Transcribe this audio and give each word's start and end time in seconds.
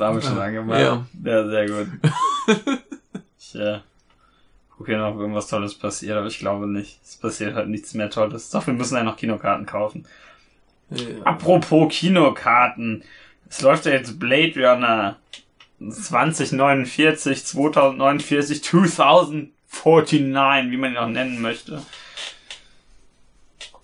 Aufnahme 0.00 0.22
schon 0.22 0.38
angemacht? 0.38 0.80
Ja. 0.80 1.06
Ja, 1.24 1.48
sehr 1.48 1.68
gut. 1.68 1.88
ich 3.38 3.54
äh, 3.54 3.78
gucke 4.76 4.92
hier 4.92 4.98
noch, 4.98 5.14
ob 5.14 5.20
irgendwas 5.20 5.48
Tolles 5.48 5.74
passiert, 5.74 6.16
aber 6.16 6.26
ich 6.26 6.38
glaube 6.38 6.66
nicht. 6.66 7.00
Es 7.04 7.16
passiert 7.16 7.54
halt 7.54 7.68
nichts 7.68 7.94
mehr 7.94 8.10
Tolles. 8.10 8.50
Doch, 8.50 8.66
wir 8.66 8.74
müssen 8.74 8.96
ja 8.96 9.02
noch 9.02 9.16
Kinokarten 9.16 9.66
kaufen. 9.66 10.06
Ja. 10.90 11.22
Apropos 11.24 11.92
Kinokarten. 11.92 13.02
Es 13.48 13.62
läuft 13.62 13.86
ja 13.86 13.92
jetzt 13.92 14.18
Blade 14.18 14.54
Runner 14.56 15.16
2049, 15.80 17.44
2049, 17.44 18.62
2049, 18.62 20.70
wie 20.70 20.76
man 20.76 20.92
ihn 20.92 20.98
auch 20.98 21.08
nennen 21.08 21.40
möchte. 21.40 21.82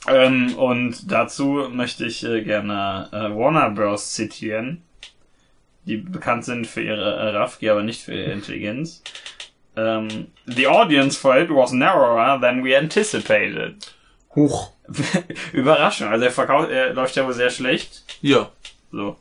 Ähm, 0.06 0.54
und 0.56 1.10
dazu 1.10 1.68
möchte 1.72 2.04
ich 2.04 2.24
äh, 2.24 2.42
gerne 2.42 3.08
äh, 3.12 3.34
Warner 3.34 3.70
Bros. 3.70 4.12
zitieren, 4.12 4.82
die 5.86 5.96
bekannt 5.98 6.44
sind 6.44 6.66
für 6.66 6.82
ihre 6.82 7.14
äh, 7.16 7.28
Raffgier, 7.36 7.72
aber 7.72 7.82
nicht 7.82 8.02
für 8.02 8.14
ihre 8.14 8.32
Intelligenz. 8.32 9.02
Ähm, 9.76 10.28
The 10.46 10.66
audience 10.68 11.18
for 11.18 11.36
it 11.36 11.50
was 11.50 11.72
narrower 11.72 12.40
than 12.40 12.64
we 12.64 12.76
anticipated. 12.76 13.76
Huch. 14.34 14.72
Überraschung, 15.52 16.08
also 16.08 16.24
er 16.24 16.30
verkauft, 16.30 16.70
er 16.70 16.92
läuft 16.92 17.16
ja 17.16 17.24
wohl 17.26 17.32
sehr 17.32 17.50
schlecht. 17.50 18.02
Ja. 18.20 18.50
So. 18.92 19.16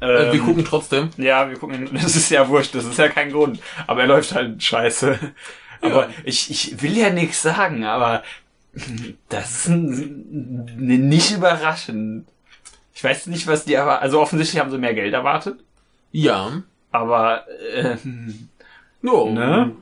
Äh, 0.00 0.06
Ähm, 0.06 0.32
wir 0.32 0.40
gucken 0.40 0.64
trotzdem. 0.64 1.10
Ja, 1.18 1.48
wir 1.48 1.58
gucken, 1.58 1.90
das 2.02 2.16
ist 2.16 2.30
ja 2.30 2.48
wurscht, 2.48 2.74
das 2.74 2.84
ist 2.86 2.98
ja 2.98 3.08
kein 3.08 3.30
Grund. 3.30 3.60
Aber 3.86 4.00
er 4.00 4.06
läuft 4.06 4.34
halt 4.34 4.62
scheiße. 4.62 5.18
Aber 5.82 6.04
Ja. 6.06 6.10
ich, 6.24 6.50
ich 6.50 6.82
will 6.82 6.96
ja 6.96 7.10
nichts 7.10 7.42
sagen, 7.42 7.84
aber 7.84 8.22
das 9.28 9.66
ist 9.66 9.68
nicht 9.68 11.30
überraschend. 11.32 12.26
Ich 12.94 13.04
weiß 13.04 13.26
nicht, 13.26 13.46
was 13.46 13.64
die 13.64 13.76
aber, 13.76 14.00
also 14.02 14.20
offensichtlich 14.20 14.58
haben 14.60 14.70
sie 14.70 14.78
mehr 14.78 14.94
Geld 14.94 15.12
erwartet, 15.14 15.60
Ja. 16.12 16.62
aber 16.90 17.46
äh, 17.48 17.96
No. 19.02 19.30
Ne? 19.30 19.72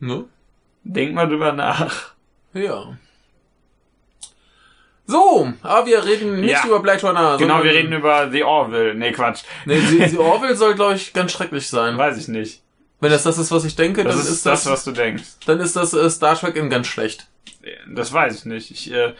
Ne? 0.00 0.24
denk 0.84 1.14
mal 1.14 1.28
drüber 1.28 1.52
nach. 1.52 2.12
Ja. 2.54 2.96
So, 5.08 5.52
aber 5.62 5.86
wir 5.86 6.04
reden 6.04 6.40
nicht 6.40 6.50
Ja. 6.50 6.66
über 6.66 6.80
Blade 6.80 7.06
Runner. 7.06 7.36
Genau, 7.38 7.62
wir 7.62 7.72
reden 7.72 7.92
über 7.92 8.28
The 8.30 8.42
Orville. 8.42 8.94
Nee, 8.94 9.12
Quatsch. 9.12 9.42
Nee, 9.64 9.80
die, 9.80 9.98
die 10.10 10.18
Orville 10.32 10.56
soll, 10.56 10.74
glaube 10.74 10.94
ich, 10.94 11.12
ganz 11.12 11.30
schrecklich 11.32 11.68
sein. 11.68 11.96
Weiß 11.96 12.16
ich 12.18 12.26
nicht. 12.28 12.62
Wenn 13.00 13.10
das 13.12 13.22
das 13.22 13.38
ist, 13.38 13.52
was 13.52 13.64
ich 13.64 13.76
denke, 13.76 14.02
Das 14.02 14.14
dann 14.14 14.22
ist, 14.24 14.30
ist 14.30 14.46
das, 14.46 14.64
das, 14.64 14.72
was 14.72 14.84
du 14.84 14.92
denkst. 14.92 15.24
dann 15.46 15.60
ist 15.60 15.76
das 15.76 15.92
äh, 15.92 16.08
Star 16.10 16.34
Trek 16.36 16.56
in 16.56 16.70
ganz 16.70 16.86
schlecht. 16.88 17.28
Das 17.94 18.12
weiß 18.12 18.34
ich 18.36 18.44
nicht. 18.46 18.70
Ich, 18.70 18.90
äh, 18.92 19.12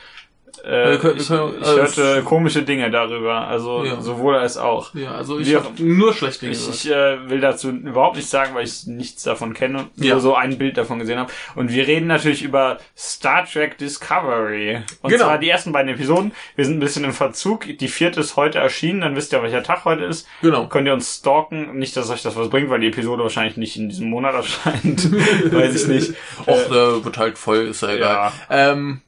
äh, 0.65 0.91
Wir 0.93 0.99
können- 0.99 1.15
wir 1.15 1.21
ich, 1.23 1.29
können- 1.29 1.55
ich 1.61 1.67
also- 1.67 2.03
hörte 2.03 2.23
komische 2.23 2.63
Dinge 2.63 2.91
darüber. 2.91 3.47
Also 3.49 3.85
Ja. 3.85 4.01
sowohl 4.01 4.37
als 4.37 4.57
auch. 4.57 4.95
Ja, 4.95 5.13
also 5.13 5.39
ich 5.39 5.55
habe 5.55 5.69
nur 5.83 6.13
schlechte 6.15 6.41
Dinge 6.47 6.53
Ich, 6.53 6.69
ich 6.69 6.91
äh, 6.91 7.29
will 7.29 7.41
dazu 7.41 7.71
überhaupt 7.71 8.17
nichts 8.17 8.31
sagen, 8.31 8.55
weil 8.55 8.65
ich 8.65 8.87
nichts 8.87 9.23
davon 9.23 9.55
kenne 9.55 9.87
und 9.97 10.05
Ja. 10.05 10.13
nur 10.15 10.21
so 10.21 10.35
ein 10.35 10.59
Bild 10.59 10.77
davon 10.77 10.99
gesehen 10.99 11.19
habe. 11.19 11.31
Und 11.55 11.73
wir 11.73 11.87
reden 11.87 12.07
natürlich 12.07 12.43
über 12.43 12.79
Star 12.97 13.45
Trek 13.45 13.79
Discovery. 13.79 14.83
Und 15.03 15.11
Genau. 15.11 15.25
zwar 15.25 15.39
die 15.39 15.49
ersten 15.49 15.73
beiden 15.73 15.93
Episoden. 15.93 16.33
Wir 16.55 16.65
sind 16.65 16.77
ein 16.77 16.81
bisschen 16.81 17.05
im 17.05 17.13
Verzug. 17.13 17.65
Die 17.79 17.89
vierte 17.89 18.21
ist 18.21 18.37
heute 18.37 18.59
erschienen. 18.59 19.01
Dann 19.03 19.17
wisst 19.17 19.33
ihr, 19.33 19.43
welcher 19.43 19.63
Tag 19.63 19.85
heute 19.85 20.05
ist. 20.05 20.27
Genau. 20.43 20.67
Könnt 20.69 20.87
ihr 20.87 20.95
uns 20.95 21.17
stalken. 21.17 21.79
Nicht, 21.79 21.97
dass 21.97 22.11
euch 22.11 22.23
das 22.23 22.37
was 22.37 22.49
bringt, 22.51 22.71
weil 22.71 22.81
die 22.81 22.89
Episode 22.89 23.23
wahrscheinlich 23.23 23.57
nicht 23.57 23.77
in 23.77 23.89
diesem 23.89 24.09
Monat 24.11 24.35
erscheint. 24.35 25.11
Weiß 25.53 25.83
ich 25.83 25.89
nicht. 25.89 26.15
Och, 26.47 26.69
der 26.71 27.05
wird 27.05 27.19
halt 27.19 27.39
voll, 27.39 27.67
ist 27.69 27.83
ja 27.83 27.91
egal. 27.91 28.33
Ähm, 28.51 29.01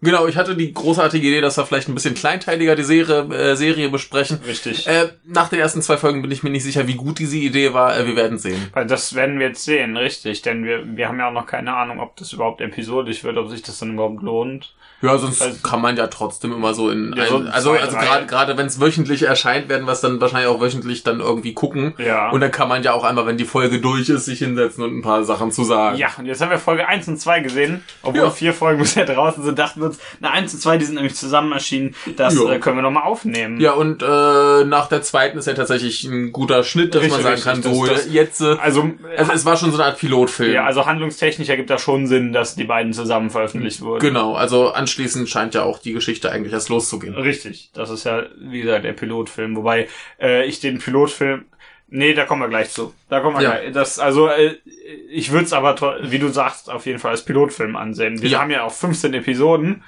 genau, 0.00 0.26
ich 0.26 0.36
hatte 0.36 0.56
die 0.56 0.72
großartige 0.72 1.26
Idee, 1.26 1.40
dass 1.40 1.56
wir 1.56 1.66
vielleicht 1.66 1.88
ein 1.88 1.94
bisschen 1.94 2.14
kleinteiliger 2.14 2.76
die 2.76 2.82
Serie, 2.82 3.22
äh, 3.34 3.56
Serie 3.56 3.88
besprechen. 3.88 4.40
Richtig. 4.46 4.86
Äh, 4.86 5.08
nach 5.24 5.48
den 5.48 5.60
ersten 5.60 5.82
zwei 5.82 5.96
Folgen 5.96 6.22
bin 6.22 6.30
ich 6.30 6.42
mir 6.42 6.50
nicht 6.50 6.64
sicher, 6.64 6.86
wie 6.86 6.94
gut 6.94 7.18
diese 7.18 7.36
Idee 7.36 7.72
war. 7.72 7.96
Äh, 7.96 8.06
wir 8.06 8.16
werden 8.16 8.38
sehen. 8.38 8.68
Weil 8.72 8.86
das 8.86 9.14
werden 9.14 9.38
wir 9.38 9.48
jetzt 9.48 9.64
sehen, 9.64 9.96
richtig. 9.96 10.42
Denn 10.42 10.64
wir, 10.64 10.84
wir 10.96 11.08
haben 11.08 11.18
ja 11.18 11.28
auch 11.28 11.32
noch 11.32 11.46
keine 11.46 11.74
Ahnung, 11.74 12.00
ob 12.00 12.16
das 12.16 12.32
überhaupt 12.32 12.60
episodisch 12.60 13.24
wird, 13.24 13.36
ob 13.36 13.48
sich 13.48 13.62
das 13.62 13.78
dann 13.78 13.94
überhaupt 13.94 14.22
lohnt. 14.22 14.74
Ja, 15.02 15.16
sonst 15.18 15.40
Also- 15.40 15.56
kann 15.62 15.80
man 15.80 15.96
ja 15.96 16.06
trotzdem 16.08 16.52
immer 16.52 16.74
so 16.74 16.90
in 16.90 17.14
Ja, 17.16 17.22
ein, 17.22 17.28
so 17.30 17.36
also 17.50 17.70
zwei, 17.70 17.80
also 17.80 17.96
gerade 17.96 18.26
gerade 18.26 18.56
wenn 18.58 18.66
es 18.66 18.80
wöchentlich 18.80 19.22
erscheint, 19.22 19.68
werden 19.68 19.86
wir 19.86 19.92
es 19.92 20.00
dann 20.00 20.20
wahrscheinlich 20.20 20.48
auch 20.48 20.60
wöchentlich 20.60 21.02
dann 21.04 21.20
irgendwie 21.20 21.54
gucken. 21.54 21.94
Ja. 21.98 22.30
Und 22.30 22.40
dann 22.42 22.50
kann 22.50 22.68
man 22.68 22.82
ja 22.82 22.92
auch 22.92 23.04
einmal, 23.04 23.26
wenn 23.26 23.36
die 23.38 23.44
Folge 23.44 23.80
durch 23.80 24.08
ist, 24.10 24.26
sich 24.26 24.40
hinsetzen 24.40 24.84
und 24.84 24.96
ein 24.98 25.02
paar 25.02 25.24
Sachen 25.24 25.52
zu 25.52 25.64
sagen. 25.64 25.96
Ja, 25.96 26.08
und 26.18 26.26
jetzt 26.26 26.40
haben 26.42 26.50
wir 26.50 26.58
Folge 26.58 26.86
1 26.86 27.08
und 27.08 27.16
2 27.18 27.40
gesehen. 27.40 27.82
Obwohl 28.02 28.20
Ja. 28.24 28.30
vier 28.30 28.52
Folgen 28.52 28.80
bisher 28.80 29.06
draußen 29.06 29.42
sind, 29.42 29.58
dachten 29.58 29.80
wir 29.80 29.86
uns, 29.86 29.98
na 30.20 30.30
1 30.32 30.52
und 30.54 30.60
2, 30.60 30.76
die 30.76 30.84
sind 30.84 30.96
nämlich 30.96 31.14
zusammen 31.14 31.52
erschienen. 31.52 31.94
Das 32.16 32.34
Ja. 32.34 32.52
äh, 32.52 32.58
können 32.58 32.76
wir 32.76 32.82
nochmal 32.82 33.04
aufnehmen. 33.04 33.58
Ja, 33.60 33.72
und 33.72 34.02
äh, 34.02 34.64
nach 34.64 34.88
der 34.88 35.02
zweiten 35.02 35.38
ist 35.38 35.46
ja 35.46 35.54
tatsächlich 35.54 36.04
ein 36.04 36.30
guter 36.32 36.62
Schnitt, 36.62 36.94
dass 36.94 37.02
Richtig, 37.02 37.22
man 37.24 37.36
sagen 37.38 37.62
kann, 37.62 37.62
so 37.74 37.86
das- 37.86 38.12
jetzt. 38.12 38.40
Äh, 38.42 38.56
Also, 38.60 38.90
also 39.16 39.32
es 39.32 39.44
war 39.46 39.56
schon 39.56 39.70
so 39.72 39.78
eine 39.78 39.86
Art 39.86 39.98
Pilotfilm. 39.98 40.52
ja, 40.52 40.64
also 40.64 40.84
handlungstechnisch 40.86 41.48
ergibt 41.48 41.70
das 41.70 41.80
schon 41.80 42.06
Sinn, 42.06 42.32
dass 42.32 42.54
die 42.54 42.64
beiden 42.64 42.92
zusammen 42.92 43.30
veröffentlicht 43.30 43.80
wurden. 43.80 44.00
Genau, 44.00 44.34
also 44.34 44.72
anschließend 44.90 45.28
scheint 45.28 45.54
ja 45.54 45.62
auch 45.62 45.78
die 45.78 45.92
Geschichte 45.92 46.30
eigentlich 46.32 46.52
erst 46.52 46.68
loszugehen. 46.68 47.14
Richtig. 47.14 47.70
Das 47.74 47.90
ist 47.90 48.04
ja, 48.04 48.24
wie 48.40 48.60
gesagt, 48.62 48.84
der 48.84 48.92
Pilotfilm. 48.92 49.56
Wobei 49.56 49.88
äh, 50.20 50.44
ich 50.46 50.60
den 50.60 50.78
Pilotfilm. 50.78 51.44
Nee, 51.92 52.14
da 52.14 52.24
kommen 52.24 52.42
wir 52.42 52.48
gleich 52.48 52.70
zu. 52.70 52.92
Da 53.08 53.20
kommen 53.20 53.36
wir 53.36 53.42
Ja. 53.42 53.50
gleich. 53.58 53.72
Das, 53.72 53.98
also, 53.98 54.28
äh, 54.28 54.56
ich 55.10 55.30
würde 55.32 55.44
es 55.46 55.52
aber, 55.52 55.76
wie 56.02 56.18
du 56.18 56.28
sagst, 56.28 56.70
auf 56.70 56.86
jeden 56.86 56.98
Fall 56.98 57.12
als 57.12 57.24
Pilotfilm 57.24 57.76
ansehen. 57.76 58.20
Wir 58.22 58.30
Ja. 58.30 58.40
haben 58.40 58.50
ja 58.50 58.62
auch 58.64 58.72
15 58.72 59.14
Episoden. 59.14 59.82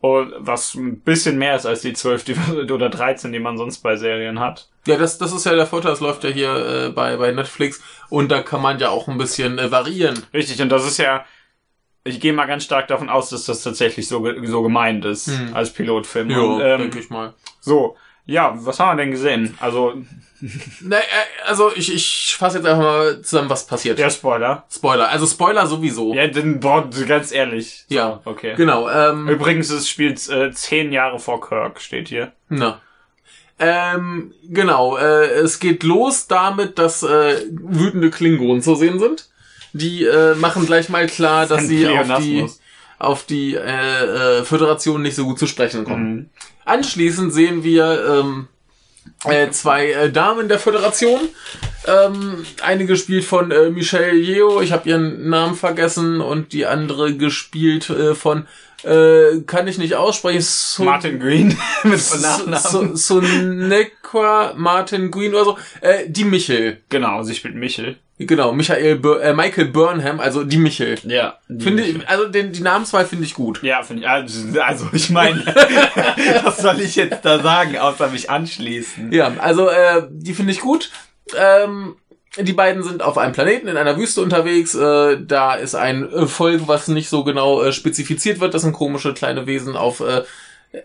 Und 0.00 0.32
was 0.38 0.74
ein 0.74 1.00
bisschen 1.00 1.38
mehr 1.38 1.56
ist 1.56 1.64
als 1.66 1.80
die 1.80 1.94
12 1.94 2.24
die, 2.24 2.34
oder 2.72 2.88
13, 2.90 3.32
die 3.32 3.38
man 3.38 3.56
sonst 3.56 3.78
bei 3.78 3.96
Serien 3.96 4.40
hat. 4.40 4.68
Ja, 4.86 4.96
das, 4.98 5.18
das 5.18 5.32
ist 5.32 5.46
ja 5.46 5.54
der 5.54 5.66
Vorteil, 5.66 5.90
das 5.92 6.00
läuft 6.00 6.22
ja 6.22 6.30
hier 6.30 6.54
äh, 6.54 6.88
bei, 6.90 7.16
bei 7.16 7.32
Netflix 7.32 7.82
und 8.08 8.30
da 8.30 8.42
kann 8.42 8.60
man 8.62 8.78
ja 8.78 8.90
auch 8.90 9.08
ein 9.08 9.18
bisschen 9.18 9.58
äh, 9.58 9.70
variieren. 9.70 10.22
Richtig, 10.34 10.60
und 10.62 10.68
das 10.68 10.86
ist 10.86 10.98
ja, 10.98 11.24
ich 12.06 12.20
gehe 12.20 12.32
mal 12.32 12.46
ganz 12.46 12.64
stark 12.64 12.88
davon 12.88 13.08
aus, 13.08 13.30
dass 13.30 13.44
das 13.46 13.62
tatsächlich 13.62 14.08
so, 14.08 14.26
so 14.44 14.62
gemeint 14.62 15.04
ist, 15.04 15.28
Hm. 15.28 15.54
als 15.54 15.70
Pilotfilm. 15.72 16.30
Ja, 16.30 16.60
ähm, 16.74 16.80
denke 16.82 16.98
ich 17.00 17.10
mal. 17.10 17.34
So, 17.60 17.96
ja, 18.24 18.54
was 18.56 18.80
haben 18.80 18.96
wir 18.96 19.04
denn 19.04 19.12
gesehen? 19.12 19.56
Also, 19.60 19.94
Na, 20.80 20.96
äh, 20.98 21.02
also 21.46 21.70
ich, 21.74 21.94
ich 21.94 22.36
fasse 22.38 22.58
jetzt 22.58 22.66
einfach 22.66 22.82
mal 22.82 23.22
zusammen, 23.22 23.48
was 23.48 23.66
passiert. 23.66 23.98
der 23.98 24.10
Spoiler. 24.10 24.64
Spoiler, 24.70 25.08
also 25.08 25.26
Spoiler 25.26 25.66
sowieso. 25.66 26.12
Ja, 26.14 26.26
dann, 26.26 26.60
boah, 26.60 26.88
ganz 27.08 27.32
ehrlich. 27.32 27.84
So, 27.88 27.94
Ja. 27.94 28.20
Okay. 28.24 28.54
Genau, 28.56 28.88
ähm, 28.90 29.28
Übrigens, 29.28 29.70
es 29.70 29.88
spielt 29.88 30.28
äh, 30.28 30.50
zehn 30.52 30.92
Jahre 30.92 31.18
vor 31.18 31.40
Kirk, 31.40 31.80
steht 31.80 32.08
hier. 32.08 32.32
na. 32.48 32.80
Ähm, 33.58 34.34
genau, 34.50 34.98
äh, 34.98 35.28
es 35.38 35.58
geht 35.60 35.82
los 35.82 36.26
damit, 36.26 36.78
dass 36.78 37.02
äh, 37.02 37.40
wütende 37.50 38.10
Klingonen 38.10 38.60
zu 38.60 38.74
sehen 38.74 38.98
sind. 38.98 39.30
Die 39.76 40.04
äh, 40.04 40.34
machen 40.34 40.66
gleich 40.66 40.88
mal 40.88 41.06
klar, 41.06 41.46
dass 41.46 41.66
sie 41.66 41.86
auf 41.88 42.18
die, 42.18 42.46
auf 42.98 43.24
die 43.24 43.54
äh, 43.54 43.60
äh, 44.40 44.44
Föderation 44.44 45.02
nicht 45.02 45.16
so 45.16 45.24
gut 45.24 45.38
zu 45.38 45.46
sprechen 45.46 45.84
kommen. 45.84 46.14
Mhm. 46.14 46.30
Anschließend 46.64 47.32
sehen 47.32 47.62
wir 47.62 48.22
ähm, 48.24 48.48
äh, 49.24 49.50
zwei 49.50 49.90
äh, 49.92 50.10
Damen 50.10 50.48
der 50.48 50.58
Föderation. 50.58 51.20
Ähm, 51.86 52.44
eine 52.62 52.86
gespielt 52.86 53.24
von 53.24 53.50
äh, 53.50 53.70
Michelle 53.70 54.14
Yeoh, 54.14 54.60
ich 54.60 54.72
habe 54.72 54.88
ihren 54.88 55.28
Namen 55.28 55.54
vergessen, 55.54 56.20
und 56.20 56.52
die 56.52 56.66
andere 56.66 57.14
gespielt 57.14 57.88
äh, 57.90 58.14
von, 58.14 58.46
äh, 58.82 59.40
kann 59.46 59.68
ich 59.68 59.78
nicht 59.78 59.94
aussprechen, 59.94 60.40
so 60.40 60.84
Martin 60.84 61.20
Green 61.20 61.56
mit 61.84 62.00
Nachnamen. 62.20 62.58
so, 62.58 62.96
so 62.96 63.20
Sonequa 63.20 64.54
Martin 64.56 65.10
Green 65.10 65.34
oder 65.34 65.44
so. 65.44 65.58
Äh, 65.80 66.08
die 66.08 66.24
Michel. 66.24 66.78
Genau, 66.88 67.22
sie 67.22 67.34
spielt 67.34 67.54
Michel. 67.54 67.96
Genau, 68.18 68.52
Michael 68.52 68.96
Bur 68.96 69.22
äh, 69.22 69.34
Michael 69.34 69.66
Burnham, 69.66 70.20
also 70.20 70.42
die 70.42 70.56
Michel. 70.56 70.98
Ja. 71.04 71.38
Finde 71.46 71.82
ich, 71.82 72.08
also 72.08 72.26
den, 72.28 72.50
die 72.50 72.62
Namenswahl 72.62 73.04
finde 73.04 73.24
ich 73.24 73.34
gut. 73.34 73.62
Ja, 73.62 73.82
finde 73.82 74.04
ich. 74.04 74.08
Also, 74.08 74.60
also 74.60 74.86
ich 74.92 75.10
meine, 75.10 75.44
was 76.44 76.58
soll 76.58 76.80
ich 76.80 76.96
jetzt 76.96 77.26
da 77.26 77.38
sagen, 77.40 77.76
außer 77.76 78.08
mich 78.08 78.30
anschließen? 78.30 79.12
Ja, 79.12 79.34
also 79.38 79.68
äh, 79.68 80.04
die 80.10 80.32
finde 80.32 80.52
ich 80.52 80.60
gut. 80.60 80.90
Ähm, 81.36 81.96
die 82.38 82.54
beiden 82.54 82.82
sind 82.82 83.02
auf 83.02 83.18
einem 83.18 83.34
Planeten 83.34 83.68
in 83.68 83.76
einer 83.76 83.98
Wüste 83.98 84.22
unterwegs. 84.22 84.74
Äh, 84.74 85.18
da 85.22 85.54
ist 85.54 85.74
ein 85.74 86.10
äh, 86.10 86.26
Volk, 86.26 86.68
was 86.68 86.88
nicht 86.88 87.10
so 87.10 87.22
genau 87.22 87.62
äh, 87.62 87.72
spezifiziert 87.72 88.40
wird. 88.40 88.54
Das 88.54 88.62
sind 88.62 88.72
komische 88.72 89.12
kleine 89.12 89.46
Wesen 89.46 89.76
auf 89.76 90.00
äh, 90.00 90.22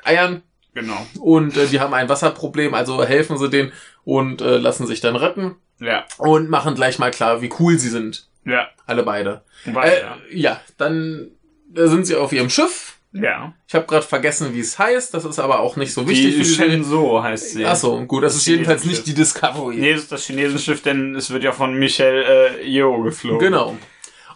Eiern. 0.04 0.42
Genau. 0.74 1.06
Und 1.20 1.56
äh, 1.56 1.68
die 1.68 1.80
haben 1.80 1.94
ein 1.94 2.10
Wasserproblem, 2.10 2.74
also 2.74 3.04
helfen 3.04 3.38
sie 3.38 3.50
denen 3.50 3.72
und 4.04 4.42
äh, 4.42 4.58
lassen 4.58 4.86
sich 4.86 5.00
dann 5.00 5.16
retten 5.16 5.56
Ja, 5.82 6.06
und 6.18 6.50
machen 6.50 6.76
gleich 6.76 6.98
mal 7.00 7.12
klar, 7.12 7.42
wie 7.42 7.52
cool 7.60 7.78
sie 7.78 7.90
sind. 7.90 8.28
ja. 8.46 8.70
Alle 8.86 9.04
beide. 9.04 9.42
Weil, 9.66 9.92
Äh, 10.32 10.38
ja. 10.38 10.60
dann 10.78 11.32
äh, 11.76 11.88
sind 11.88 12.06
sie 12.06 12.16
auf 12.16 12.32
ihrem 12.34 12.50
Schiff 12.50 12.98
Ja. 13.14 13.54
Ich 13.68 13.74
habe 13.76 13.86
gerade 13.86 14.06
vergessen, 14.06 14.54
wie 14.54 14.60
es 14.60 14.78
heißt. 14.80 15.14
Das 15.14 15.24
ist 15.26 15.40
aber 15.40 15.60
auch 15.60 15.76
nicht 15.78 15.94
so 15.94 16.08
wichtig. 16.08 16.36
Die. 16.36 16.46
Shenzhou 16.46 17.22
heißt 17.24 17.52
sie. 17.52 17.66
Achso, 17.66 18.06
gut. 18.06 18.24
Das, 18.24 18.34
Das 18.34 18.42
ist 18.42 18.48
jedenfalls 18.48 18.86
nicht 18.86 19.06
die 19.08 19.14
Discovery. 19.14 19.76
Nee, 19.78 19.94
das 19.94 20.04
ist 20.04 20.12
das 20.12 20.26
Chinesenschiff, 20.26 20.82
denn 20.82 21.16
es 21.16 21.30
wird 21.32 21.44
ja 21.44 21.52
von 21.52 21.74
Michel 21.76 22.24
äh, 22.62 22.66
Yeoh 22.68 23.02
geflogen. 23.04 23.40
Genau. 23.40 23.78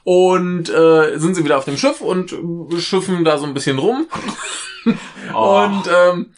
Und 0.03 0.69
äh, 0.69 1.18
sind 1.18 1.36
sie 1.36 1.44
wieder 1.44 1.57
auf 1.57 1.65
dem 1.65 1.77
Schiff 1.77 2.00
und 2.01 2.33
schiffen 2.80 3.24
da 3.25 3.38
so 3.38 3.45
ein 3.45 3.53
bisschen 3.53 3.77
rum. 3.80 4.07
Oh. 5.33 5.63
Und 5.63 5.83
ähm, 5.88 6.33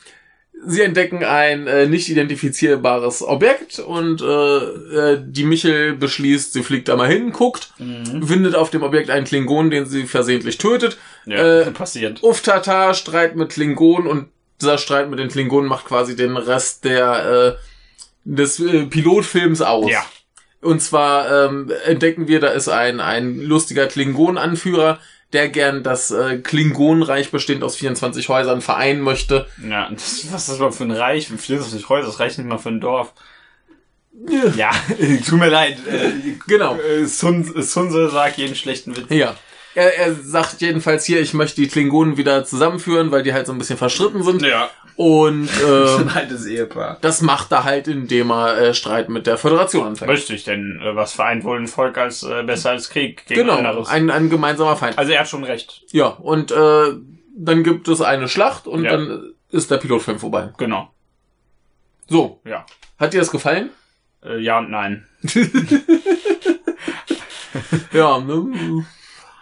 sie 0.68 0.82
entdecken 0.82 1.24
ein 1.24 1.66
äh, 1.68 1.88
nicht 1.88 2.10
identifizierbares 2.10 3.24
Objekt 3.24 3.80
und 3.80 4.22
äh, 4.22 4.26
äh, 4.26 5.24
die 5.26 5.46
Michel 5.46 5.94
beschließt, 5.94 6.54
sie 6.54 6.64
fliegt 6.64 6.88
da 6.90 6.96
mal 6.96 7.08
hin, 7.08 7.32
guckt, 7.32 7.72
findet 8.26 8.56
auf 8.56 8.70
dem 8.70 8.84
Objekt 8.84 9.10
einen 9.10 9.26
Klingon, 9.26 9.70
den 9.70 9.86
sie 9.86 10.06
versehentlich 10.06 10.58
tötet. 10.58 10.98
ja, 11.26 11.62
Äh, 11.62 11.72
passiert. 11.72 12.22
Uftata, 12.22 12.94
Streit 12.94 13.36
mit 13.36 13.50
Klingonen 13.50 14.08
und 14.08 14.28
dieser 14.62 14.78
Streit 14.78 15.10
mit 15.10 15.20
den 15.20 15.30
Klingonen 15.30 15.70
macht 15.70 15.86
quasi 15.86 16.16
den 16.16 16.36
Rest 16.36 16.84
der 16.84 17.58
äh, 17.58 17.64
des 18.26 18.60
äh, 18.60 18.86
Pilotfilms 18.86 19.62
aus. 19.62 19.90
Ja. 19.90 20.06
Und 20.62 20.82
zwar 20.82 21.46
ähm, 21.46 21.72
entdecken 21.86 22.28
wir, 22.28 22.40
da 22.40 22.48
ist 22.48 22.68
ein, 22.68 23.00
ein 23.00 23.40
lustiger 23.40 23.86
Klingon-Anführer, 23.86 25.00
der 25.34 25.50
gern 25.50 25.84
das 25.84 26.12
äh, 26.12 26.38
Klingonenreich 26.38 27.32
bestehend 27.32 27.64
aus 27.64 27.76
24 27.76 28.30
Häusern 28.30 28.62
vereinen 28.62 29.02
möchte. 29.02 29.48
Ja, 29.68 29.90
das, 29.94 30.32
was 30.32 30.42
ist 30.42 30.50
das 30.50 30.56
überhaupt 30.58 30.76
für 30.76 30.84
ein 30.86 30.92
Reich? 30.92 31.32
Wie 31.32 31.38
viel 31.38 31.56
ist 31.58 31.66
das 31.66 31.74
nicht 31.74 31.90
Häuser? 31.90 32.08
Das 32.08 32.20
reicht 32.20 32.38
nicht 32.38 32.48
mal 32.48 32.58
für 32.58 32.70
ein 32.70 32.80
Dorf. 32.82 33.14
Ja, 34.56 34.72
tut 35.28 35.40
mir 35.40 35.50
leid. 35.50 35.78
Äh, 35.88 36.12
Genau. 36.48 36.76
äh, 36.78 37.06
Sun, 37.06 37.44
Sunse 37.62 38.10
sagt 38.10 38.38
jeden 38.38 38.56
schlechten 38.56 38.96
Witz. 38.98 39.06
Ja. 39.10 39.36
Er, 39.76 39.96
er 39.96 40.16
sagt 40.16 40.62
jedenfalls 40.62 41.06
hier, 41.06 41.22
ich 41.22 41.36
möchte 41.36 41.62
die 41.62 41.68
Klingonen 41.68 42.18
wieder 42.18 42.44
zusammenführen, 42.44 43.12
weil 43.12 43.22
die 43.22 43.34
halt 43.34 43.46
so 43.46 43.52
ein 43.54 43.60
bisschen 43.60 43.78
verstritten 43.78 44.24
sind. 44.24 44.42
Ja. 44.42 44.72
Und 44.98 45.48
äh, 45.64 45.96
Ein 46.00 46.10
altes 46.10 46.46
Ehepaar. 46.48 46.98
das 47.02 47.22
macht 47.22 47.52
er 47.52 47.64
halt, 47.64 47.88
indem 47.88 48.32
er 48.32 48.58
äh, 48.58 48.74
Streit 48.74 49.10
mit 49.10 49.28
der 49.28 49.38
Föderation 49.38 49.86
anfängt. 49.90 50.10
Richtig, 50.12 50.44
denn 50.44 50.82
äh, 50.84 50.96
was 50.96 51.14
vereint 51.14 51.44
wohl 51.44 51.58
ein 51.60 51.68
Volk 51.68 51.98
als 52.00 52.24
äh, 52.24 52.42
besser 52.44 52.72
als 52.72 52.90
Krieg 52.90 53.26
gegen 53.28 53.42
Genau, 53.42 53.58
anderes? 53.58 53.88
ein, 53.90 54.10
ein 54.10 54.30
gemeinsamer 54.32 54.76
Feind. 54.76 54.98
also 54.98 55.12
er 55.12 55.20
hat 55.20 55.30
schon 55.30 55.44
recht. 55.44 55.84
Ja, 55.92 56.08
und 56.08 56.52
äh, 56.52 56.94
dann 57.38 57.64
gibt 57.64 57.88
es 57.88 58.02
eine 58.02 58.28
Schlacht 58.28 58.66
und 58.66 58.84
Ja. 58.86 58.92
dann 58.98 59.34
ist 59.52 59.70
der 59.70 59.78
Pilotfilm 59.78 60.18
vorbei. 60.20 60.50
Genau. 60.58 60.92
So, 62.08 62.42
Ja. 62.44 62.66
hat 63.00 63.14
dir 63.14 63.20
das 63.20 63.30
gefallen? 63.30 63.70
Äh, 64.26 64.40
ja 64.40 64.58
und 64.58 64.72
nein. 64.72 65.06
Ja, 67.94 68.20
ne? 68.20 68.86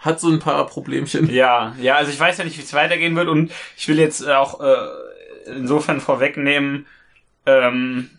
Hat 0.01 0.19
so 0.19 0.29
ein 0.29 0.39
paar 0.39 0.65
Problemchen. 0.67 1.29
Ja, 1.33 1.75
ja, 1.81 1.95
also 1.95 2.11
ich 2.11 2.19
weiß 2.19 2.37
ja 2.37 2.43
nicht, 2.43 2.57
wie 2.57 2.61
es 2.61 2.73
weitergehen 2.73 3.15
wird 3.15 3.27
und 3.27 3.51
ich 3.75 3.87
will 3.87 3.97
jetzt 3.99 4.25
auch 4.27 4.61
äh, 4.61 4.75
insofern 5.45 6.01
vorwegnehmen, 6.01 6.86
ähm, 7.45 8.09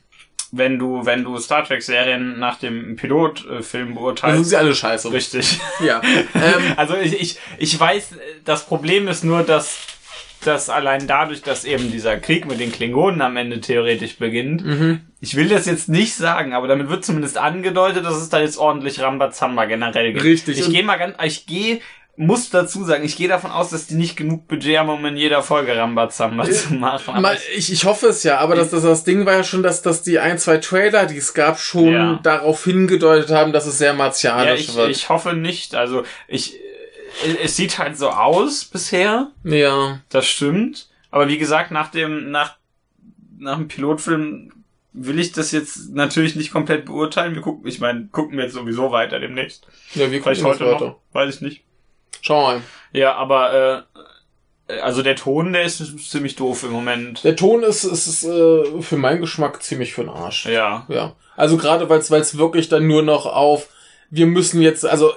wenn 0.53 0.79
du, 0.79 1.05
wenn 1.05 1.25
du 1.25 1.37
Star 1.39 1.65
Trek 1.65 1.83
Serien 1.83 2.39
nach 2.39 2.59
dem 2.59 2.97
Pilotfilm 2.97 3.53
Also 3.59 3.69
sind 3.71 3.95
beurteilst. 3.95 4.45
sie 4.51 4.57
alle 4.57 4.75
scheiße. 4.75 5.13
Richtig. 5.13 5.59
Ja. 5.85 6.01
Ähm, 6.35 6.63
Also 6.77 6.97
ich, 6.97 7.21
ich, 7.21 7.39
ich 7.59 7.79
weiß, 7.79 8.11
das 8.45 8.65
Problem 8.67 9.09
ist 9.09 9.25
nur, 9.25 9.43
dass, 9.43 9.79
dass 10.45 10.71
allein 10.71 11.09
dadurch, 11.09 11.43
dass 11.43 11.65
eben 11.65 11.91
dieser 11.91 12.17
Krieg 12.19 12.47
mit 12.47 12.61
den 12.61 12.71
Klingonen 12.71 13.21
am 13.23 13.37
Ende 13.37 13.61
theoretisch 13.61 14.17
beginnt, 14.19 14.65
Mhm. 14.65 15.01
ich 15.21 15.35
will 15.35 15.49
das 15.49 15.67
jetzt 15.67 15.89
nicht 15.89 16.15
sagen, 16.15 16.53
aber 16.55 16.69
damit 16.69 16.89
wird 16.89 17.05
zumindest 17.05 17.39
angedeutet, 17.39 18.05
dass 18.05 18.17
es 18.17 18.29
da 18.29 18.39
jetzt 18.41 18.57
ordentlich 18.57 19.01
Rambazamba 19.01 19.65
generell 19.65 20.13
gibt. 20.13 20.25
Richtig. 20.25 20.61
Ich 20.61 20.71
gehe 20.71 20.85
mal 20.85 20.97
ganz, 20.97 21.17
ich 21.25 21.47
gehe, 21.47 21.81
muss 22.19 22.49
dazu 22.51 22.85
sagen, 22.85 23.05
ich 23.05 23.17
gehe 23.17 23.29
davon 23.29 23.51
aus, 23.51 23.71
dass 23.71 23.87
die 23.87 23.95
nicht 23.95 24.17
genug 24.17 24.49
Budget 24.49 24.79
haben, 24.79 24.89
um 24.89 25.05
in 25.05 25.17
jeder 25.17 25.43
Folge 25.43 25.77
Rambazamba 25.77 26.49
zu 26.51 26.75
machen. 26.75 27.27
Ich, 27.57 27.71
ich 27.71 27.85
hoffe 27.85 28.07
es 28.09 28.23
ja, 28.23 28.39
aber 28.39 28.55
das, 28.57 28.71
das, 28.71 28.83
das 28.83 29.05
Ding 29.05 29.27
war 29.27 29.35
ja 29.35 29.45
schon, 29.45 29.63
dass, 29.63 29.83
dass 29.83 30.03
die 30.03 30.19
ein, 30.19 30.39
zwei 30.39 30.57
Trailer, 30.59 31.07
die 31.07 31.19
es 31.19 31.35
gab, 31.35 31.59
schon 31.59 31.93
Ja. 31.93 32.21
darauf 32.23 32.65
hingedeutet 32.65 33.31
haben, 33.31 33.53
dass 33.53 33.67
es 33.67 33.79
sehr 33.79 33.93
ja, 33.93 33.95
martialisch 33.95 34.61
ich, 34.61 34.77
wird. 34.77 34.91
ich 34.91 35.09
hoffe 35.11 35.35
nicht. 35.35 35.75
Also 35.75 36.05
ich, 36.27 36.55
äh, 37.25 37.37
es 37.45 37.57
sieht 37.57 37.79
halt 37.79 37.99
so 37.99 38.09
aus 38.09 38.65
bisher. 38.65 39.31
ja. 39.45 40.01
Das 40.09 40.27
stimmt. 40.27 40.89
Aber 41.11 41.29
wie 41.29 41.39
gesagt, 41.39 41.71
nach 41.71 41.91
dem, 41.91 42.31
nach, 42.31 42.57
nach 43.39 43.57
dem 43.59 43.69
Pilotfilm 43.69 44.53
will 44.99 45.19
ich 45.19 45.33
das 45.33 45.53
jetzt 45.53 45.91
natürlich 45.95 46.37
nicht 46.37 46.51
komplett 46.51 46.87
beurteilen. 46.87 47.35
Wir 47.35 47.43
gucken, 47.43 47.67
ich 47.69 47.81
meine, 47.81 48.09
gucken 48.11 48.39
wir 48.39 48.45
jetzt 48.45 48.55
sowieso 48.55 48.91
weiter 48.93 49.21
demnächst. 49.21 49.67
Ja, 49.95 50.11
wir 50.11 50.23
Vielleicht 50.23 50.43
gucken 50.43 50.45
heute 50.59 50.65
jetzt 50.65 50.75
weiter. 50.75 50.87
noch. 50.87 51.01
Weiß 51.13 51.35
ich 51.35 51.41
nicht. 51.43 51.63
Schau 52.23 52.43
mal. 52.43 52.61
Ja, 52.93 53.15
aber 53.15 53.85
äh, 54.69 54.73
also 54.81 55.03
der 55.03 55.17
Ton, 55.17 55.53
der 55.53 55.63
ist 55.63 56.11
ziemlich 56.11 56.37
doof 56.37 56.65
im 56.65 56.71
Moment. 56.73 57.23
Der 57.25 57.37
Ton 57.37 57.63
ist, 57.63 57.85
ist, 57.85 58.07
ist 58.07 58.25
äh, 58.25 58.83
für 58.83 58.97
meinen 58.97 59.21
Geschmack 59.21 59.63
ziemlich 59.63 59.95
für 59.95 60.03
den 60.03 60.11
Arsch. 60.11 60.47
Ja. 60.47 60.87
Ja. 60.89 61.15
Also 61.37 61.57
gerade 61.57 61.89
weil 61.89 62.01
es 62.01 62.39
wirklich 62.39 62.69
dann 62.69 62.87
nur 62.87 63.03
noch 63.03 63.27
auf, 63.27 63.69
wir 64.11 64.27
müssen 64.27 64.63
jetzt, 64.63 64.85
also 64.87 65.13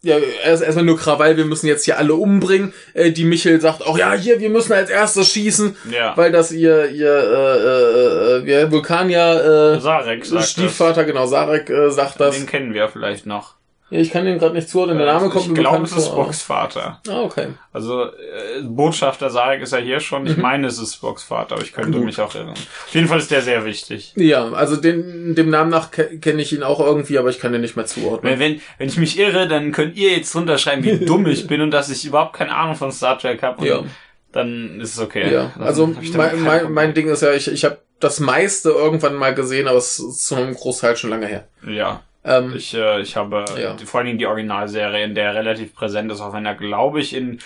ja, 0.00 0.16
erst 0.44 0.62
erstmal 0.62 0.84
nur 0.84 0.96
Krawall, 0.96 1.36
wir 1.36 1.44
müssen 1.44 1.66
jetzt 1.66 1.84
hier 1.84 1.98
alle 1.98 2.14
umbringen. 2.14 2.72
Äh, 2.94 3.10
die 3.10 3.24
Michel 3.24 3.60
sagt 3.60 3.84
auch, 3.84 3.98
ja, 3.98 4.12
hier, 4.12 4.38
wir 4.38 4.50
müssen 4.50 4.72
als 4.72 4.90
erstes 4.90 5.28
schießen, 5.32 5.76
Ja. 5.90 6.16
weil 6.16 6.30
das 6.30 6.52
ihr, 6.52 6.88
ihr, 6.90 7.12
äh, 7.12 7.58
äh, 7.58 8.62
äh, 8.62 8.66
wie 8.68 8.72
Vulkanier, 8.72 9.74
äh, 9.76 9.80
Sarek 9.80 10.24
sagt 10.24 10.46
Stiefvater, 10.46 11.04
genau, 11.04 11.26
Sarek 11.26 11.68
äh, 11.70 11.90
sagt 11.90 12.20
das. 12.20 12.28
das. 12.28 12.36
Den 12.36 12.46
kennen 12.46 12.74
wir 12.74 12.88
vielleicht 12.88 13.26
noch. 13.26 13.54
Ja, 13.90 14.00
ich 14.00 14.10
kann 14.10 14.26
den 14.26 14.38
gerade 14.38 14.54
nicht 14.54 14.68
zuordnen, 14.68 14.98
der 14.98 15.06
Name 15.06 15.30
kommt 15.30 15.44
ich 15.44 15.48
mir 15.48 15.60
glaube, 15.60 15.78
bekannt 15.78 15.92
es 15.92 16.04
ist 16.04 16.08
vor. 16.08 16.24
Spocks 16.24 16.42
Vater. 16.42 17.00
Ah, 17.08 17.22
okay. 17.22 17.48
Also 17.72 18.04
äh, 18.04 18.62
Botschafter 18.62 19.30
Sarek 19.30 19.62
ist 19.62 19.72
ja 19.72 19.78
hier 19.78 20.00
schon. 20.00 20.26
Ich 20.26 20.36
meine, 20.36 20.66
es 20.66 20.78
ist 20.78 20.96
Spocks 20.96 21.22
Vater, 21.22 21.54
aber 21.54 21.64
ich 21.64 21.72
könnte 21.72 21.92
Gut. 21.92 22.04
mich 22.04 22.20
auch 22.20 22.34
irren. 22.34 22.50
Auf 22.50 22.88
jeden 22.92 23.08
Fall 23.08 23.18
ist 23.18 23.30
der 23.30 23.40
sehr 23.40 23.64
wichtig. 23.64 24.12
Ja, 24.16 24.52
also 24.52 24.76
den, 24.76 25.34
dem 25.34 25.48
Namen 25.48 25.70
nach 25.70 25.90
ke 25.90 26.18
kenne 26.18 26.42
ich 26.42 26.52
ihn 26.52 26.62
auch 26.62 26.80
irgendwie, 26.80 27.16
aber 27.18 27.30
ich 27.30 27.38
kann 27.38 27.52
den 27.52 27.62
nicht 27.62 27.76
mehr 27.76 27.86
zuordnen. 27.86 28.32
Wenn, 28.32 28.38
wenn, 28.38 28.60
wenn 28.76 28.88
ich 28.88 28.98
mich 28.98 29.18
irre, 29.18 29.48
dann 29.48 29.72
könnt 29.72 29.96
ihr 29.96 30.10
jetzt 30.10 30.36
runterschreiben, 30.36 30.84
wie 30.84 31.04
dumm 31.06 31.26
ich 31.26 31.46
bin 31.46 31.62
und 31.62 31.70
dass 31.70 31.88
ich 31.88 32.04
überhaupt 32.04 32.34
keine 32.34 32.54
Ahnung 32.54 32.74
von 32.74 32.92
Star 32.92 33.18
Trek 33.18 33.42
habe. 33.42 33.66
Ja. 33.66 33.84
Dann 34.32 34.80
ist 34.80 34.94
es 34.94 35.00
okay. 35.00 35.32
Ja, 35.32 35.52
Dann 35.56 35.66
also 35.66 35.94
ich 36.02 36.12
mein, 36.12 36.42
mein, 36.42 36.72
mein 36.72 36.94
Ding 36.94 37.08
ist 37.08 37.22
ja, 37.22 37.32
ich, 37.32 37.50
ich 37.50 37.64
habe 37.64 37.78
das 38.00 38.20
meiste 38.20 38.68
irgendwann 38.70 39.14
mal 39.14 39.34
gesehen, 39.34 39.66
aber 39.66 39.78
es 39.78 39.98
ist 39.98 40.26
zu 40.26 40.34
einem 40.34 40.54
Großteil 40.54 40.96
schon 40.96 41.10
lange 41.10 41.26
her. 41.26 41.48
Ja, 41.66 42.02
Ähm, 42.24 42.54
ich, 42.56 42.74
äh, 42.74 43.00
ich 43.00 43.16
habe 43.16 43.44
Ja. 43.58 43.74
die, 43.74 43.86
vor 43.86 43.98
allen 43.98 44.06
Dingen 44.06 44.18
die 44.18 44.26
Originalserie, 44.26 45.04
in 45.04 45.14
der 45.14 45.26
er 45.26 45.34
relativ 45.34 45.74
präsent 45.74 46.10
ist, 46.12 46.20
auch 46.20 46.32
wenn 46.32 46.46
er, 46.46 46.54
glaube 46.54 47.00
ich, 47.00 47.14
in 47.14 47.38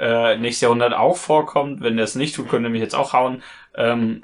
äh, 0.00 0.36
nächstes 0.36 0.62
Jahrhundert 0.62 0.92
auch 0.94 1.16
vorkommt. 1.16 1.80
Wenn 1.82 1.98
er 1.98 2.04
es 2.04 2.14
nicht 2.14 2.34
tut, 2.34 2.48
könnte 2.48 2.68
mich 2.68 2.80
jetzt 2.80 2.94
auch 2.94 3.12
hauen. 3.12 3.42
Ähm, 3.76 4.22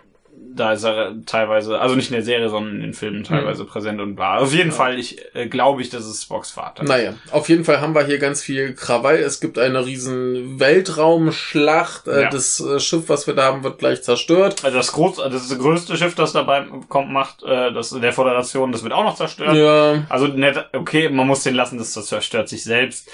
da 0.55 0.73
ist 0.73 0.85
er 0.85 1.15
teilweise, 1.27 1.79
also 1.79 1.95
nicht 1.95 2.09
in 2.11 2.15
der 2.15 2.23
Serie, 2.25 2.49
sondern 2.49 2.77
in 2.77 2.81
den 2.83 2.95
Filmen 2.95 3.25
teilweise 3.25 3.65
präsent 3.65 4.01
und 4.01 4.19
war. 4.19 4.41
Auf 4.41 4.53
jeden 4.53 4.73
Fall, 4.73 4.99
ich 4.99 5.19
äh, 5.35 5.47
glaube 5.47 5.83
ich, 5.83 5.91
das 5.91 6.07
ist 6.07 6.23
Spocks 6.23 6.51
Vater. 6.51 6.85
naja, 6.85 7.15
auf 7.31 7.49
jeden 7.49 7.65
Fall 7.65 7.81
haben 7.81 7.95
wir 7.95 8.05
hier 8.05 8.19
ganz 8.19 8.43
viel 8.43 8.75
Krawall. 8.75 9.17
Es 9.17 9.41
gibt 9.41 9.59
eine 9.59 9.85
riesen 9.87 10.59
Weltraumschlacht. 10.61 12.07
Äh, 12.09 12.23
Ja. 12.23 12.31
Das 12.31 12.61
äh, 12.61 12.81
Schiff, 12.81 13.09
was 13.09 13.27
wir 13.27 13.35
da 13.35 13.45
haben, 13.45 13.63
wird 13.65 13.79
gleich 13.79 14.03
zerstört. 14.03 14.65
Also 14.65 14.77
das 14.77 14.93
groß, 14.93 15.21
also 15.21 15.39
das 15.39 15.59
größte 15.59 15.97
Schiff, 15.97 16.15
das 16.15 16.33
dabei 16.33 16.65
kommt, 16.89 17.11
macht, 17.11 17.43
äh, 17.43 17.73
das 17.73 17.91
der 17.91 18.13
Föderation, 18.13 18.73
das 18.73 18.83
wird 18.83 18.93
auch 18.93 19.05
noch 19.05 19.15
zerstört. 19.17 19.55
Ja, 19.57 20.05
Also 20.09 20.27
nett, 20.27 20.69
okay, 20.73 21.09
man 21.09 21.27
muss 21.27 21.43
den 21.43 21.55
lassen, 21.55 21.79
das 21.79 21.93
zerstört 21.93 22.49
sich 22.49 22.65
selbst. 22.65 23.11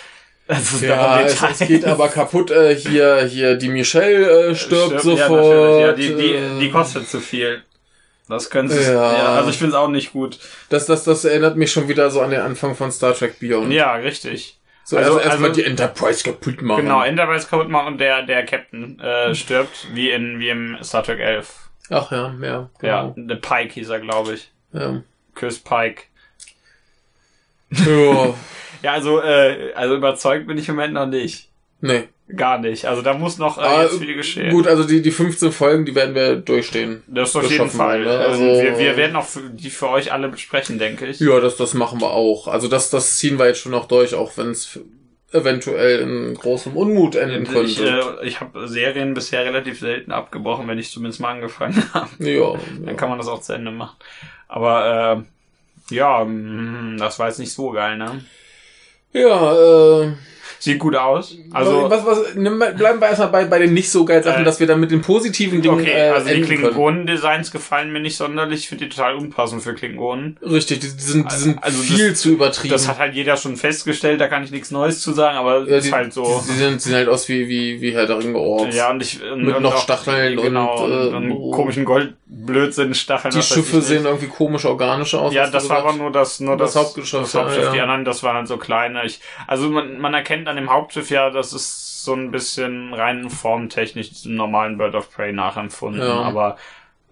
Ja 0.81 1.21
es, 1.23 1.43
es 1.43 1.67
geht 1.67 1.85
aber 1.85 2.09
kaputt. 2.09 2.51
Äh, 2.51 2.77
hier, 2.77 3.25
hier, 3.25 3.57
die 3.57 3.69
Michelle 3.69 4.51
äh, 4.51 4.55
stirbt, 4.55 5.01
sofort. 5.01 5.81
Ja, 5.81 5.87
ja 5.89 5.93
die, 5.93 6.15
die, 6.15 6.35
äh, 6.35 6.59
die 6.61 6.71
kostet 6.71 7.09
zu 7.09 7.21
viel. 7.21 7.63
Das 8.29 8.51
können 8.51 8.69
sie. 8.69 8.81
Ja. 8.83 9.13
Ja. 9.13 9.25
also 9.37 9.51
ich 9.51 9.57
finde 9.59 9.71
es 9.71 9.77
auch 9.77 9.89
nicht 9.89 10.13
gut. 10.13 10.39
das, 10.69 10.87
das, 10.87 11.05
das 11.05 11.25
erinnert 11.25 11.57
mich 11.57 11.73
schon 11.73 11.89
wieder 11.89 12.11
so 12.11 12.21
an 12.21 12.31
den 12.31 12.41
Anfang 12.41 12.75
von 12.75 12.91
Star 12.93 13.15
Trek 13.15 13.39
Beyond. 13.41 13.73
Ja, 13.73 13.95
richtig. 13.95 14.59
So, 14.85 14.97
Also- 14.97 15.17
also, 15.17 15.21
erstmal 15.21 15.51
also- 15.51 15.61
die 15.61 15.67
Enterprise 15.67 16.23
kaputt 16.25 16.63
machen. 16.63 16.83
Genau, 16.83 17.03
Enterprise 17.03 17.47
kaputt 17.49 17.69
machen 17.69 17.89
und 17.95 17.99
der, 17.99 18.23
der 18.23 18.45
Captain 18.45 19.01
äh, 19.01 19.35
stirbt, 19.35 19.89
wie 19.95 20.11
in 20.11 20.39
wie 20.39 20.49
im 20.49 20.77
Star 20.83 21.03
Trek 21.03 21.19
11. 21.21 21.53
Ach 21.91 22.11
ja, 22.11 22.35
ja. 22.41 22.71
Ja, 22.83 23.03
Genau. 23.15 23.15
der 23.17 23.37
Pike 23.37 23.75
hieß 23.75 23.89
er, 23.91 24.01
glaube 24.01 24.35
ich. 24.35 24.51
Ja. 24.73 25.03
Chris 25.35 25.59
Pike. 25.59 26.03
Ja. 27.71 28.35
Ja, 28.83 28.93
also, 28.93 29.21
äh, 29.21 29.73
also 29.75 29.97
überzeugt 29.97 30.47
bin 30.47 30.59
ich 30.59 30.69
im 30.69 30.77
Moment 30.77 30.95
noch 30.95 31.07
nicht. 31.07 31.49
Nee. 31.81 32.05
Gar 32.35 32.59
nicht. 32.59 32.85
Also 32.87 33.03
da 33.03 33.15
muss 33.15 33.39
noch 33.39 33.57
äh, 33.59 33.61
Ah, 33.63 33.83
jetzt 33.85 33.99
viel 33.99 34.15
geschehen. 34.15 34.51
Gut, 34.51 34.67
also 34.67 34.85
die, 34.85 35.01
die 35.01 35.11
15 35.13 35.53
Folgen, 35.53 35.85
die 35.87 35.95
werden 35.95 36.15
wir 36.15 36.37
durchstehen. 36.37 37.03
Das 37.07 37.35
auf 37.37 37.43
das 37.43 37.53
jeden 37.53 37.65
schaffen 37.65 37.79
wir, 37.79 37.85
Fall. 37.85 38.01
ne? 38.05 38.11
Also, 38.19 38.45
Also- 38.45 38.63
wir, 38.63 38.79
wir 38.79 38.97
werden 38.97 39.17
auch 39.17 39.25
für, 39.25 39.41
die 39.51 39.71
für 39.71 39.89
euch 39.89 40.13
alle 40.13 40.29
besprechen, 40.29 40.79
denke 40.79 41.07
ich. 41.07 41.21
Ja, 41.21 41.39
das, 41.41 41.57
das 41.57 41.75
machen 41.75 42.01
wir 42.01 42.11
auch. 42.11 42.49
Also 42.49 42.69
das, 42.69 42.91
das 42.91 43.17
ziehen 43.19 43.39
wir 43.39 43.47
jetzt 43.47 43.61
schon 43.61 43.73
noch 43.73 43.87
durch, 43.87 44.15
auch 44.15 44.37
wenn 44.37 44.51
es 44.51 44.79
eventuell 45.33 46.01
in 46.01 46.35
großem 46.35 46.77
Unmut 46.77 47.15
enden 47.17 47.43
Ich, 47.45 47.77
könnte. 47.79 48.19
äh, 48.23 48.27
ich 48.27 48.41
habe 48.41 48.67
Serien 48.69 49.15
bisher 49.15 49.45
relativ 49.45 49.79
selten 49.81 50.13
abgebrochen, 50.13 50.67
wenn 50.69 50.79
ich 50.79 50.91
zumindest 50.91 51.21
mal 51.21 51.31
angefangen 51.33 51.83
habe. 51.95 52.11
ja. 52.19 52.55
Dann 52.85 52.97
kann 52.97 53.09
man 53.09 53.19
das 53.19 53.29
auch 53.29 53.41
zu 53.41 53.53
Ende 53.53 53.71
machen. 53.71 53.97
Aber 54.49 55.25
äh, 55.25 55.36
ja, 55.91 56.25
mm, 56.25 56.97
das 56.99 57.19
war 57.19 57.29
jetzt 57.29 57.39
nicht 57.39 57.53
so 57.53 57.71
geil, 57.71 57.97
ne? 57.97 58.25
Ja, 59.13 60.03
äh, 60.03 60.13
sieht 60.59 60.79
gut 60.79 60.95
aus. 60.97 61.37
Also, 61.53 61.89
was, 61.89 62.05
was, 62.05 62.35
nimm, 62.35 62.59
mal- 62.59 62.75
bleiben 62.75 63.01
wir 63.01 63.09
erstmal 63.09 63.29
bei, 63.29 63.45
bei 63.47 63.59
den 63.59 63.73
nicht 63.73 63.91
so 63.91 64.05
geilen 64.05 64.23
Sachen, 64.23 64.43
Äh, 64.43 64.45
dass 64.45 64.61
wir 64.61 64.67
dann 64.67 64.81
mit 64.81 64.91
den 64.91 65.01
positiven 65.01 65.63
Dingen 65.63 65.81
okay, 65.81 65.91
äh, 65.93 66.11
also 66.11 66.29
die. 66.29 66.43
Klingonen-Designs 66.43 67.51
gefallen 67.51 67.93
mir 67.93 68.01
nicht 68.01 68.17
sonderlich. 68.17 68.61
Ich 68.61 68.69
finde 68.69 68.85
die 68.85 68.91
total 68.91 69.15
unpassend 69.17 69.63
für 69.63 69.75
Klingonen. 69.75 70.37
Richtig, 70.43 70.81
die, 70.81 70.87
sind, 70.89 71.31
die 71.31 71.37
sind 71.37 71.63
Also 71.63 71.79
viel 71.83 72.15
zu 72.15 72.31
übertrieben. 72.33 72.73
Das 72.73 72.89
hat 72.89 72.99
halt 72.99 73.15
jeder 73.15 73.37
schon 73.39 73.57
festgestellt, 73.57 74.21
da 74.21 74.29
kann 74.29 74.45
ich 74.45 74.51
nichts 74.51 74.71
Neues 74.71 75.01
zu 75.01 75.13
sagen, 75.13 75.39
aber 75.39 75.67
ja, 75.67 75.77
ist 75.77 75.87
die, 75.89 75.93
halt 75.93 76.13
so. 76.13 76.43
Die, 76.47 76.53
die 76.53 76.59
sind, 76.59 76.83
sehen 76.83 76.95
halt 76.95 77.09
aus 77.09 77.29
wie, 77.29 77.49
wie, 77.49 77.81
wie 77.81 77.95
Herr 77.95 78.07
der 78.07 78.19
Ringe 78.19 78.37
Orks. 78.39 78.75
Ja, 78.77 78.91
und 78.91 79.03
ich 79.03 79.23
und, 79.23 79.45
Mit 79.45 79.57
und 79.57 79.63
noch 79.63 79.77
auch- 79.77 79.83
Stacheln 79.83 80.37
genau, 80.37 80.85
und, 80.85 80.93
und, 80.93 81.13
äh, 81.13 81.17
und 81.17 81.33
oh. 81.33 81.51
komischen 81.53 81.85
Goldblödsinn-Stacheln. 81.87 82.26
Die 82.29 83.39
was 83.39 83.51
weiß 83.51 83.55
Schiffe 83.55 83.81
sehen 83.81 84.05
irgendwie 84.05 84.27
komisch 84.27 84.65
organisch 84.65 85.15
aus. 85.15 85.33
Ja, 85.33 85.49
das 85.49 85.69
war 85.69 85.79
aber 85.79 85.93
nur 85.93 86.11
das, 86.11 86.41
nur 86.41 86.57
Das 86.57 86.73
das, 86.73 86.83
Hauptschiff, 86.83 87.11
Das 87.11 87.35
Hauptschiff. 87.35 87.65
ja, 87.65 87.71
Die 87.71 87.77
ja. 87.77 87.83
anderen, 87.85 88.05
das 88.05 88.23
waren 88.25 88.37
halt 88.37 88.49
so 88.49 88.57
kleine. 88.57 89.05
Ich, 89.05 89.21
also 89.47 89.69
man, 89.69 89.99
man 89.99 90.13
erkennt 90.13 90.49
an 90.49 90.57
dem 90.57 90.71
Hauptschiff 90.71 91.11
ja, 91.11 91.31
das 91.31 91.53
ist 91.53 92.05
so 92.05 92.15
ein 92.15 92.33
bisschen 92.33 92.95
rein 92.95 93.31
formtechnisch 93.31 94.23
dem 94.23 94.35
normalen 94.35 94.77
Bird 94.77 94.95
of 94.97 95.11
Prey 95.13 95.33
nachempfunden. 95.33 96.03
Ja. 96.03 96.23
Aber 96.23 96.57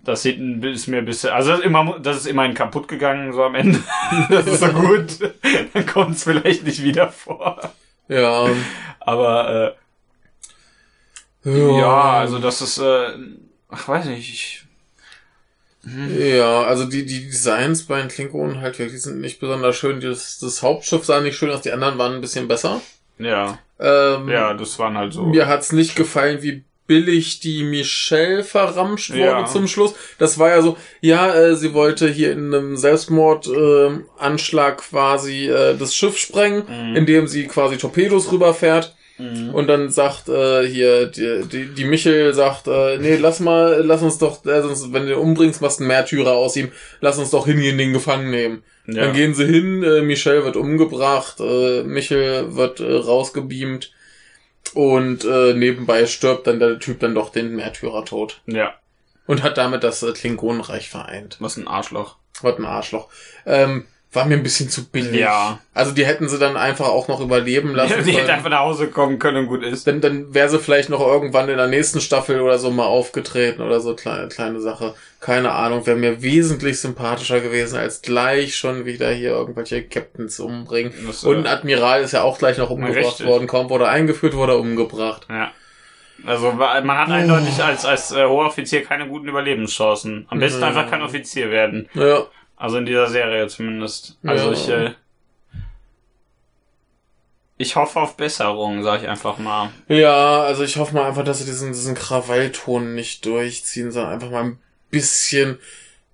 das 0.03 0.23
sieht 0.23 0.39
ein, 0.39 0.63
ist 0.63 0.89
mir 0.89 0.99
ein 0.99 1.05
bisschen, 1.05 1.31
also 1.31 1.51
das 1.51 1.61
ist, 1.61 1.67
immer, 1.67 1.99
das 2.01 2.17
ist 2.17 2.27
immerhin 2.27 2.55
kaputt 2.55 2.89
gegangen, 2.89 3.33
so 3.33 3.45
am 3.45 3.55
Ende. 3.55 3.79
das 4.31 4.47
ist 4.47 4.61
so 4.61 4.69
gut. 4.69 5.19
Dann 5.73 5.87
kommt 5.87 6.17
es 6.17 6.25
vielleicht 6.25 6.65
nicht 6.65 6.83
wieder 6.83 7.09
vor. 7.09 7.73
Ja. 8.09 8.49
Aber 9.01 9.77
äh, 11.45 11.79
ja, 11.79 12.13
also 12.15 12.39
das 12.39 12.61
ist, 12.63 12.79
äh, 12.79 13.13
ach 13.69 13.89
weiß 13.89 14.07
nicht, 14.07 14.29
ich, 14.29 14.64
Ja, 16.19 16.63
also 16.63 16.85
die, 16.85 17.05
die 17.07 17.27
Designs 17.27 17.85
bei 17.85 18.01
den 18.01 18.09
Klingonen 18.09 18.61
halt 18.61 18.79
wirklich 18.79 19.03
sind 19.03 19.21
nicht 19.21 19.41
besonders 19.41 19.77
schön. 19.77 20.01
Das, 20.01 20.39
das 20.39 20.63
Hauptschiff 20.63 21.05
sah 21.05 21.21
nicht 21.21 21.37
schön 21.37 21.51
aus, 21.51 21.61
die 21.63 21.73
anderen 21.73 21.99
waren 21.99 22.15
ein 22.15 22.21
bisschen 22.21 22.49
besser. 22.49 22.81
ja, 23.19 23.59
Ähm, 23.81 24.29
ja, 24.29 24.55
das 24.55 24.79
waren 24.79 24.97
halt 24.97 25.13
so. 25.13 25.25
Mir 25.27 25.47
hat's 25.47 25.73
nicht 25.73 25.97
gefallen, 25.97 26.43
wie 26.43 26.63
billig 26.87 27.41
die 27.41 27.63
Michelle 27.65 28.45
verramscht 28.45 29.11
wurde 29.11 29.21
Ja. 29.23 29.45
zum 29.47 29.67
Schluss. 29.67 29.95
Das 30.19 30.39
war 30.39 30.51
ja 30.51 30.61
so, 30.63 30.77
ja, 31.01 31.35
äh, 31.35 31.57
sie 31.57 31.73
wollte 31.73 32.09
hier 32.09 32.33
in 32.33 32.55
einem 32.55 32.77
Selbstmordanschlag 32.77 34.05
Anschlag 34.19 34.79
quasi 34.79 35.49
äh, 35.49 35.77
das 35.77 35.95
Schiff 35.97 36.19
sprengen, 36.19 36.65
Mhm. 36.69 36.97
indem 36.97 37.27
sie 37.27 37.47
quasi 37.47 37.77
Torpedos 37.79 38.31
rüberfährt. 38.33 38.95
Mhm. 39.19 39.55
Und 39.55 39.69
dann 39.69 39.91
sagt 39.91 40.29
äh, 40.29 40.67
hier 40.67 41.07
die, 41.07 41.43
die, 41.47 41.67
die 41.67 41.85
Michel 41.85 42.35
sagt, 42.35 42.67
äh, 42.67 42.99
nee, 42.99 43.17
lass 43.17 43.39
mal, 43.41 43.81
lass 43.85 44.03
uns 44.03 44.19
doch, 44.19 44.45
äh, 44.45 44.63
sonst, 44.63 44.93
wenn 44.93 45.07
du 45.07 45.17
umbringst, 45.19 45.61
machst 45.63 45.79
du 45.79 45.85
einen 45.85 45.89
Märtyrer 45.89 46.33
aus 46.33 46.57
ihm, 46.57 46.73
lass 47.01 47.19
uns 47.19 47.31
doch 47.31 47.47
hingehen, 47.47 47.79
den 47.79 47.93
gefangen 47.93 48.31
nehmen. 48.31 48.65
Ja. 48.87 49.03
Dann 49.05 49.13
gehen 49.15 49.35
sie 49.35 49.47
hin, 49.47 49.83
äh, 49.83 50.03
Michel 50.03 50.45
wird 50.45 50.57
umgebracht, 50.57 51.39
äh, 51.41 51.85
Michel 51.85 52.57
wird 52.57 52.81
äh, 52.81 52.93
rausgebeamt 52.93 53.93
und 54.75 55.25
äh, 55.25 55.55
nebenbei 55.55 56.07
stirbt 56.07 56.47
dann 56.47 56.59
der 56.59 56.79
Typ 56.79 56.99
dann 57.01 57.15
doch 57.15 57.31
den 57.31 57.55
Märtyrer 57.55 58.05
tot. 58.05 58.43
ja, 58.47 58.75
Und 59.27 59.43
hat 59.43 59.59
damit 59.59 59.85
das 59.85 60.03
äh, 60.03 60.13
Klingonenreich 60.13 60.89
vereint. 60.89 61.37
was 61.39 61.57
ein 61.57 61.69
Arschloch. 61.69 62.17
Was 62.43 62.59
ein 62.59 62.65
Arschloch. 62.65 63.09
Ähm, 63.47 63.87
war 64.15 64.25
mir 64.27 64.35
ein 64.37 64.43
bisschen 64.43 64.69
zu 64.71 64.85
billig. 64.89 65.21
Ja. 65.21 65.59
Also 65.75 65.93
die 65.93 66.05
hätten 66.07 66.29
sie 66.29 66.39
dann 66.39 66.57
einfach 66.57 66.89
auch 66.89 67.09
noch 67.09 67.21
überleben 67.21 67.75
lassen 67.75 68.05
Die 68.05 68.13
hätte 68.13 68.21
können. 68.21 68.31
einfach 68.31 68.51
nach 68.51 68.61
Hause 68.61 68.89
kommen 68.89 69.19
können 69.19 69.39
und 69.39 69.47
gut 69.47 69.63
ist. 69.63 69.87
Dann, 69.87 70.01
dann 70.01 70.33
wäre 70.33 70.49
sie 70.49 70.59
vielleicht 70.59 70.89
noch 70.91 71.01
irgendwann 71.01 71.49
in 71.49 71.57
der 71.57 71.67
nächsten 71.67 72.01
Staffel 72.01 72.41
oder 72.41 72.59
so 72.59 72.71
mal 72.71 72.87
aufgetreten 72.87 73.63
oder 73.63 73.81
so 73.81 73.95
kleine, 73.95 74.29
kleine 74.29 74.61
Sache. 74.61 74.95
Keine 75.21 75.53
Ahnung, 75.53 75.87
wäre 75.87 75.97
mir 75.97 76.23
wesentlich 76.23 76.81
sympathischer 76.81 77.41
gewesen, 77.41 77.79
als 77.79 78.03
gleich 78.03 78.55
schon 78.57 78.85
wieder 78.85 79.11
hier 79.11 79.31
irgendwelche 79.31 79.83
Captains 79.83 80.39
umbringen. 80.39 80.93
Das, 81.07 81.25
äh, 81.25 81.29
Und 81.29 81.39
ein 81.39 81.47
Admiral 81.47 82.03
ist 82.03 82.13
ja 82.13 82.23
auch 82.23 82.39
gleich 82.39 82.59
noch 82.59 82.71
umgebracht 82.71 82.97
Richtig. 83.07 83.27
worden. 83.27 83.47
Kaum 83.47 83.71
wurde 83.71 83.89
eingeführt, 83.89 84.35
wurde 84.35 84.57
umgebracht. 84.57 85.27
Ja. 85.29 85.51
Also 86.27 86.53
man 86.53 86.97
hat 86.97 87.09
eindeutig 87.11 87.63
als, 87.63 87.85
als 87.85 88.13
äh, 88.13 88.25
hoher 88.25 88.47
Offizier 88.47 88.83
keine 88.85 89.09
guten 89.09 89.29
Überlebenschancen. 89.29 90.27
Am 90.31 90.39
besten 90.39 90.61
Ja. 90.61 90.69
einfach 90.69 90.89
kein 90.89 91.03
Offizier 91.03 91.51
werden. 91.51 91.89
Ja, 91.95 92.27
Also 92.65 92.79
in 92.79 92.87
dieser 92.87 93.09
Serie 93.11 93.47
zumindest. 93.49 94.17
Also 94.25 94.47
Ja. 94.47 94.53
ich, 94.53 94.69
äh, 94.71 94.91
ich 97.57 97.77
hoffe 97.77 98.01
auf 98.01 98.17
Besserung, 98.17 98.83
sag 98.83 99.03
ich 99.03 99.09
einfach 99.09 99.39
mal. 99.39 99.71
ja 99.89 100.43
also 100.43 100.65
ich 100.65 100.77
hoffe 100.77 100.95
mal 100.95 101.07
einfach, 101.07 101.25
dass 101.25 101.39
sie 101.39 101.45
diesen, 101.45 101.73
diesen 101.73 101.95
Krawallton 101.95 102.95
nicht 102.95 103.25
durchziehen, 103.27 103.93
sondern 103.93 104.13
einfach 104.13 104.31
mal 104.31 104.45
ein 104.45 104.59
bisschen 104.91 105.59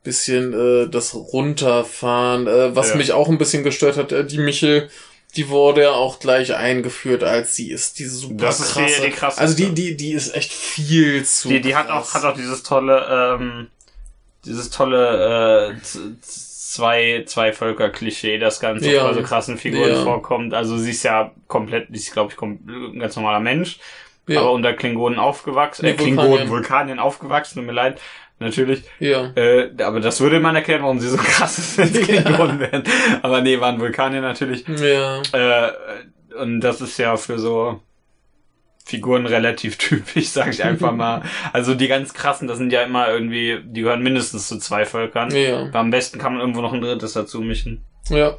bisschen 0.02 0.52
äh, 0.54 0.88
das 0.88 1.14
runterfahren. 1.14 2.46
Äh, 2.46 2.74
was 2.74 2.90
Ja. 2.90 2.96
mich 2.96 3.12
auch 3.12 3.28
ein 3.28 3.36
bisschen 3.38 3.62
gestört 3.64 3.96
hat, 3.98 4.12
äh, 4.12 4.24
die 4.24 4.38
Michel, 4.38 4.88
die 5.36 5.48
wurde 5.50 5.82
ja 5.82 5.92
auch 5.92 6.18
gleich 6.20 6.54
eingeführt, 6.54 7.22
als 7.22 7.54
sie 7.54 7.70
ist 7.70 7.98
die 7.98 8.06
super 8.06 8.46
Das 8.46 8.60
ist 8.60 8.74
die- 8.76 8.80
krasse. 8.80 9.02
die 9.02 9.10
krasseste. 9.10 9.42
also 9.42 9.56
die 9.56 9.74
die 9.74 9.96
die 9.96 10.12
ist 10.12 10.34
echt 10.34 10.52
viel 10.52 11.24
zu. 11.24 11.48
Die, 11.48 11.60
die 11.60 11.76
hat 11.76 11.88
krass. 11.88 12.08
auch, 12.10 12.14
hat 12.14 12.24
auch 12.24 12.34
dieses 12.36 12.62
tolle, 12.62 13.36
ähm, 13.38 13.66
dieses 14.44 14.70
tolle, 14.70 15.72
äh, 15.76 15.82
zwei, 16.22 17.24
zwei 17.26 17.52
Völker-Klischee, 17.52 18.38
das 18.38 18.60
ganz 18.60 18.84
Ja. 18.86 19.12
so 19.12 19.22
krassen 19.22 19.58
Figuren 19.58 19.90
Ja. 19.90 20.02
vorkommt. 20.02 20.54
Also 20.54 20.76
sie 20.78 20.90
ist 20.92 21.02
ja 21.02 21.32
komplett, 21.48 21.88
die 21.90 21.98
ist 21.98 22.12
glaube 22.12 22.32
ich 22.32 22.40
ein 22.40 22.98
ganz 22.98 23.16
normaler 23.16 23.40
Mensch, 23.40 23.78
ja, 24.28 24.40
aber 24.40 24.52
unter 24.52 24.72
Klingonen 24.74 25.18
aufgewachsen, 25.18 25.84
äh, 25.86 25.94
Klingonen, 25.94 26.28
Vulkanien. 26.30 26.50
Vulkanien 26.50 26.98
aufgewachsen, 27.00 27.56
tut 27.58 27.66
mir 27.66 27.72
leid, 27.72 28.00
natürlich. 28.38 28.84
ja. 29.00 29.32
Äh, 29.34 29.70
aber 29.82 30.00
das 30.00 30.20
würde 30.20 30.38
man 30.40 30.54
erklären, 30.54 30.82
warum 30.82 31.00
sie 31.00 31.08
so 31.08 31.16
krass 31.18 31.58
ist, 31.58 31.78
wenn 31.78 31.92
sie. 31.92 32.02
Klingonen 32.02 32.60
werden. 32.60 32.84
Aber 33.22 33.40
nee, 33.40 33.58
waren 33.60 33.80
Vulkanier 33.80 34.20
natürlich. 34.20 34.64
Ja. 34.68 35.20
Äh, 35.32 35.72
und 36.40 36.60
das 36.60 36.80
ist 36.80 36.96
ja 36.98 37.16
für 37.16 37.38
so 37.40 37.80
Figuren 38.90 39.26
relativ 39.26 39.76
typisch, 39.78 40.28
sag 40.28 40.48
ich 40.52 40.64
einfach 40.64 40.92
mal. 40.92 41.22
Also 41.52 41.74
die 41.74 41.88
ganz 41.88 42.12
krassen, 42.12 42.48
das 42.48 42.58
sind 42.58 42.72
ja 42.72 42.82
immer 42.82 43.08
irgendwie, 43.08 43.60
die 43.64 43.82
gehören 43.82 44.02
mindestens 44.02 44.48
zu 44.48 44.58
zwei 44.58 44.84
Völkern. 44.84 45.30
Ja. 45.34 45.68
Am 45.72 45.90
besten 45.90 46.18
kann 46.18 46.32
man 46.32 46.40
irgendwo 46.40 46.60
noch 46.60 46.72
ein 46.72 46.80
drittes 46.80 47.12
dazu 47.12 47.40
mischen. 47.40 47.84
Ja. 48.08 48.36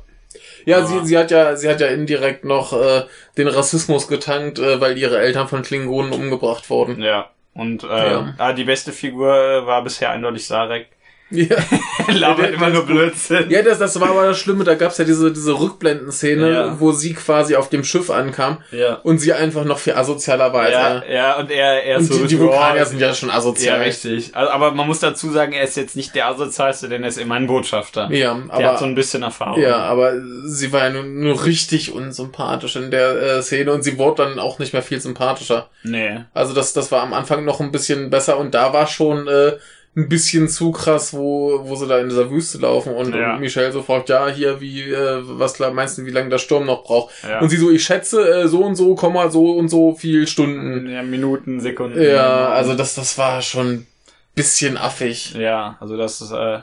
Ja, 0.66 0.80
Ja. 0.80 0.86
sie, 0.86 1.06
sie 1.06 1.18
hat 1.18 1.32
ja, 1.32 1.56
sie 1.56 1.70
hat 1.70 1.82
ja 1.82 1.88
indirekt 1.88 2.46
noch 2.46 2.74
äh, 2.74 3.04
den 3.38 3.48
Rassismus 3.48 4.08
getankt, 4.08 4.60
äh, 4.60 4.80
weil 4.80 4.98
ihre 4.98 5.20
Eltern 5.20 5.48
von 5.48 5.62
Klingonen 5.62 6.12
umgebracht 6.14 6.70
wurden. 6.70 7.02
Ja. 7.02 7.30
Und 7.54 7.84
äh, 7.84 7.88
Ja. 8.12 8.34
ah, 8.38 8.54
die 8.54 8.64
beste 8.64 8.92
Figur 8.92 9.34
äh, 9.36 9.66
war 9.66 9.84
bisher 9.84 10.10
eindeutig 10.12 10.46
Sarek. 10.48 10.88
Ja, 11.32 11.56
Labert 12.14 12.52
immer 12.54 12.70
nur. 12.70 12.86
Blödsinn. 12.86 13.50
ja 13.50 13.62
das, 13.62 13.80
das 13.80 14.00
war 14.00 14.10
aber 14.10 14.28
das 14.28 14.38
Schlimme, 14.40 14.64
da 14.64 14.76
gab's 14.76 14.98
ja 14.98 15.06
diese, 15.06 15.32
diese 15.32 15.58
Rückblendenszene, 15.60 16.52
Ja. 16.52 16.80
wo 16.80 16.92
sie 16.92 17.14
quasi 17.14 17.56
auf 17.56 17.70
dem 17.70 17.84
Schiff 17.84 18.10
ankam 18.10 18.58
Ja. 18.72 18.96
und 19.04 19.20
sie 19.20 19.34
einfach 19.34 19.64
noch 19.66 19.80
viel 19.80 19.94
asozialer 19.94 20.52
war 20.54 20.64
als 20.64 20.72
Ja, 20.74 20.88
er. 21.00 21.14
ja, 21.14 21.38
und 21.40 21.52
er, 21.52 21.84
er 21.86 21.98
Und 22.00 22.06
so 22.06 22.18
die, 22.20 22.28
die 22.28 22.36
ja, 22.36 22.42
Vulkanier 22.42 22.86
sind 22.86 23.00
ja 23.00 23.14
schon 23.14 23.30
Ja, 23.30 23.36
asozial. 23.36 23.82
richtig. 23.82 24.36
Also, 24.36 24.52
aber 24.52 24.72
man 24.72 24.88
muss 24.88 25.00
dazu 25.00 25.32
sagen, 25.32 25.54
er 25.54 25.64
ist 25.64 25.78
jetzt 25.78 25.96
nicht 25.96 26.16
der 26.16 26.28
asozialste, 26.28 26.90
denn 26.90 27.04
er 27.04 27.10
ist 27.10 27.18
immer 27.18 27.36
ein 27.36 27.48
Botschafter. 27.48 28.10
Ja, 28.12 28.34
der 28.58 28.70
hat 28.72 28.80
so 28.80 28.86
aber, 28.86 28.92
ein 28.92 28.96
bisschen 28.96 29.24
Erfahrung. 29.24 29.62
ja, 29.62 29.78
aber 29.78 30.14
sie 30.46 30.72
war 30.74 30.86
ja 30.86 30.90
nur, 30.90 31.04
nur 31.04 31.46
richtig 31.46 31.94
unsympathisch 31.94 32.76
in 32.76 32.92
der 32.92 33.22
äh, 33.38 33.42
Szene 33.42 33.72
und 33.74 33.84
sie 33.84 33.98
wurde 33.98 34.24
dann 34.24 34.40
auch 34.40 34.60
nicht 34.60 34.74
mehr 34.74 34.82
viel 34.84 35.00
sympathischer. 35.00 35.70
Nee. 35.84 36.20
Also 36.34 36.54
das, 36.54 36.74
das 36.74 36.92
war 36.92 37.02
am 37.04 37.14
Anfang 37.14 37.46
noch 37.46 37.60
ein 37.60 37.72
bisschen 37.72 38.10
besser 38.10 38.38
und 38.38 38.54
da 38.54 38.74
war 38.74 38.88
schon 38.88 39.28
äh, 39.28 39.54
ein 39.96 40.08
bisschen 40.08 40.48
zu 40.48 40.72
krass, 40.72 41.14
wo, 41.14 41.62
wo 41.68 41.76
sie 41.76 41.86
da 41.86 42.00
in 42.00 42.08
dieser 42.08 42.32
Wüste 42.32 42.60
laufen 42.60 42.94
und, 42.94 43.14
Ja. 43.14 43.34
und 43.34 43.42
Michelle 43.42 43.72
so 43.74 43.84
fragt, 43.84 44.08
ja, 44.08 44.30
hier, 44.30 44.62
wie, 44.62 44.84
äh, 44.90 45.20
was 45.24 45.60
meinst 45.60 45.98
du, 45.98 46.06
wie 46.06 46.12
lange 46.12 46.30
der 46.30 46.38
Sturm 46.38 46.66
noch 46.66 46.84
braucht? 46.86 47.14
Ja. 47.28 47.40
Und 47.42 47.50
sie 47.50 47.58
so, 47.58 47.70
ich 47.70 47.84
schätze, 47.84 48.22
äh, 48.44 48.48
so 48.48 48.64
und 48.64 48.76
so, 48.76 48.96
Komma, 48.96 49.30
so 49.30 49.52
und 49.52 49.68
so 49.68 49.94
viel 49.94 50.28
Stunden. 50.28 50.90
Ja, 50.90 51.04
Minuten, 51.04 51.60
Sekunden. 51.60 52.02
Ja, 52.02 52.50
also 52.50 52.74
das, 52.74 52.96
das 52.96 53.18
war 53.18 53.42
schon 53.42 53.68
ein 53.70 53.88
bisschen 54.34 54.78
affig. 54.78 55.34
Ja, 55.34 55.76
also 55.82 55.98
das 55.98 56.22
ist 56.22 56.32
äh, 56.32 56.60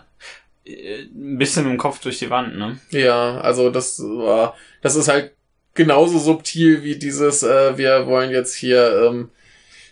ein 0.66 1.36
bisschen 1.38 1.66
im 1.70 1.76
Kopf 1.76 2.00
durch 2.00 2.18
die 2.18 2.30
Wand, 2.30 2.56
ne? 2.56 2.78
Ja, 2.90 3.40
also 3.40 3.68
das 3.70 4.00
war, 4.02 4.54
das 4.80 4.96
ist 4.96 5.08
halt 5.08 5.32
genauso 5.74 6.18
subtil 6.18 6.82
wie 6.82 6.96
dieses, 6.96 7.42
äh, 7.42 7.76
wir 7.76 8.06
wollen 8.06 8.30
jetzt 8.30 8.54
hier 8.54 9.02
ähm, 9.06 9.28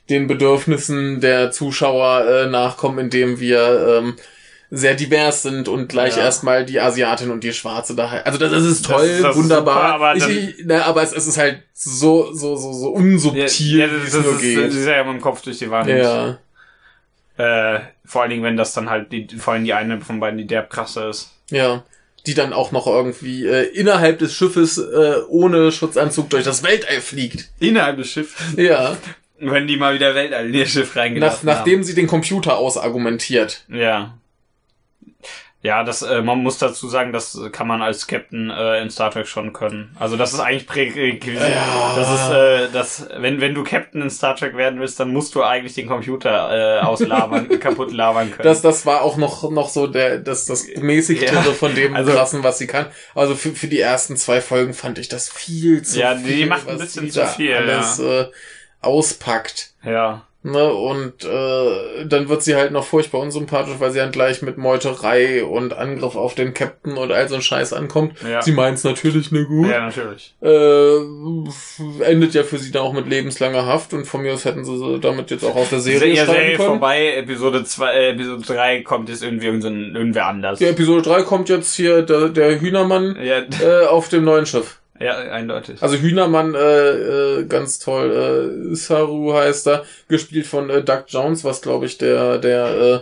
den 0.08 0.26
Bedürfnissen 0.26 1.20
der 1.20 1.50
Zuschauer 1.50 2.26
äh, 2.26 2.46
nachkommen, 2.48 2.98
indem 2.98 3.40
wir 3.40 3.98
ähm, 3.98 4.16
sehr 4.70 4.94
divers 4.94 5.42
sind 5.42 5.68
und 5.68 5.88
gleich 5.88 6.16
Ja. 6.16 6.24
erstmal 6.24 6.64
die 6.64 6.80
Asiatin 6.80 7.30
und 7.30 7.44
die 7.44 7.52
Schwarze 7.52 7.94
da. 7.94 8.08
Also 8.24 8.38
das, 8.38 8.50
das 8.50 8.64
ist 8.64 8.84
Das 8.88 8.96
toll, 8.96 9.06
ist- 9.06 9.22
das 9.22 9.36
ist 9.36 9.42
wunderbar. 9.42 9.92
super, 9.92 9.94
aber 9.94 10.16
ich, 10.16 10.28
ich, 10.28 10.54
na, 10.64 10.82
aber 10.84 11.02
es, 11.02 11.12
es 11.12 11.26
ist 11.26 11.38
halt 11.38 11.62
so 11.72 12.32
so 12.32 12.56
so 12.56 12.72
so 12.72 12.88
unsubtil, 12.90 13.78
ja, 13.78 13.86
wie 13.86 13.94
das, 13.94 14.04
es 14.08 14.12
das, 14.12 14.22
nur 14.24 14.34
ist, 14.34 14.40
geht. 14.40 14.58
das 14.58 14.74
ist 14.74 14.86
ja 14.86 15.00
immer 15.00 15.12
im 15.12 15.20
Kopf 15.20 15.42
durch 15.42 15.58
die 15.58 15.70
Wand. 15.70 15.88
ja, 15.88 16.38
Äh, 17.38 17.80
vor 18.04 18.22
allen 18.22 18.30
Dingen, 18.30 18.42
wenn 18.42 18.56
das 18.56 18.72
dann 18.72 18.88
halt 18.88 19.12
die, 19.12 19.26
vor 19.38 19.54
allem 19.54 19.64
die 19.64 19.72
eine 19.74 20.00
von 20.00 20.20
beiden, 20.20 20.38
die 20.38 20.46
derb 20.46 20.70
krasse 20.70 21.08
ist. 21.08 21.30
ja. 21.50 21.82
Die 22.26 22.34
dann 22.34 22.52
auch 22.52 22.72
noch 22.72 22.88
irgendwie 22.88 23.46
äh, 23.46 23.62
innerhalb 23.68 24.18
des 24.18 24.34
Schiffes 24.34 24.78
äh, 24.78 25.14
ohne 25.28 25.70
Schutzanzug 25.70 26.28
durch 26.30 26.42
das 26.42 26.64
Weltall 26.64 27.00
fliegt. 27.00 27.50
Innerhalb 27.60 27.98
des 27.98 28.10
Schiffs. 28.10 28.34
Ja. 28.56 28.96
Wenn 29.38 29.66
die 29.66 29.76
mal 29.76 29.94
wieder 29.94 30.14
Weltall 30.14 30.46
in 30.46 30.54
ihr 30.54 30.66
Schiff 30.66 30.94
Nach, 30.94 31.02
reingelassen 31.02 31.46
nachdem 31.46 31.82
sie 31.84 31.94
den 31.94 32.06
Computer 32.06 32.56
ausargumentiert. 32.56 33.64
Ja. 33.68 34.16
Ja, 35.62 35.82
das, 35.82 36.02
äh, 36.02 36.22
man 36.22 36.38
muss 36.44 36.58
dazu 36.58 36.86
sagen, 36.88 37.12
das 37.12 37.40
kann 37.50 37.66
man 37.66 37.82
als 37.82 38.06
Captain 38.06 38.50
äh, 38.50 38.80
in 38.82 38.88
Star 38.90 39.10
Trek 39.10 39.26
schon 39.26 39.52
können. 39.52 39.96
Also 39.98 40.16
das 40.16 40.32
ist 40.32 40.38
eigentlich 40.38 40.66
prärequisiert. 40.68 41.42
Ja. 41.42 41.92
Das 41.96 42.12
ist, 42.12 42.30
äh, 42.30 42.72
das, 42.72 43.08
wenn, 43.18 43.40
wenn 43.40 43.52
du 43.54 43.64
Captain 43.64 44.00
in 44.00 44.10
Star 44.10 44.36
Trek 44.36 44.56
werden 44.56 44.78
willst, 44.78 45.00
dann 45.00 45.12
musst 45.12 45.34
du 45.34 45.42
eigentlich 45.42 45.74
den 45.74 45.88
Computer 45.88 46.76
äh, 46.78 46.80
auslabern, 46.84 47.48
kaputt 47.60 47.90
labern 47.92 48.30
können. 48.30 48.44
Das, 48.44 48.62
das 48.62 48.86
war 48.86 49.02
auch 49.02 49.16
noch, 49.16 49.50
noch 49.50 49.68
so 49.68 49.88
der, 49.88 50.18
das, 50.18 50.44
das 50.46 50.68
mäßigtere 50.76 51.34
Ja. 51.34 51.42
von 51.52 51.74
dem 51.74 51.96
Also- 51.96 52.12
krassen, 52.12 52.44
was 52.44 52.58
sie 52.58 52.68
kann. 52.68 52.86
Also 53.16 53.34
für, 53.34 53.50
für 53.50 53.66
die 53.66 53.80
ersten 53.80 54.16
zwei 54.16 54.40
Folgen 54.40 54.72
fand 54.72 54.98
ich 54.98 55.08
das 55.08 55.28
viel 55.28 55.82
zu 55.82 55.98
Ja, 55.98 56.14
viel. 56.14 56.36
die 56.36 56.46
macht 56.46 56.68
ein 56.68 56.78
bisschen 56.78 57.10
zu 57.10 57.26
viel, 57.26 57.54
Alles 57.54 57.98
äh, 57.98 58.26
auspackt. 58.86 59.72
ja. 59.84 60.22
Ne, 60.46 60.72
und 60.72 61.24
äh, 61.24 62.06
dann 62.06 62.28
wird 62.28 62.40
sie 62.44 62.54
halt 62.54 62.70
noch 62.70 62.84
furchtbar 62.84 63.18
unsympathisch, 63.18 63.74
weil 63.80 63.90
sie 63.90 63.98
dann 63.98 64.12
gleich 64.12 64.42
mit 64.42 64.58
Meuterei 64.58 65.42
und 65.42 65.76
Angriff 65.76 66.14
auf 66.14 66.36
den 66.36 66.54
Captain 66.54 66.96
und 66.96 67.10
all 67.10 67.28
so 67.28 67.34
ein 67.34 67.42
Scheiß 67.42 67.72
ankommt. 67.72 68.22
Ja. 68.22 68.42
Sie 68.42 68.52
meint's 68.52 68.84
natürlich 68.84 69.32
nur 69.32 69.46
gut. 69.46 69.68
Ja, 69.68 69.86
natürlich. 69.86 70.36
Äh, 70.40 70.98
endet 72.04 72.34
ja 72.34 72.44
für 72.44 72.58
sie 72.58 72.70
dann 72.70 72.82
auch 72.82 72.92
mit 72.92 73.08
lebenslanger 73.08 73.66
Haft 73.66 73.92
und 73.92 74.04
von 74.04 74.22
mir 74.22 74.34
aus 74.34 74.44
hätten 74.44 74.64
sie 74.64 75.00
damit 75.00 75.32
jetzt 75.32 75.42
auch 75.42 75.56
aus 75.56 75.70
der 75.70 75.80
Serie 75.80 76.14
schreiben 76.14 76.30
Serie 76.30 76.56
können. 76.56 76.68
vorbei, 76.68 77.16
Episode 77.16 77.64
2, 77.64 77.92
äh, 77.92 78.10
Episode 78.10 78.42
3 78.46 78.82
kommt 78.82 79.08
jetzt 79.08 79.24
irgendwie 79.24 79.46
irgend 79.46 79.64
so 79.64 79.68
ein, 79.68 79.96
irgendwer 79.96 80.26
anders. 80.26 80.60
Ja, 80.60 80.68
Episode 80.68 81.02
3 81.02 81.22
kommt 81.22 81.48
jetzt 81.48 81.74
hier 81.74 82.02
der, 82.02 82.28
der 82.28 82.60
Hühnermann 82.60 83.18
Ja, 83.20 83.38
äh, 83.40 83.86
auf 83.86 84.08
dem 84.10 84.22
neuen 84.22 84.46
Schiff. 84.46 84.78
Ja, 85.00 85.16
eindeutig. 85.16 85.82
Also 85.82 85.96
Hühnermann, 85.96 86.54
äh, 86.54 86.58
äh, 87.40 87.44
ganz 87.46 87.78
toll, 87.78 88.70
äh, 88.72 88.74
Saru 88.74 89.34
heißt 89.34 89.66
er, 89.68 89.84
gespielt 90.08 90.46
von 90.46 90.70
äh, 90.70 90.82
Doug 90.82 91.04
Jones, 91.08 91.44
was 91.44 91.62
glaube 91.62 91.86
ich 91.86 91.98
der, 91.98 92.38
der 92.38 92.66
äh, 92.66 93.00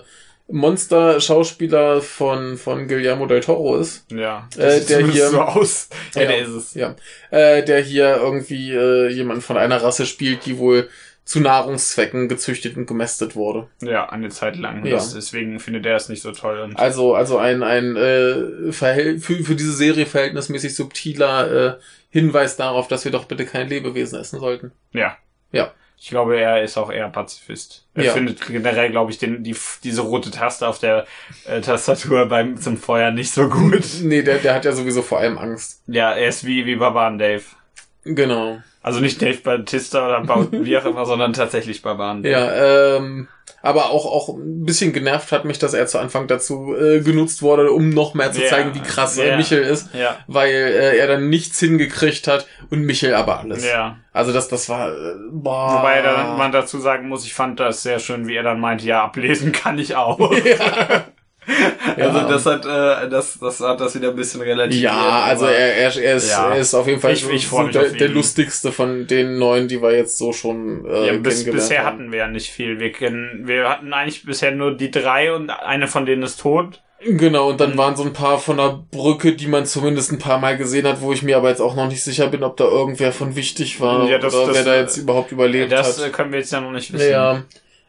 Monster-Schauspieler 0.53 2.01
von, 2.03 2.57
von 2.59 2.87
Guillermo 2.89 3.27
del 3.27 3.41
Toro 3.41 3.77
ist. 3.79 4.05
ja. 4.11 4.49
äh, 4.57 4.81
der 4.81 5.07
hier- 5.07 5.29
so 5.31 5.41
aus. 5.41 5.89
Ja, 6.15 6.23
Ja. 6.23 6.29
der 6.29 6.39
ist 6.43 6.49
es. 6.51 6.75
Ja. 6.75 6.95
Äh, 7.31 7.65
der 7.65 7.81
hier 7.81 8.17
irgendwie 8.17 8.73
äh, 8.73 9.09
jemand 9.09 9.43
von 9.43 9.57
einer 9.57 9.83
Rasse 9.83 10.07
spielt, 10.07 10.45
die 10.47 10.59
wohl 10.59 10.89
zu 11.25 11.41
Nahrungszwecken 11.41 12.29
gezüchtet 12.29 12.77
und 12.77 12.87
gemästet 12.87 13.35
wurde. 13.35 13.69
Ja, 13.83 14.09
eine 14.11 14.29
Zeit 14.29 14.57
lang. 14.57 14.85
Ja. 14.85 14.97
Das, 14.97 15.15
deswegen 15.15 15.59
findet 15.59 15.87
er 15.87 15.97
es 15.97 16.09
nicht 16.11 16.23
so 16.23 16.33
toll. 16.33 16.59
Und 16.61 16.79
Also, 16.79 17.15
also 17.15 17.39
ein, 17.39 17.63
ein 17.63 17.97
äh, 17.97 18.73
Verhält 18.73 19.23
für, 19.23 19.43
für 19.43 19.55
diese 19.55 19.73
Serie 19.73 20.05
verhältnismäßig 20.07 20.75
subtiler 20.75 21.77
äh, 21.77 21.79
Hinweis 22.11 22.57
darauf, 22.57 22.89
dass 22.89 23.05
wir 23.05 23.13
doch 23.13 23.25
bitte 23.25 23.47
kein 23.47 23.69
Lebewesen 23.69 24.19
essen 24.21 24.39
sollten. 24.41 24.73
ja. 24.93 25.17
Ja. 25.53 25.73
Ich 25.97 26.11
glaube, 26.11 26.37
er 26.39 26.63
ist 26.63 26.77
auch 26.77 26.91
eher 26.93 27.09
Pazifist. 27.09 27.87
Er 27.95 28.05
Ja. 28.05 28.13
findet 28.13 28.45
generell, 28.47 28.91
glaube 28.91 29.11
ich, 29.13 29.19
den, 29.19 29.43
die, 29.45 29.57
diese 29.85 30.03
rote 30.03 30.31
Taste 30.33 30.67
auf 30.69 30.79
der 30.81 31.07
äh, 31.47 31.61
Tastatur 31.63 32.27
beim 32.27 32.61
zum 32.61 32.77
Feuer 32.77 33.11
nicht 33.13 33.31
so 33.33 33.49
gut. 33.49 33.85
Nee, 34.03 34.23
der, 34.23 34.39
der 34.39 34.53
hat 34.55 34.65
ja 34.67 34.73
sowieso 34.73 35.01
vor 35.01 35.21
allem 35.21 35.39
Angst. 35.39 35.83
Ja, 35.87 36.13
er 36.13 36.29
ist 36.29 36.45
wie, 36.45 36.67
wie 36.67 36.77
Barbaren 36.77 37.19
Dave. 37.19 37.45
Genau. 38.05 38.59
Also 38.83 39.01
nicht 39.01 39.23
Dave 39.23 39.39
Bautista 39.39 40.07
oder 40.07 40.21
Baut, 40.27 40.49
wie 40.53 40.77
auch 40.77 40.85
immer, 40.85 41.07
sondern 41.07 41.33
tatsächlich 41.33 41.81
Barbaren. 41.81 42.23
Ja, 42.23 42.97
ähm, 42.97 43.29
aber 43.63 43.87
auch, 43.91 44.05
auch 44.05 44.29
ein 44.37 44.67
bisschen 44.67 44.93
genervt 44.93 45.33
hat 45.33 45.47
mich, 45.47 45.59
dass 45.59 45.73
er 45.73 45.87
zu 45.87 45.99
Anfang 45.99 46.27
dazu 46.27 46.75
äh, 46.77 47.01
genutzt 47.01 47.41
wurde, 47.41 47.71
um 47.73 47.89
noch 47.89 48.13
mehr 48.13 48.31
zu 48.31 48.43
Ja. 48.43 48.49
zeigen, 48.49 48.75
wie 48.75 48.81
krass 48.83 49.17
Ja. 49.17 49.39
Michel 49.39 49.63
ist. 49.63 49.89
Ja. 49.95 50.19
Weil 50.27 50.51
äh, 50.53 50.99
er 50.99 51.07
dann 51.07 51.31
nichts 51.31 51.59
hingekriegt 51.61 52.29
hat 52.29 52.47
und 52.69 52.83
Michel 52.83 53.15
aber 53.15 53.41
alles. 53.41 53.65
Ja. 53.67 53.97
Also 54.13 54.35
das, 54.35 54.49
das 54.49 54.69
war, 54.69 54.91
äh, 54.93 55.15
boah. 55.33 55.79
Wobei 55.79 56.03
dann, 56.03 56.37
man 56.37 56.53
dazu 56.53 56.79
sagen 56.79 57.09
muss, 57.09 57.25
ich 57.25 57.33
fand 57.33 57.61
das 57.61 57.83
sehr 57.83 57.99
schön, 58.01 58.29
wie 58.29 58.37
er 58.37 58.43
dann 58.43 58.61
meinte, 58.61 58.85
ja, 58.85 59.03
ablesen 59.03 59.53
kann 59.53 59.79
ich 59.79 59.97
auch. 59.97 60.19
Also 60.31 60.43
Ja. 61.97 62.25
das 62.29 62.47
hat, 62.47 62.65
äh, 62.65 63.09
das, 63.09 63.39
das 63.39 63.61
hat 63.61 63.79
das 63.81 63.95
wieder 63.95 64.09
ein 64.11 64.17
bisschen 64.17 64.41
relativiert. 64.41 64.85
Ja, 64.93 65.23
also 65.25 65.47
er, 65.47 65.75
er, 65.77 65.97
er, 66.03 66.17
ist, 66.17 66.31
Ja. 66.31 66.51
er 66.51 66.57
ist 66.59 66.75
auf 66.75 66.87
jeden 66.89 67.01
Fall 67.01 67.13
Ich- 67.13 67.25
so, 67.25 67.31
ich 67.31 67.47
so 67.49 67.69
der, 67.69 67.91
der 67.91 68.09
lustigste 68.09 68.73
von 68.73 69.07
den 69.07 69.39
neuen, 69.39 69.69
die 69.69 69.81
wir 69.81 69.95
jetzt 69.95 70.19
so 70.19 70.33
schon 70.33 70.85
äh, 70.87 71.07
ja, 71.09 71.13
bis, 71.19 71.45
bisher 71.45 71.81
haben. 71.85 71.87
hatten 72.01 72.13
wir 72.13 72.19
ja 72.21 72.29
nicht 72.29 72.51
viel. 72.51 72.81
Wir 72.81 72.91
kennen, 72.93 73.43
wir 73.47 73.69
hatten 73.69 73.93
eigentlich 73.93 74.25
bisher 74.25 74.51
nur 74.53 74.77
die 74.77 74.91
drei 74.91 75.33
und 75.33 75.51
eine 75.51 75.87
von 75.87 76.07
denen 76.07 76.23
ist 76.23 76.41
tot. 76.41 76.81
Genau, 77.07 77.51
und 77.51 77.61
dann 77.61 77.73
Mhm. 77.73 77.79
waren 77.79 77.97
so 77.97 78.03
ein 78.03 78.15
paar 78.15 78.39
von 78.39 78.57
der 78.57 78.81
Brücke, 78.91 79.33
die 79.35 79.47
man 79.47 79.67
zumindest 79.67 80.11
ein 80.11 80.19
paar 80.19 80.39
Mal 80.39 80.57
gesehen 80.57 80.87
hat, 80.89 81.03
wo 81.03 81.13
ich 81.13 81.23
mir 81.23 81.37
aber 81.37 81.51
jetzt 81.51 81.61
auch 81.61 81.77
noch 81.77 81.87
nicht 81.89 82.03
sicher 82.03 82.29
bin, 82.29 82.43
ob 82.43 82.57
da 82.57 82.65
irgendwer 82.65 83.13
von 83.13 83.37
wichtig 83.37 83.79
war 83.81 84.09
Ja, 84.09 84.17
das- 84.19 84.35
oder 84.35 84.47
das- 84.47 84.57
wer 84.57 84.65
da 84.65 84.77
jetzt 84.81 84.97
überhaupt 84.97 85.31
überlebt 85.31 85.71
das 85.71 85.99
hat. 86.01 86.07
äh, 86.07 86.11
können 86.11 86.33
wir 86.33 86.39
jetzt 86.39 86.51
ja 86.53 86.61
noch 86.63 86.71
nicht 86.73 86.91
wissen. 86.95 87.11
Ja, 87.11 87.43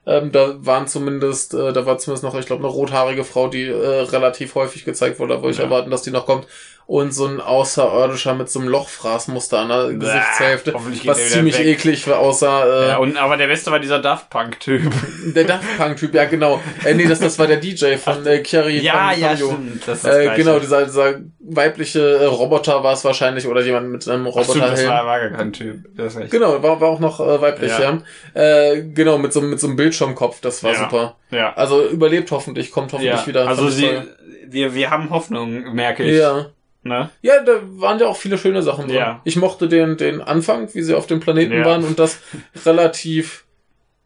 ähm, 0.05 0.31
da 0.31 0.55
waren 0.65 0.87
zumindest, 0.87 1.53
äh, 1.53 1.73
da 1.73 1.85
war 1.85 1.97
zumindest 1.97 2.23
noch, 2.23 2.35
ich 2.39 2.45
glaube, 2.45 2.63
eine 2.63 2.71
rothaarige 2.71 3.23
Frau, 3.23 3.47
die 3.47 3.63
äh, 3.63 3.73
relativ 4.01 4.55
häufig 4.55 4.85
gezeigt 4.85 5.19
wurde, 5.19 5.35
da 5.35 5.41
wollte 5.41 5.53
ich 5.53 5.57
Ja. 5.59 5.65
erwarten, 5.65 5.89
dass 5.91 6.03
die 6.03 6.11
noch 6.11 6.25
kommt. 6.25 6.47
Und 6.87 7.15
so 7.15 7.25
ein 7.25 7.41
Außerirdischer 7.41 8.35
mit 8.35 8.47
so 8.49 8.59
einem 8.59 8.67
Lochfraßmuster 8.69 9.57
an 9.59 9.69
der 9.69 9.93
Gesichtshälfte, 9.93 10.73
hoffentlich 10.73 11.01
geht 11.01 11.09
was 11.11 11.29
ziemlich 11.31 11.57
weg. 11.57 11.65
eklig 11.65 12.07
aussah. 12.11 12.63
Äh, 12.65 12.87
Ja, 12.89 12.97
und, 12.97 13.17
aber 13.17 13.37
der 13.37 13.47
Beste 13.47 13.71
war 13.71 13.79
dieser 13.79 13.97
Daft 13.99 14.29
Punk-Typ. 14.29 14.83
Der 15.35 15.45
Daft 15.45 15.65
Punk-Typ, 15.79 16.13
ja 16.13 16.25
genau. 16.25 16.61
Äh, 16.83 16.93
nee, 16.93 17.07
das, 17.07 17.19
das 17.19 17.39
war 17.39 17.47
der 17.47 17.57
DJ 17.57 17.95
von 17.95 18.23
äh, 18.27 18.43
Chiari 18.43 18.79
ja, 18.81 19.09
von 19.11 19.19
ja, 19.19 19.35
stimmt. 19.35 19.87
Das 19.87 19.97
ist 19.97 20.05
das 20.05 20.15
Äh, 20.15 20.23
Gleiche. 20.25 20.43
genau, 20.43 20.59
dieser, 20.59 20.85
dieser 20.85 21.15
weibliche 21.39 21.99
äh, 22.17 22.25
Roboter 22.25 22.83
war 22.83 22.93
es 22.93 23.03
wahrscheinlich 23.03 23.47
oder 23.47 23.61
jemand 23.61 23.89
mit 23.89 24.07
einem 24.07 24.27
stimmt, 24.29 24.37
das 24.37 24.47
Roboterhelm. 24.49 24.89
war, 24.89 25.05
war 25.07 25.19
gar 25.21 25.29
kein 25.37 25.53
Typ. 25.53 25.85
Das 25.97 26.13
ist 26.13 26.19
recht. 26.19 26.31
Genau, 26.31 26.61
war, 26.61 26.79
war 26.81 26.89
auch 26.89 26.99
noch 26.99 27.19
äh, 27.19 27.41
weiblich, 27.41 27.71
ja. 27.79 27.97
Ja. 28.35 28.41
Äh, 28.73 28.83
genau, 28.93 29.17
mit 29.17 29.33
so, 29.33 29.41
mit 29.41 29.59
so 29.59 29.65
einem 29.67 29.75
Bildschirmkopf, 29.75 30.39
das 30.41 30.63
war 30.63 30.73
Ja. 30.73 30.79
super. 30.79 31.15
Ja. 31.31 31.53
Also 31.55 31.83
überlebt 31.87 32.29
hoffentlich, 32.31 32.69
kommt 32.71 32.93
hoffentlich 32.93 33.25
wieder. 33.25 33.47
Also 33.47 33.69
sie, 33.69 33.89
wir, 34.47 34.75
wir 34.75 34.89
haben 34.91 35.09
Hoffnung, 35.09 35.73
merke 35.73 36.03
ich. 36.03 36.17
Ja. 36.19 36.45
Ne? 36.85 37.09
Ja, 37.23 37.41
da 37.43 37.53
waren 37.63 37.99
ja 37.99 38.05
auch 38.07 38.15
viele 38.15 38.37
schöne 38.37 38.61
Sachen 38.61 38.85
drin. 38.87 38.97
Ja. 38.97 39.21
Ich 39.23 39.35
mochte 39.37 39.67
den, 39.67 39.97
den 39.97 40.21
Anfang, 40.21 40.69
wie 40.75 40.83
sie 40.83 40.93
auf 40.93 41.07
dem 41.07 41.19
Planeten 41.19 41.53
Ja. 41.53 41.65
waren 41.65 41.83
und 41.83 41.97
das 41.97 42.19
relativ 42.65 43.43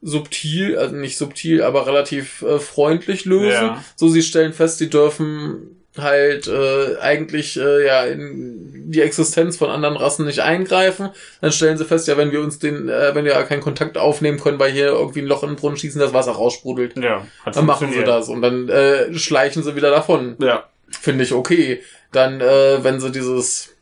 subtil, 0.02 0.78
also 0.78 0.96
nicht 0.96 1.18
subtil, 1.18 1.62
aber 1.62 1.86
relativ 1.88 2.42
äh, 2.42 2.58
freundlich 2.60 3.26
lösen. 3.26 3.52
Ja. 3.68 3.84
So, 3.98 4.08
sie 4.08 4.22
stellen 4.22 4.54
fest, 4.54 4.78
sie 4.78 4.90
dürfen 4.90 5.76
halt 5.98 6.48
äh, 6.48 6.98
eigentlich 7.02 7.60
äh, 7.60 7.86
ja 7.86 8.06
in 8.06 8.90
die 8.92 9.02
Existenz 9.02 9.58
von 9.58 9.70
anderen 9.70 9.98
Rassen 9.98 10.26
nicht 10.26 10.40
eingreifen. 10.40 11.10
Dann 11.42 11.52
stellen 11.52 11.78
sie 11.78 11.84
fest, 11.84 12.08
ja, 12.08 12.16
wenn 12.16 12.32
wir 12.32 12.40
uns 12.40 12.60
den, 12.60 12.88
äh, 12.88 13.14
wenn 13.14 13.26
wir 13.26 13.34
ja 13.34 13.44
keinen 13.44 13.60
Kontakt 13.62 13.98
aufnehmen 13.98 14.40
können, 14.40 14.58
weil 14.60 14.72
hier 14.72 14.88
irgendwie 14.88 15.20
ein 15.20 15.26
Loch 15.26 15.44
in 15.44 15.50
den 15.50 15.56
Brunnen 15.58 15.76
schießen, 15.76 16.00
das 16.00 16.14
Wasser 16.14 16.32
raussprudelt. 16.32 16.96
Ja. 16.98 17.26
Dann 17.52 17.66
machen 17.66 17.92
sie 17.92 18.06
das 18.06 18.30
und 18.30 18.42
dann 18.42 18.70
äh, 18.70 19.14
schleichen 19.16 19.64
sie 19.64 19.76
wieder 19.76 19.92
davon 19.92 20.38
Ja. 20.40 20.64
Finde 20.92 21.24
ich 21.24 21.34
okay. 21.34 21.82
Dann, 22.12 22.42
äh, 22.42 22.84
wenn 22.84 23.00
sie 23.00 23.12
dieses, 23.12 23.76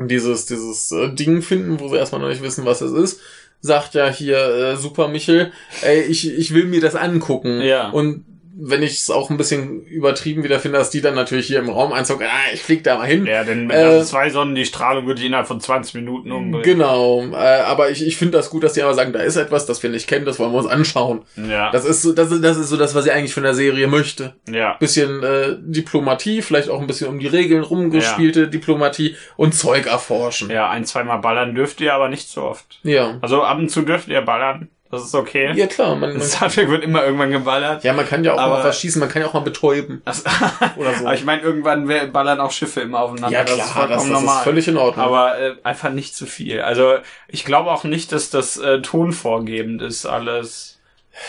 dieses, 0.00 0.46
dieses 0.46 0.90
äh, 0.92 1.10
Ding 1.14 1.42
finden, 1.42 1.80
wo 1.80 1.88
sie 1.88 1.96
erstmal 1.96 2.20
noch 2.20 2.28
nicht 2.28 2.42
wissen, 2.42 2.64
was 2.64 2.80
es 2.80 2.92
ist, 2.92 3.20
sagt 3.60 3.94
ja 3.94 4.08
hier 4.08 4.38
äh, 4.38 4.76
Super 4.76 5.08
Michel, 5.08 5.52
ey, 5.82 6.02
ich, 6.02 6.30
ich 6.30 6.52
will 6.52 6.66
mir 6.66 6.80
das 6.80 6.94
angucken. 6.94 7.60
Ja. 7.60 7.90
Und 7.90 8.24
wenn 8.56 8.82
ich 8.82 8.92
es 8.92 9.10
auch 9.10 9.30
ein 9.30 9.36
bisschen 9.36 9.82
übertrieben 9.82 10.44
wieder 10.44 10.60
finde, 10.60 10.78
dass 10.78 10.90
die 10.90 11.00
dann 11.00 11.14
natürlich 11.14 11.46
hier 11.46 11.58
im 11.58 11.68
Raum 11.68 11.92
einzocken, 11.92 12.26
ah, 12.26 12.52
ich 12.52 12.62
flieg 12.62 12.84
da 12.84 12.98
mal 12.98 13.06
hin. 13.06 13.26
Ja, 13.26 13.42
denn 13.42 13.66
mit 13.66 13.76
Äh, 13.76 14.02
zwei 14.04 14.30
Sonnen 14.30 14.54
die 14.54 14.64
Strahlung 14.64 15.06
würde 15.06 15.20
ich 15.20 15.26
innerhalb 15.26 15.48
von 15.48 15.60
20 15.60 15.94
Minuten 15.94 16.30
umbringen. 16.30 16.62
Genau, 16.62 17.24
äh, 17.32 17.60
aber 17.62 17.90
ich, 17.90 18.06
ich 18.06 18.16
finde 18.16 18.38
das 18.38 18.50
gut, 18.50 18.62
dass 18.62 18.74
die 18.74 18.82
aber 18.82 18.94
sagen, 18.94 19.12
da 19.12 19.20
ist 19.20 19.36
etwas, 19.36 19.66
das 19.66 19.82
wir 19.82 19.90
nicht 19.90 20.06
kennen, 20.06 20.24
das 20.24 20.38
wollen 20.38 20.52
wir 20.52 20.58
uns 20.58 20.68
anschauen. 20.68 21.22
Ja. 21.36 21.70
Das 21.72 21.84
ist 21.84 22.02
so, 22.02 22.12
das 22.12 22.30
ist, 22.30 22.44
das 22.44 22.56
ist 22.56 22.68
so 22.68 22.76
das, 22.76 22.94
was 22.94 23.06
ich 23.06 23.12
eigentlich 23.12 23.34
von 23.34 23.42
der 23.42 23.54
Serie 23.54 23.86
möchte. 23.86 24.34
ja. 24.48 24.74
bisschen 24.74 25.22
äh, 25.22 25.56
Diplomatie, 25.60 26.42
vielleicht 26.42 26.68
auch 26.68 26.80
ein 26.80 26.86
bisschen 26.86 27.08
um 27.08 27.18
die 27.18 27.26
Regeln 27.26 27.62
rumgespielte 27.62 28.48
Diplomatie 28.48 29.16
und 29.36 29.54
Zeug 29.54 29.86
erforschen. 29.86 30.50
Ja, 30.50 30.70
ein, 30.70 30.84
zweimal 30.84 31.18
ballern 31.18 31.54
dürft 31.54 31.80
ihr, 31.80 31.94
aber 31.94 32.08
nicht 32.08 32.28
so 32.28 32.42
oft. 32.42 32.78
Ja. 32.82 33.18
Also 33.20 33.42
ab 33.42 33.58
und 33.58 33.70
zu 33.70 33.82
dürft 33.82 34.08
ihr 34.08 34.20
ballern. 34.20 34.68
Das 34.94 35.04
ist 35.04 35.14
okay. 35.14 35.52
Ja, 35.54 35.66
klar, 35.66 35.94
man, 35.96 36.12
man, 36.16 36.20
Star 36.22 36.48
Trek 36.48 36.68
wird 36.70 36.82
immer 36.84 37.04
irgendwann 37.04 37.30
geballert. 37.30 37.84
ja, 37.84 37.92
man 37.92 38.06
kann 38.08 38.24
ja 38.24 38.34
auch 38.34 38.38
Aber- 38.38 38.58
mal 38.58 38.64
was 38.64 38.80
schießen, 38.80 39.00
man 39.00 39.08
kann 39.08 39.22
ja 39.22 39.28
auch 39.28 39.34
mal 39.34 39.40
betäuben. 39.40 40.02
Das, 40.04 40.24
Oder 40.76 40.94
so. 40.94 41.04
Aber 41.04 41.14
ich 41.14 41.24
meine, 41.24 41.42
irgendwann 41.42 41.86
ballern 42.12 42.40
auch 42.40 42.50
Schiffe 42.50 42.80
immer 42.80 43.00
aufeinander. 43.00 43.36
Ja, 43.38 43.44
das 43.44 43.54
klar, 43.54 43.58
ist 43.58 43.66
das, 43.66 43.72
vollkommen 43.76 44.10
das, 44.10 44.20
normal. 44.20 44.36
ist 44.38 44.44
völlig 44.44 44.68
in 44.68 44.76
Ordnung. 44.76 45.04
aber 45.06 45.38
äh, 45.38 45.54
einfach 45.62 45.90
nicht 45.90 46.16
zu 46.16 46.26
viel. 46.26 46.60
Also 46.62 46.94
ich 47.28 47.44
glaube 47.44 47.70
auch 47.70 47.84
nicht, 47.84 48.12
dass 48.12 48.30
das 48.30 48.56
äh, 48.56 48.80
tonvorgebend 48.82 49.82
ist 49.82 50.06
alles. 50.06 50.70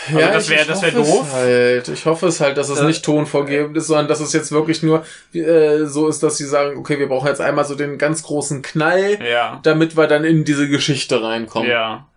Also 0.08 0.18
das 0.18 0.44
ich- 0.44 0.50
wäre 0.50 0.66
das 0.66 0.82
wäre 0.82 0.96
doof. 0.96 1.32
Halt. 1.32 1.86
Ich 1.88 2.06
hoffe 2.06 2.26
es 2.26 2.40
halt, 2.40 2.56
dass 2.56 2.70
es 2.70 2.80
Äh, 2.80 2.86
nicht 2.86 3.04
tonvorgebend 3.04 3.76
ist, 3.76 3.86
sondern 3.86 4.08
dass 4.08 4.18
es 4.18 4.32
jetzt 4.32 4.50
wirklich 4.50 4.82
nur 4.82 5.04
äh, 5.32 5.84
so 5.84 6.08
ist, 6.08 6.24
dass 6.24 6.36
sie 6.38 6.44
sagen, 6.44 6.76
okay, 6.76 6.98
wir 6.98 7.08
brauchen 7.08 7.28
jetzt 7.28 7.40
einmal 7.40 7.64
so 7.64 7.76
den 7.76 7.96
ganz 7.96 8.24
großen 8.24 8.62
Knall, 8.62 9.18
Ja. 9.24 9.60
damit 9.62 9.96
wir 9.96 10.08
dann 10.08 10.24
in 10.24 10.44
diese 10.44 10.68
Geschichte 10.68 11.22
reinkommen. 11.22 11.70
Ja. 11.70 12.08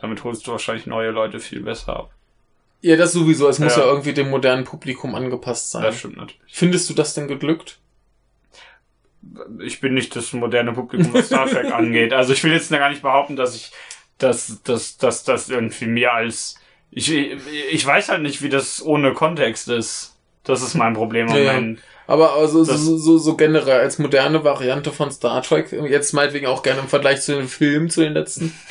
Damit 0.00 0.22
holst 0.24 0.46
du 0.46 0.50
wahrscheinlich 0.52 0.86
neue 0.86 1.10
Leute 1.10 1.40
viel 1.40 1.60
besser 1.60 1.96
ab. 1.96 2.10
ja 2.82 2.96
das 2.96 3.12
sowieso. 3.12 3.48
Es 3.48 3.58
muss 3.58 3.76
Ja. 3.76 3.82
ja 3.82 3.88
irgendwie 3.88 4.12
dem 4.12 4.28
modernen 4.30 4.64
Publikum 4.64 5.14
angepasst 5.14 5.70
sein. 5.70 5.82
Das 5.82 5.98
stimmt 5.98 6.16
natürlich. 6.18 6.40
Findest 6.52 6.88
du 6.90 6.94
das 6.94 7.14
denn 7.14 7.28
geglückt? 7.28 7.78
ich 9.60 9.80
bin 9.80 9.94
nicht 9.94 10.14
das 10.14 10.32
moderne 10.32 10.72
Publikum, 10.72 11.12
was 11.12 11.26
Star 11.26 11.48
Trek 11.48 11.66
angeht. 11.72 12.12
Also 12.12 12.32
ich 12.32 12.44
will 12.44 12.52
jetzt 12.52 12.70
gar 12.70 12.88
nicht 12.90 13.02
behaupten, 13.02 13.34
dass 13.34 13.56
ich, 13.56 13.72
dass, 14.18 14.62
dass, 14.62 14.98
dass 14.98 15.24
das 15.24 15.48
irgendwie 15.48 15.86
mehr 15.86 16.14
als, 16.14 16.56
ich, 16.92 17.10
ich 17.12 17.84
weiß 17.84 18.08
halt 18.10 18.22
nicht, 18.22 18.42
wie 18.42 18.48
das 18.48 18.84
ohne 18.84 19.14
Kontext 19.14 19.68
ist. 19.68 20.14
Das 20.44 20.62
ist 20.62 20.74
mein 20.74 20.94
Problem 20.94 21.26
Ja, 21.28 21.36
ja. 21.38 21.52
Moment. 21.54 21.80
Aber 22.06 22.34
also 22.34 22.62
so, 22.62 22.70
Das- 22.72 22.82
so, 22.84 23.18
so 23.18 23.36
generell 23.36 23.80
als 23.80 23.98
moderne 23.98 24.44
Variante 24.44 24.92
von 24.92 25.10
Star 25.10 25.42
Trek, 25.42 25.72
jetzt 25.72 26.12
meinetwegen 26.12 26.46
auch 26.46 26.62
gerne 26.62 26.82
im 26.82 26.88
Vergleich 26.88 27.22
zu 27.22 27.34
den 27.34 27.48
Filmen, 27.48 27.90
zu 27.90 28.02
den 28.02 28.12
letzten. 28.12 28.54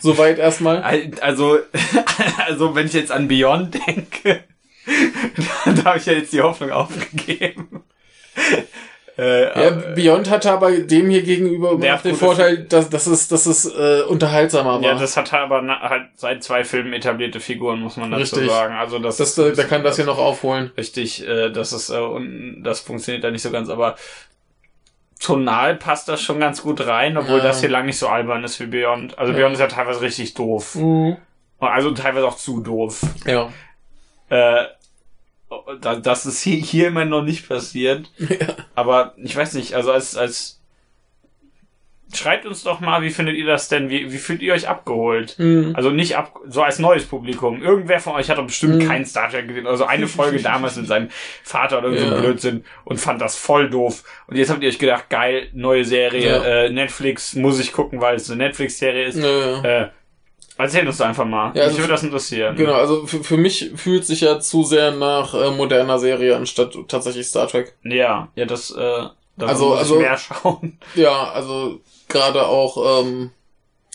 Soweit 0.00 0.38
erstmal. 0.38 0.82
Al- 0.82 1.10
Also, 1.20 1.58
also 2.46 2.74
wenn 2.74 2.86
ich 2.86 2.92
jetzt 2.94 3.12
an 3.12 3.28
Beyond 3.28 3.74
denke, 3.86 4.44
da 5.64 5.84
habe 5.84 5.98
ich 5.98 6.06
ja 6.06 6.14
jetzt 6.14 6.32
die 6.32 6.40
Hoffnung 6.42 6.70
aufgegeben. 6.70 7.82
Äh, 9.18 9.42
Ja, 9.42 9.68
aber- 9.68 9.94
Beyond 9.94 10.30
hatte 10.30 10.50
aber 10.50 10.70
dem 10.70 11.10
hier 11.10 11.20
gegenüber 11.22 11.78
hat 11.92 12.04
den 12.06 12.14
Vorteil, 12.14 12.58
dass, 12.64 12.88
dass 12.88 13.06
es, 13.06 13.28
dass 13.28 13.44
es 13.44 13.66
äh, 13.66 14.02
unterhaltsamer 14.08 14.74
war. 14.80 14.82
ja, 14.82 14.94
das 14.94 15.14
hat 15.16 15.34
aber 15.34 15.60
na- 15.60 15.80
halt 15.80 16.06
seit 16.14 16.42
zwei 16.42 16.64
Filmen 16.64 16.94
etablierte 16.94 17.38
Figuren, 17.38 17.80
muss 17.80 17.98
man 17.98 18.10
dazu 18.12 18.36
Richtig. 18.36 18.48
sagen. 18.50 18.74
Also 18.76 18.98
das, 18.98 19.18
das, 19.18 19.36
äh, 19.36 19.52
da 19.52 19.64
kann 19.64 19.82
das 19.82 19.96
hier 19.96 20.06
noch 20.06 20.16
aufholen. 20.18 20.70
richtig, 20.76 21.26
äh, 21.28 21.50
das 21.50 21.74
ist 21.74 21.90
äh, 21.90 21.98
und 21.98 22.62
das 22.62 22.80
funktioniert 22.80 23.22
da 23.22 23.30
nicht 23.30 23.42
so 23.42 23.50
ganz, 23.50 23.68
aber 23.68 23.96
tonal 25.20 25.76
passt 25.76 26.08
das 26.08 26.20
schon 26.22 26.40
ganz 26.40 26.62
gut 26.62 26.86
rein, 26.86 27.16
obwohl 27.16 27.38
Ja. 27.38 27.44
das 27.44 27.60
hier 27.60 27.68
lang 27.68 27.86
nicht 27.86 27.98
so 27.98 28.08
albern 28.08 28.42
ist 28.42 28.58
wie 28.58 28.66
Beyond. 28.66 29.18
Also 29.18 29.32
Ja. 29.32 29.38
Beyond 29.38 29.54
ist 29.54 29.60
ja 29.60 29.66
teilweise 29.68 30.00
richtig 30.00 30.34
doof. 30.34 30.74
Mhm. 30.76 31.16
Also 31.58 31.90
teilweise 31.92 32.26
auch 32.26 32.36
zu 32.36 32.60
doof. 32.62 33.02
Ja. 33.26 33.52
Äh, 34.30 34.64
da- 35.80 35.96
das 35.96 36.26
ist 36.26 36.40
hier, 36.42 36.56
hier 36.56 36.88
immer 36.88 37.04
noch 37.04 37.22
nicht 37.22 37.48
passiert. 37.48 38.10
ja. 38.18 38.46
Aber 38.74 39.12
ich 39.16 39.36
weiß 39.36 39.54
nicht, 39.54 39.74
also 39.74 39.92
als, 39.92 40.16
als 40.16 40.59
schreibt 42.14 42.46
uns 42.46 42.62
doch 42.62 42.80
mal, 42.80 43.02
wie 43.02 43.10
findet 43.10 43.36
ihr 43.36 43.46
das 43.46 43.68
denn? 43.68 43.88
Wie, 43.90 44.12
wie 44.12 44.18
fühlt 44.18 44.42
ihr 44.42 44.52
euch 44.54 44.68
abgeholt? 44.68 45.36
Mhm. 45.38 45.72
Also 45.76 45.90
nicht 45.90 46.16
ab, 46.16 46.34
so 46.46 46.62
als 46.62 46.78
neues 46.78 47.04
Publikum. 47.04 47.62
Irgendwer 47.62 48.00
von 48.00 48.14
euch 48.14 48.28
hat 48.30 48.38
doch 48.38 48.46
bestimmt 48.46 48.76
Mhm. 48.82 48.86
keinen 48.88 49.06
Star 49.06 49.30
Trek 49.30 49.48
gesehen. 49.48 49.66
Also 49.66 49.84
eine 49.84 50.06
Folge 50.06 50.38
damals 50.42 50.76
mit 50.76 50.86
seinem 50.86 51.08
Vater 51.42 51.78
oder 51.78 51.96
so 51.96 52.04
Ja. 52.06 52.20
Blödsinn 52.20 52.64
und 52.84 52.98
fand 52.98 53.20
das 53.20 53.36
voll 53.36 53.70
doof. 53.70 54.02
Und 54.26 54.36
jetzt 54.36 54.50
habt 54.50 54.62
ihr 54.62 54.68
euch 54.68 54.78
gedacht, 54.78 55.08
geil, 55.10 55.48
neue 55.52 55.84
Serie, 55.84 56.26
Ja. 56.28 56.44
äh, 56.44 56.70
Netflix, 56.70 57.34
muss 57.34 57.60
ich 57.60 57.72
gucken, 57.72 58.00
weil 58.00 58.16
es 58.16 58.30
eine 58.30 58.44
Netflix-Serie 58.44 59.04
ist. 59.06 59.18
Ja. 59.18 59.62
Äh, 59.62 59.88
erzähl 60.58 60.86
uns 60.86 60.98
doch 60.98 61.06
einfach 61.06 61.24
mal. 61.24 61.52
Ja, 61.54 61.62
also 61.62 61.72
Mich 61.74 61.82
würde 61.84 61.92
das 61.94 62.02
interessieren. 62.02 62.56
Genau, 62.56 62.74
also 62.74 63.06
für, 63.06 63.22
für 63.24 63.36
mich 63.36 63.70
fühlt 63.76 64.04
sich 64.04 64.20
ja 64.20 64.40
zu 64.40 64.62
sehr 64.64 64.90
nach 64.90 65.32
äh, 65.34 65.50
moderner 65.50 65.98
Serie 65.98 66.36
anstatt 66.36 66.76
tatsächlich 66.88 67.26
Star 67.26 67.46
Trek. 67.48 67.74
Ja, 67.82 68.28
ja, 68.34 68.44
das, 68.44 68.70
äh, 68.72 68.76
da 68.76 69.46
Also- 69.46 69.68
muss 69.70 69.74
ich 69.76 69.80
also- 69.80 69.98
mehr 70.00 70.18
schauen. 70.18 70.78
Ja, 70.94 71.30
also 71.30 71.80
gerade 72.10 72.46
auch, 72.46 73.02
ähm, 73.04 73.30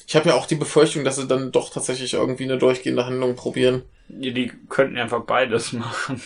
ich 0.07 0.15
habe 0.15 0.29
ja 0.29 0.35
auch 0.35 0.45
die 0.47 0.55
Befürchtung, 0.55 1.03
dass 1.03 1.17
sie 1.17 1.27
dann 1.27 1.51
doch 1.51 1.71
tatsächlich 1.71 2.13
irgendwie 2.13 2.43
eine 2.45 2.57
durchgehende 2.57 3.05
Handlung 3.05 3.35
probieren. 3.35 3.83
Die, 4.07 4.33
die 4.33 4.51
könnten 4.69 4.97
einfach 4.97 5.23
beides 5.23 5.73
machen. 5.73 6.21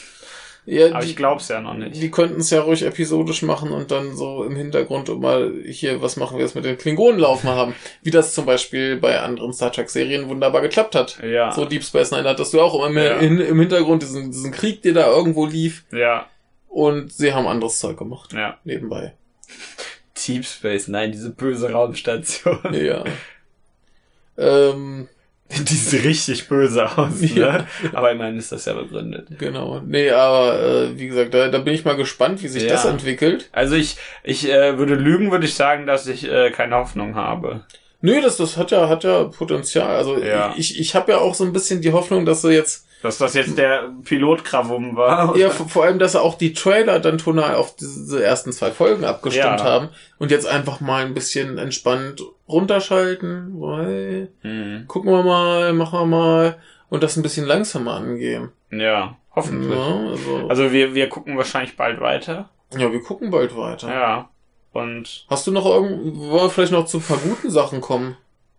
Ja, 0.65 0.91
Aber 0.91 0.99
die, 0.99 1.12
ich 1.12 1.15
glaub's 1.15 1.47
ja 1.47 1.62
noch 1.62 1.73
nicht. 1.73 1.95
die 1.99 2.12
könnten 2.12 2.41
es 2.41 2.52
ja 2.52 2.62
ruhig 2.62 2.84
episodisch 2.84 3.41
machen 3.41 3.71
und 3.71 3.89
dann 3.89 4.15
so 4.15 4.43
im 4.43 4.56
Hintergrund 4.56 5.08
mal 5.19 5.52
hier, 5.65 6.02
was 6.02 6.15
machen 6.17 6.38
wir 6.38 6.43
jetzt 6.43 6.54
mit 6.54 6.63
den 6.65 6.78
Klingonen 6.78 7.19
laufen 7.19 7.49
haben. 7.49 7.73
Wie 8.04 8.12
das 8.12 8.36
zum 8.36 8.45
Beispiel 8.45 8.97
bei 8.97 9.19
anderen 9.19 9.52
Star 9.54 9.71
Trek-Serien 9.71 10.28
wunderbar 10.30 10.62
geklappt 10.62 10.93
hat. 10.93 11.17
Ja, 11.23 11.52
So 11.52 11.65
Deep 11.65 11.84
Space 11.84 12.12
Nine 12.12 12.28
hattest 12.30 12.54
du 12.54 12.62
auch 12.62 12.75
immer 12.75 12.89
mehr 12.89 13.13
Ja. 13.13 13.17
in, 13.19 13.39
im 13.39 13.60
Hintergrund 13.60 14.04
diesen, 14.04 14.30
diesen 14.32 14.52
Krieg, 14.52 14.82
der 14.84 14.93
da 14.93 15.08
irgendwo 15.08 15.45
lief. 15.47 15.86
ja, 15.91 16.28
Und 16.67 17.12
sie 17.13 17.34
haben 17.34 17.47
anderes 17.47 17.80
Zeug 17.80 17.97
gemacht. 17.97 18.34
ja. 18.34 18.58
Nebenbei. 18.63 19.13
Deep 20.30 20.46
Space, 20.46 20.88
nein, 20.88 21.12
diese 21.12 21.30
böse 21.32 21.72
Raumstation. 21.72 22.60
Ja. 22.74 23.04
ähm, 24.38 25.08
Die 25.68 25.74
sieht 25.74 26.04
richtig 26.06 26.48
böse 26.48 26.86
aus, 26.96 27.13
Ja. 27.22 27.52
ne? 27.54 27.68
Aber 27.94 28.12
immerhin 28.12 28.38
ist 28.38 28.52
das 28.52 28.65
ja 28.65 28.74
begründet. 28.74 29.30
genau. 29.39 29.82
Nee, 29.84 30.12
aber 30.12 30.60
äh, 30.62 31.00
wie 31.00 31.08
gesagt, 31.08 31.34
da, 31.34 31.48
da 31.48 31.58
bin 31.58 31.74
ich 31.74 31.86
mal 31.86 31.96
gespannt, 31.96 32.44
wie 32.44 32.48
sich 32.48 32.63
Ja. 32.63 32.70
das 32.70 32.86
entwickelt. 32.86 33.50
Also 33.52 33.76
ich, 33.76 33.98
ich 34.24 34.48
äh, 34.48 34.78
würde 34.78 34.94
lügen, 34.94 35.32
würde 35.32 35.46
ich 35.46 35.56
sagen, 35.56 35.88
dass 35.88 36.06
ich 36.06 36.30
äh, 36.30 36.52
keine 36.52 36.76
Hoffnung 36.76 37.15
habe. 37.15 37.62
Nö, 38.02 38.22
das, 38.22 38.38
das 38.38 38.58
hat 38.58 38.70
ja, 38.70 38.88
hat 38.89 39.04
ja 39.04 39.24
Potenzial. 39.24 39.96
Also 39.96 40.20
Ja. 40.24 40.54
ich, 40.56 40.80
ich 40.80 40.94
habe 40.94 41.12
ja 41.13 41.18
auch 41.18 41.34
so 41.34 41.44
ein 41.46 41.52
bisschen 41.52 41.82
die 41.82 41.94
Hoffnung, 41.94 42.26
dass 42.28 42.44
sie 42.44 42.52
jetzt, 42.54 42.86
Dass 43.01 43.17
das 43.17 43.33
jetzt 43.33 43.57
der 43.57 43.89
Pilotkrawum 44.03 44.95
war. 44.97 45.35
ja, 45.38 45.49
vor, 45.49 45.85
allem, 45.85 45.99
dass 45.99 46.15
auch 46.17 46.35
die 46.38 46.51
Trailer 46.53 46.99
dann 46.99 47.17
tonal 47.17 47.55
auf 47.55 47.75
diese 47.77 48.21
ersten 48.21 48.51
zwei 48.51 48.71
Folgen 48.71 49.05
abgestimmt 49.05 49.59
Ja. 49.62 49.63
haben 49.63 49.89
und 50.17 50.31
jetzt 50.31 50.45
einfach 50.45 50.81
mal 50.81 51.05
ein 51.05 51.13
bisschen 51.13 51.57
entspannt 51.57 52.21
runterschalten, 52.49 53.53
weil 53.62 54.29
Hm. 54.41 54.83
gucken 54.88 55.12
wir 55.12 55.23
mal, 55.23 55.73
machen 55.73 55.99
wir 55.99 56.05
mal 56.05 56.57
und 56.89 57.03
das 57.03 57.15
ein 57.17 57.23
bisschen 57.23 57.45
langsamer 57.45 57.93
angehen. 57.95 58.51
Ja, 58.71 59.15
hoffentlich. 59.35 59.77
Ja, 59.77 60.09
also, 60.09 60.47
Also 60.49 60.71
wir, 60.71 60.93
wir 60.93 61.07
gucken 61.09 61.38
wahrscheinlich 61.38 61.75
bald 61.77 61.99
weiter. 62.01 62.49
ja, 62.75 62.91
wir 62.91 63.01
gucken 63.01 63.31
bald 63.31 63.55
weiter. 63.57 63.89
Ja. 63.89 64.29
Und 64.71 65.25
Hast 65.29 65.47
du 65.47 65.51
noch 65.51 65.65
irgendwo, 65.65 66.29
wollen 66.29 66.43
wir 66.43 66.49
vielleicht 66.49 66.71
noch 66.73 66.85
zu 66.85 66.97
ein 66.97 67.03
paar 67.03 67.17
guten 67.17 67.49
Sachen 67.49 67.81
kommen? 67.81 68.17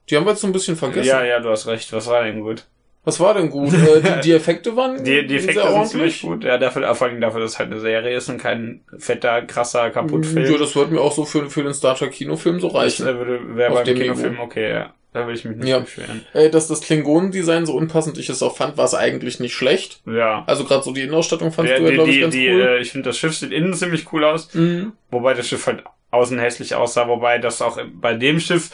Die 0.08 0.16
haben 0.16 0.24
wir 0.24 0.30
jetzt 0.30 0.40
so 0.40 0.48
ein 0.48 0.52
bisschen 0.52 0.76
vergessen. 0.76 1.06
ja, 1.08 1.22
ja, 1.22 1.38
du 1.40 1.50
hast 1.50 1.66
recht. 1.68 1.92
Was 1.92 2.08
war 2.08 2.24
denn 2.24 2.40
gut? 2.40 2.64
Was 3.04 3.18
war 3.18 3.32
denn 3.34 3.48
gut? 3.50 3.72
Äh, 3.72 4.00
die, 4.02 4.20
die 4.24 4.32
Effekte 4.32 4.76
waren 4.76 5.02
Die, 5.02 5.26
die 5.26 5.36
Effekte 5.36 5.62
sehr 5.62 5.72
sind 5.72 5.86
ziemlich 5.86 6.22
ordentlich. 6.22 6.22
gut. 6.22 6.44
Ja, 6.44 6.58
dafür, 6.58 6.94
vor 6.94 7.06
allem 7.06 7.20
dafür, 7.20 7.40
dass 7.40 7.52
es 7.52 7.58
halt 7.58 7.70
eine 7.70 7.80
Serie 7.80 8.14
ist 8.16 8.28
und 8.28 8.38
kein 8.38 8.82
fetter, 8.98 9.42
krasser 9.42 9.84
Ja, 9.84 9.90
Kaputtfilm. 9.90 10.58
das 10.58 10.76
wird 10.76 10.90
mir 10.90 11.00
auch 11.00 11.12
so 11.12 11.24
für, 11.24 11.48
für 11.48 11.62
den 11.62 11.72
Star 11.74 11.94
Trek 11.96 12.12
Kinofilm 12.12 12.60
so 12.60 12.68
Das 12.68 12.76
reichen. 12.76 13.06
äh, 13.08 13.16
würde, 13.18 13.56
wäre 13.56 13.72
beim 13.72 13.84
dem 13.84 13.98
Kinofilm 13.98 14.32
Niveau. 14.34 14.42
okay, 14.44 14.70
ja. 14.70 14.94
Da 15.12 15.20
würde 15.26 15.32
ich 15.32 15.44
mich 15.44 15.56
nicht 15.56 15.68
Ja. 15.68 15.80
beschweren. 15.80 16.24
Äh, 16.34 16.50
dass 16.50 16.68
das 16.68 16.82
Klingonendesign 16.82 17.66
so 17.66 17.74
unpassend 17.74 18.16
ich 18.18 18.28
es 18.28 18.42
auch 18.44 18.56
fand, 18.56 18.76
war 18.76 18.84
es 18.84 18.94
eigentlich 18.94 19.40
nicht 19.40 19.54
schlecht. 19.54 20.02
Ja. 20.06 20.44
Also 20.46 20.64
gerade 20.64 20.84
so 20.84 20.92
die 20.92 21.00
Innenausstattung 21.00 21.50
fandst 21.50 21.72
Ja, 21.72 21.78
du 21.80 21.86
ja, 21.86 21.90
glaube 21.94 22.10
ich, 22.10 22.20
ganz 22.20 22.32
die, 22.34 22.48
cool. 22.48 22.60
äh, 22.60 22.78
ich 22.80 22.92
finde, 22.92 23.08
das 23.08 23.18
Schiff 23.18 23.34
sieht 23.34 23.50
innen 23.50 23.74
ziemlich 23.74 24.12
cool 24.12 24.24
aus, 24.24 24.54
Mhm. 24.54 24.92
wobei 25.10 25.34
das 25.34 25.48
Schiff 25.48 25.66
halt 25.66 25.82
außen 26.12 26.38
hässlich 26.38 26.74
aussah, 26.76 27.08
wobei 27.08 27.38
das 27.38 27.60
auch 27.62 27.78
bei 27.94 28.14
dem 28.14 28.38
Schiff, 28.40 28.70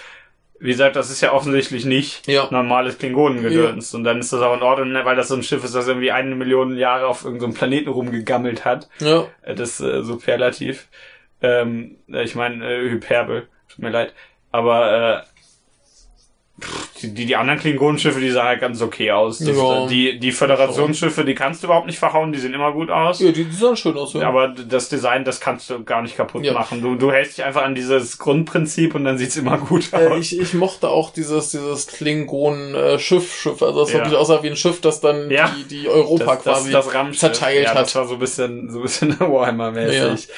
wie 0.58 0.70
gesagt, 0.70 0.96
das 0.96 1.10
ist 1.10 1.20
ja 1.20 1.32
offensichtlich 1.32 1.84
nicht 1.84 2.26
Ja. 2.28 2.48
normales 2.50 2.98
Klingonengedöns. 2.98 3.94
Und 3.94 4.04
dann 4.04 4.18
ist 4.20 4.32
das 4.32 4.40
auch 4.40 4.54
in 4.56 4.62
Ordnung, 4.62 4.92
ne, 4.92 5.04
weil 5.04 5.16
das 5.16 5.28
so 5.28 5.34
ein 5.34 5.42
Schiff 5.42 5.62
ist, 5.64 5.74
das 5.74 5.86
irgendwie 5.88 6.12
eine 6.12 6.34
Million 6.34 6.76
Jahre 6.76 7.06
auf 7.06 7.24
irgendeinem 7.24 7.54
Planeten 7.54 7.90
rumgegammelt 7.90 8.64
hat. 8.64 8.88
Ja. 9.00 9.26
Äh, 9.42 9.54
Das 9.54 9.80
äh, 9.80 10.02
Superlativ. 10.02 10.88
Ähm, 11.42 11.96
äh, 12.10 12.22
ich 12.24 12.34
meine, 12.34 12.64
äh, 12.66 12.88
Hyperbel. 12.90 13.48
Tut 13.68 13.78
mir 13.80 13.90
leid. 13.90 14.14
Aber 14.52 15.24
äh, 15.26 15.35
die, 17.02 17.26
die, 17.26 17.36
anderen 17.36 17.58
Klingonenschiffe, 17.60 18.18
die 18.18 18.30
sahen 18.30 18.46
halt 18.46 18.60
ganz 18.60 18.80
okay 18.80 19.10
aus. 19.12 19.40
Das, 19.40 19.54
Ja. 19.54 19.84
äh, 19.84 19.88
die, 19.88 20.18
die 20.18 20.32
Föderationsschiffe, 20.32 21.22
die 21.24 21.34
kannst 21.34 21.62
du 21.62 21.66
überhaupt 21.66 21.86
nicht 21.86 21.98
verhauen, 21.98 22.32
die 22.32 22.38
sehen 22.38 22.54
immer 22.54 22.72
gut 22.72 22.90
aus. 22.90 23.20
Ja, 23.20 23.30
die, 23.30 23.44
die 23.44 23.54
sahen 23.54 23.76
schön 23.76 23.94
aus. 23.98 24.14
Ja. 24.14 24.26
Aber 24.28 24.48
das 24.48 24.88
Design, 24.88 25.24
das 25.24 25.38
kannst 25.40 25.68
du 25.68 25.84
gar 25.84 26.00
nicht 26.00 26.16
kaputt 26.16 26.44
Ja. 26.44 26.54
machen. 26.54 26.80
Du, 26.80 26.94
du 26.94 27.12
hältst 27.12 27.36
dich 27.36 27.44
einfach 27.44 27.62
an 27.62 27.74
dieses 27.74 28.16
Grundprinzip 28.16 28.94
und 28.94 29.04
dann 29.04 29.18
sieht's 29.18 29.36
immer 29.36 29.58
gut 29.58 29.92
Äh, 29.92 30.06
aus. 30.08 30.18
ich, 30.18 30.40
ich 30.40 30.54
mochte 30.54 30.88
auch 30.88 31.10
dieses, 31.12 31.50
dieses 31.50 31.88
Klingonen-Schiff, 31.88 33.34
Schiff, 33.38 33.62
also 33.62 33.80
das 33.80 33.92
Ja. 33.92 33.98
wirklich 33.98 34.16
aussah 34.16 34.42
wie 34.42 34.48
ein 34.50 34.56
Schiff, 34.56 34.80
das 34.80 35.00
dann 35.00 35.30
Ja. 35.30 35.54
die, 35.58 35.64
die 35.64 35.88
Europa 35.90 36.36
quasi 36.36 36.72
Raumschiff. 36.72 37.18
zerteilt 37.18 37.64
ja, 37.64 37.70
hat. 37.74 37.82
Das 37.82 37.94
war 37.96 38.06
so 38.06 38.14
ein 38.14 38.18
bisschen, 38.20 38.70
so 38.70 38.78
ein 38.78 38.82
bisschen 38.82 39.12
Warhammer-mäßig. 39.18 40.28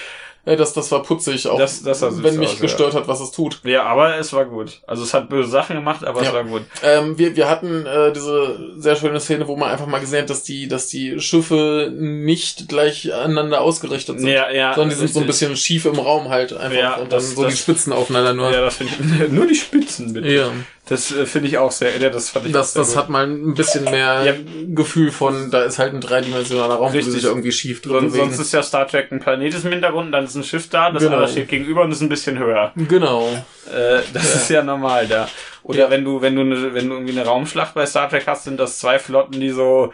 Ja, 0.48 0.56
das, 0.56 0.72
das 0.72 0.90
war 0.90 1.02
putzig, 1.02 1.46
auch 1.48 1.58
Das- 1.58 1.82
das 1.82 2.00
wenn 2.22 2.38
mich 2.38 2.48
aus, 2.48 2.54
ja. 2.56 2.60
gestört 2.62 2.94
hat, 2.94 3.06
was 3.06 3.20
es 3.20 3.30
tut. 3.30 3.60
Ja. 3.64 3.82
aber 3.84 4.16
es 4.16 4.32
war 4.32 4.44
gut. 4.46 4.80
Also 4.86 5.02
es 5.02 5.12
hat 5.14 5.28
böse 5.28 5.50
Sachen 5.50 5.76
gemacht, 5.76 6.04
aber 6.04 6.20
es 6.22 6.28
Ja. 6.28 6.32
war 6.32 6.44
gut. 6.44 6.62
Ähm, 6.82 7.18
wir, 7.18 7.36
wir 7.36 7.48
hatten 7.48 7.84
äh, 7.86 8.12
diese 8.12 8.58
sehr 8.78 8.96
schöne 8.96 9.20
Szene, 9.20 9.46
wo 9.46 9.56
man 9.56 9.70
einfach 9.70 9.86
mal 9.86 10.00
gesehen 10.00 10.22
hat, 10.22 10.30
dass 10.30 10.42
die, 10.42 10.66
dass 10.68 10.88
die 10.88 11.20
Schiffe 11.20 11.92
nicht 11.94 12.68
gleich 12.68 13.12
aneinander 13.14 13.60
ausgerichtet 13.60 14.18
sind. 14.20 14.28
Ja, 14.28 14.50
ja. 14.50 14.74
sondern 14.74 14.90
die 14.90 14.96
sind 14.96 15.12
so 15.12 15.20
ein 15.20 15.26
bisschen 15.26 15.56
schief 15.56 15.84
im 15.84 15.98
Raum 15.98 16.28
halt 16.28 16.52
einfach 16.52 16.76
Ja, 16.78 16.94
und 16.94 17.12
dann 17.12 17.18
das- 17.18 17.34
so 17.34 17.42
das- 17.44 17.52
die 17.52 17.58
Spitzen 17.58 17.92
aufeinander 17.92 18.32
nur. 18.34 18.50
Ja, 18.50 18.62
das 18.62 18.76
finde 18.76 18.92
ich. 18.94 18.98
Nur 19.32 19.46
die 19.46 19.54
Spitzen, 19.54 20.12
bitte. 20.14 20.28
Ja. 20.28 20.50
Das 20.88 21.12
äh, 21.12 21.26
finde 21.26 21.48
ich 21.48 21.58
auch 21.58 21.70
sehr. 21.72 21.96
Ja, 21.98 22.08
das 22.10 22.30
fand 22.30 22.46
ich 22.46 22.52
Das, 22.52 22.72
das 22.72 22.88
gut. 22.88 22.96
hat 22.96 23.08
mal 23.10 23.26
ein 23.26 23.54
bisschen 23.54 23.84
mehr 23.84 24.22
Ja. 24.24 24.34
Gefühl 24.68 25.10
von, 25.10 25.50
da 25.50 25.62
ist 25.62 25.78
halt 25.78 25.92
ein 25.94 26.00
dreidimensionaler 26.00 26.76
Raum, 26.76 26.92
wo 26.92 26.96
Richtig. 26.96 27.14
sich 27.14 27.24
irgendwie 27.24 27.52
schief 27.52 27.82
drin 27.82 28.10
Sonst, 28.10 28.14
sonst 28.16 28.38
ist 28.38 28.52
ja 28.52 28.62
Star 28.62 28.86
Trek 28.88 29.12
ein 29.12 29.20
Planet 29.20 29.52
ist 29.54 29.64
im 29.64 29.72
Hintergrund, 29.72 30.12
dann 30.14 30.24
ist 30.24 30.34
ein 30.34 30.44
Schiff 30.44 30.68
da, 30.70 30.90
das 30.90 31.02
Genau. 31.02 31.16
andere 31.16 31.30
steht 31.30 31.48
gegenüber 31.48 31.82
und 31.82 31.92
ist 31.92 32.00
ein 32.00 32.08
bisschen 32.08 32.38
höher. 32.38 32.72
genau. 32.88 33.28
Äh, 33.70 34.00
das 34.14 34.34
ist 34.34 34.50
ja 34.50 34.62
normal 34.62 35.06
da. 35.06 35.28
Oder 35.62 35.78
Ja. 35.80 35.90
wenn 35.90 36.04
du, 36.04 36.22
wenn 36.22 36.34
du, 36.36 36.44
ne, 36.44 36.72
wenn 36.72 36.88
du 36.88 36.94
irgendwie 36.94 37.12
eine 37.18 37.24
Raumschlacht 37.26 37.74
bei 37.74 37.84
Star 37.84 38.08
Trek 38.08 38.24
hast, 38.26 38.44
sind 38.44 38.58
das 38.58 38.78
zwei 38.78 38.98
Flotten, 38.98 39.38
die 39.40 39.50
so 39.50 39.92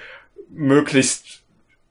möglichst 0.50 1.42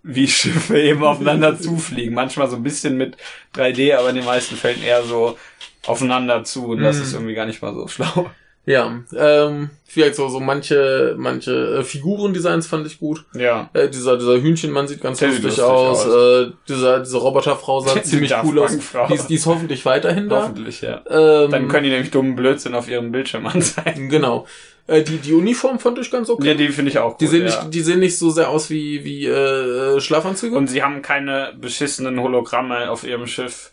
wie 0.03 0.27
Schiffe 0.27 0.79
eben 0.79 1.03
aufeinander 1.05 1.59
zufliegen. 1.59 2.13
Manchmal 2.13 2.49
so 2.49 2.55
ein 2.55 2.63
bisschen 2.63 2.97
mit 2.97 3.17
3D, 3.55 3.95
aber 3.97 4.09
in 4.09 4.15
den 4.15 4.25
meisten 4.25 4.55
Fällen 4.55 4.81
eher 4.83 5.03
so 5.03 5.37
aufeinander 5.85 6.43
zu 6.45 6.67
und 6.67 6.81
das 6.81 6.97
Mhm. 6.97 7.03
ist 7.03 7.13
irgendwie 7.13 7.33
gar 7.33 7.45
nicht 7.45 7.61
mal 7.61 7.73
so 7.73 7.87
schlau. 7.87 8.29
Ja, 8.65 9.03
ähm, 9.13 9.71
vielleicht 9.85 10.15
so, 10.15 10.29
so 10.29 10.39
manche, 10.39 11.15
manche 11.17 11.79
äh, 11.79 11.83
Figurendesigns 11.83 12.65
fand 12.65 12.87
ich 12.87 12.97
gut. 12.97 13.25
Ja. 13.35 13.69
Äh, 13.73 13.89
dieser, 13.89 14.17
dieser 14.17 14.41
Hühnchenmann 14.41 14.87
sieht 14.87 15.01
ganz 15.01 15.19
lustig, 15.19 15.43
lustig 15.43 15.63
aus. 15.63 16.05
aus. 16.05 16.47
Äh, 16.47 16.51
dieser, 16.69 17.01
diese 17.01 17.17
Roboterfrau 17.17 17.81
sah 17.81 17.93
Die 17.95 18.03
ziemlich 18.03 18.33
cool 18.43 18.59
aus. 18.59 18.71
Die 18.71 19.13
ist, 19.13 19.27
die 19.27 19.35
ist 19.35 19.45
hoffentlich 19.47 19.85
weiterhin 19.85 20.29
da. 20.29 20.43
Hoffentlich, 20.43 20.81
ja. 20.81 21.01
Ähm, 21.09 21.51
Dann 21.51 21.67
können 21.67 21.83
die 21.83 21.89
nämlich 21.89 22.11
dummen 22.11 22.37
Blödsinn 22.37 22.73
auf 22.73 22.87
ihrem 22.87 23.11
Bildschirm 23.11 23.45
anzeigen. 23.47 24.07
Genau. 24.07 24.47
Äh, 24.87 25.03
die, 25.03 25.17
die 25.17 25.33
Uniform 25.33 25.79
fand 25.79 25.99
ich 25.99 26.09
ganz 26.09 26.29
okay. 26.29 26.47
Ja, 26.47 26.53
die 26.53 26.69
finde 26.69 26.91
ich 26.91 26.99
auch 26.99 27.11
gut. 27.11 27.21
die, 27.21 27.27
sehen 27.27 27.45
ja. 27.45 27.63
nicht, 27.63 27.73
die 27.73 27.81
sehen 27.81 27.99
nicht 27.99 28.17
so 28.17 28.29
sehr 28.29 28.49
aus 28.49 28.69
wie, 28.69 29.03
wie 29.03 29.25
äh, 29.25 29.99
Schlafanzüge. 29.99 30.55
Und 30.55 30.67
sie 30.67 30.83
haben 30.83 31.01
keine 31.01 31.53
beschissenen 31.59 32.17
Hologramme 32.19 32.89
auf 32.89 33.03
ihrem 33.03 33.27
Schiff. 33.27 33.71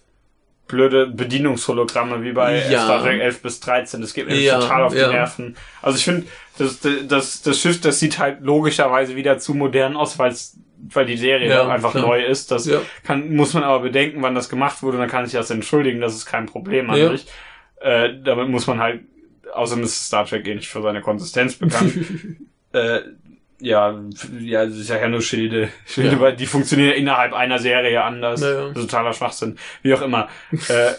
Blöde 0.70 1.06
Bedienungshologramme 1.06 2.22
wie 2.22 2.32
bei 2.32 2.68
Ja. 2.70 2.84
Star 2.84 3.02
Trek 3.02 3.20
11 3.20 3.42
bis 3.42 3.60
13. 3.60 4.00
Das 4.00 4.14
geht 4.14 4.26
mir 4.26 4.36
Ja, 4.40 4.60
total 4.60 4.84
auf 4.84 4.92
die 4.92 4.98
ja. 5.00 5.08
Nerven. 5.10 5.56
Also 5.82 5.98
ich 5.98 6.04
finde, 6.04 6.26
das, 6.58 6.80
das, 7.08 7.42
das 7.42 7.58
Schiff, 7.60 7.80
das 7.80 7.98
sieht 8.00 8.18
halt 8.18 8.40
logischerweise 8.42 9.16
wieder 9.16 9.38
zu 9.38 9.54
modern 9.54 9.96
aus, 9.96 10.18
weil's, 10.18 10.58
weil 10.92 11.06
die 11.06 11.16
Serie 11.16 11.48
Ja, 11.48 11.68
einfach 11.68 11.92
klar. 11.92 12.06
neu 12.06 12.24
ist. 12.24 12.50
Das 12.50 12.68
kann, 13.04 13.34
muss 13.34 13.54
man 13.54 13.62
aber 13.62 13.80
bedenken, 13.80 14.22
wann 14.22 14.34
das 14.34 14.48
gemacht 14.48 14.82
wurde. 14.82 14.98
Dann 14.98 15.08
kann 15.08 15.24
sich 15.26 15.34
das 15.34 15.50
entschuldigen. 15.50 16.00
Das 16.00 16.14
ist 16.14 16.26
kein 16.26 16.46
Problem 16.46 16.88
an 16.90 16.96
sich. 17.16 17.26
Äh, 17.80 18.10
damit 18.24 18.48
muss 18.48 18.66
man 18.66 18.78
halt, 18.80 19.00
außerdem 19.52 19.84
ist 19.84 20.06
Star 20.06 20.26
Trek 20.26 20.46
eh 20.46 20.54
nicht 20.54 20.68
für 20.68 20.82
seine 20.82 21.00
Konsistenz 21.00 21.54
bekannt. 21.56 21.94
äh, 22.72 23.00
ja, 23.60 24.00
ja, 24.40 24.66
das 24.66 24.76
ist 24.76 24.88
ja 24.90 25.08
nur 25.08 25.22
Schilde. 25.22 25.68
Schilde, 25.86 26.12
Ja. 26.16 26.20
weil 26.20 26.36
die 26.36 26.46
funktionieren 26.46 26.92
innerhalb 26.92 27.32
einer 27.34 27.58
Serie 27.58 28.02
anders. 28.02 28.40
Ja, 28.40 28.50
ja. 28.52 28.66
Ist 28.68 28.74
totaler 28.74 29.12
Schwachsinn. 29.12 29.58
Wie 29.82 29.94
auch 29.94 30.02
immer. 30.02 30.28
äh, 30.68 30.92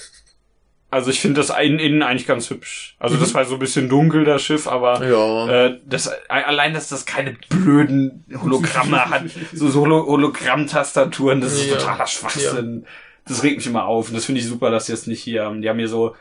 also 0.94 1.10
ich 1.10 1.22
finde 1.22 1.40
das 1.40 1.50
innen, 1.58 1.80
innen 1.80 2.04
eigentlich 2.04 2.28
ganz 2.28 2.50
hübsch. 2.50 2.96
Also 3.00 3.16
das 3.16 3.34
war 3.34 3.46
so 3.46 3.54
ein 3.56 3.60
bisschen 3.60 3.88
dunkel, 3.88 4.26
das 4.26 4.42
Schiff, 4.44 4.68
aber 4.68 5.00
Mhm. 5.00 5.12
ja. 5.12 5.66
äh, 5.68 5.78
das, 5.86 6.10
allein, 6.30 6.74
dass 6.74 6.90
das 6.90 7.06
keine 7.06 7.38
blöden 7.50 8.26
Hologramme 8.42 9.06
hat, 9.10 9.24
so, 9.54 9.70
so 9.70 9.82
Holo 9.82 10.06
Hologramm-Tastaturen, 10.06 11.40
das 11.42 11.54
ist 11.54 11.68
Ja. 11.70 11.78
totaler 11.78 12.08
Schwachsinn. 12.08 12.86
Das 13.28 13.44
regt 13.44 13.58
mich 13.58 13.68
immer 13.68 13.86
auf 13.86 14.10
und 14.10 14.16
das 14.16 14.26
finde 14.26 14.42
ich 14.42 14.48
super, 14.48 14.70
dass 14.72 14.88
sie 14.88 14.94
es 14.94 15.08
nicht 15.08 15.22
hier 15.24 15.46
haben. 15.46 15.62
Die 15.62 15.70
haben 15.70 15.80
hier 15.80 15.88
so 15.88 16.16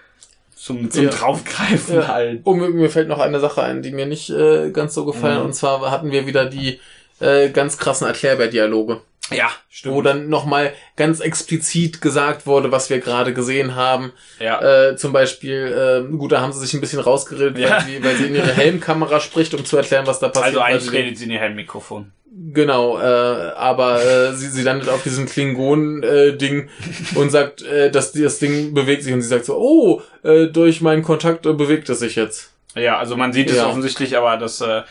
zum, 0.60 0.90
zum 0.90 1.04
Ja. 1.04 1.10
Draufgreifen 1.10 1.96
Ja. 1.96 2.08
halt. 2.08 2.40
Oh, 2.44 2.54
mir, 2.54 2.90
fällt 2.90 3.08
noch 3.08 3.18
eine 3.18 3.40
Sache 3.40 3.62
ein, 3.62 3.82
die 3.82 3.92
mir 3.92 4.06
nicht 4.06 4.28
äh, 4.30 4.70
ganz 4.70 4.94
so 4.94 5.04
gefallen. 5.06 5.38
Mhm. 5.40 5.46
Und 5.46 5.52
zwar 5.54 5.90
hatten 5.90 6.10
wir 6.12 6.26
wieder 6.26 6.44
die 6.44 6.80
äh, 7.20 7.48
ganz 7.50 7.78
krassen 7.78 8.06
Erklärbär-Dialoge, 8.06 9.00
Ja, 9.30 9.48
stimmt. 9.68 9.94
wo 9.94 10.02
dann 10.02 10.28
nochmal 10.28 10.72
ganz 10.96 11.20
explizit 11.20 12.00
gesagt 12.00 12.46
wurde, 12.46 12.72
was 12.72 12.88
wir 12.90 12.98
gerade 13.00 13.32
gesehen 13.34 13.74
haben. 13.74 14.12
ja. 14.38 14.60
Äh, 14.90 14.96
zum 14.96 15.12
Beispiel, 15.12 16.06
äh, 16.10 16.16
gut, 16.16 16.32
da 16.32 16.40
haben 16.40 16.52
sie 16.52 16.60
sich 16.60 16.74
ein 16.74 16.80
bisschen 16.80 17.00
rausgeredet, 17.00 17.58
Ja. 17.58 17.70
weil, 17.70 17.80
sie, 17.82 18.04
weil 18.04 18.16
sie 18.16 18.24
in 18.26 18.34
ihre 18.34 18.52
Helmkamera 18.52 19.20
spricht, 19.20 19.54
um 19.54 19.64
zu 19.64 19.76
erklären, 19.76 20.06
was 20.06 20.18
da 20.18 20.28
passiert. 20.28 20.46
also 20.56 20.60
eigentlich 20.60 20.92
redet 20.92 21.18
sie 21.18 21.24
in 21.24 21.30
ihr 21.32 21.40
Helmmikrofon. 21.40 22.12
Genau, 22.52 22.98
äh, 22.98 23.02
aber 23.02 24.02
äh, 24.04 24.32
sie, 24.34 24.48
sie 24.48 24.62
landet 24.62 24.88
auf 24.88 25.02
diesem 25.02 25.26
Klingon-Ding 25.26 26.68
und 27.14 27.30
sagt, 27.30 27.62
äh, 27.62 27.90
dass 27.90 28.12
das 28.12 28.38
Ding 28.38 28.74
bewegt 28.74 29.02
sich 29.02 29.12
und 29.12 29.22
sie 29.22 29.28
sagt 29.28 29.44
so, 29.44 29.56
oh, 29.56 30.02
äh, 30.22 30.46
durch 30.46 30.80
meinen 30.80 31.02
Kontakt 31.02 31.46
äh, 31.46 31.52
bewegt 31.52 31.88
es 31.88 31.98
sich 32.00 32.16
jetzt. 32.16 32.52
Ja, 32.74 32.98
also 32.98 33.16
man 33.16 33.32
sieht 33.32 33.50
es 33.50 33.56
Ja. 33.56 33.66
offensichtlich, 33.66 34.16
aber 34.16 34.36
das, 34.36 34.60
äh, 34.60 34.82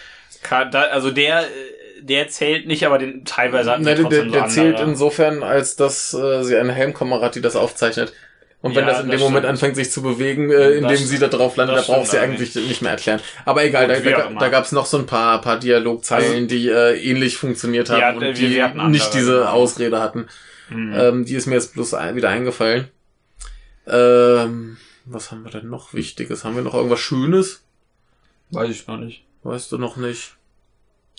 kann, 0.43 0.71
da, 0.71 0.81
also 0.83 1.11
der, 1.11 1.41
äh, 1.41 1.45
der 2.01 2.27
zählt 2.29 2.67
nicht, 2.67 2.85
aber 2.85 2.97
den 2.97 3.25
teilweise 3.25 3.71
hatten 3.71 3.83
Nein, 3.83 3.97
der, 3.97 4.09
der, 4.09 4.25
der 4.25 4.47
zählt 4.47 4.79
insofern, 4.79 5.43
als 5.43 5.75
dass 5.75 6.13
äh, 6.13 6.43
sie 6.43 6.55
eine 6.57 6.71
Helmkamera 6.73 7.25
hat, 7.25 7.35
die 7.35 7.41
das 7.41 7.55
aufzeichnet. 7.55 8.13
Und 8.61 8.75
wenn 8.75 8.85
Ja, 8.85 8.91
das 8.91 9.01
in 9.03 9.07
das 9.07 9.15
dem 9.17 9.23
Moment 9.23 9.45
stimmt. 9.45 9.51
anfängt, 9.53 9.75
sich 9.77 9.89
zu 9.89 10.01
bewegen, 10.01 10.51
äh, 10.51 10.71
indem 10.71 10.89
Das- 10.89 11.07
sie 11.07 11.17
da 11.17 11.27
drauf 11.29 11.55
landet, 11.55 11.77
da 11.77 11.81
braucht 11.81 12.09
sie 12.11 12.17
eigentlich 12.19 12.53
nicht 12.55 12.81
mehr 12.81 12.91
erklären. 12.91 13.21
Aber 13.45 13.63
egal, 13.63 13.87
Gut, 13.87 14.05
da, 14.05 14.27
da, 14.27 14.33
da 14.37 14.49
gab 14.49 14.65
es 14.65 14.73
noch 14.73 14.85
so 14.85 14.97
ein 14.97 15.05
paar, 15.05 15.39
paar 15.39 15.57
Dialogzeilen, 15.59 16.47
die 16.49 16.67
äh, 16.67 16.99
ähnlich 17.01 17.37
funktioniert 17.37 17.89
haben 17.89 17.99
Ja, 18.01 18.11
und 18.11 18.19
wir- 18.21 18.33
die 18.33 18.61
nicht 18.89 19.13
diese. 19.13 19.49
Ausrede 19.49 20.01
hatten. 20.01 20.27
Hm. 20.67 20.93
Ähm, 20.93 21.25
die 21.25 21.35
ist 21.35 21.45
mir 21.47 21.55
jetzt 21.55 21.73
bloß 21.73 21.93
ein, 21.93 22.15
wieder 22.17 22.29
eingefallen. 22.29 22.89
Ähm, 23.87 24.77
was 25.05 25.31
haben 25.31 25.43
wir 25.43 25.51
denn 25.51 25.69
noch 25.69 25.93
Wichtiges? 25.93 26.43
Haben 26.43 26.55
wir 26.55 26.61
noch 26.63 26.75
irgendwas 26.75 26.99
Schönes? 26.99 27.63
Weiß 28.51 28.69
ich 28.69 28.85
noch 28.87 28.97
nicht. 28.97 29.23
Weißt 29.43 29.71
du 29.71 29.77
noch 29.77 29.95
nicht? 29.95 30.35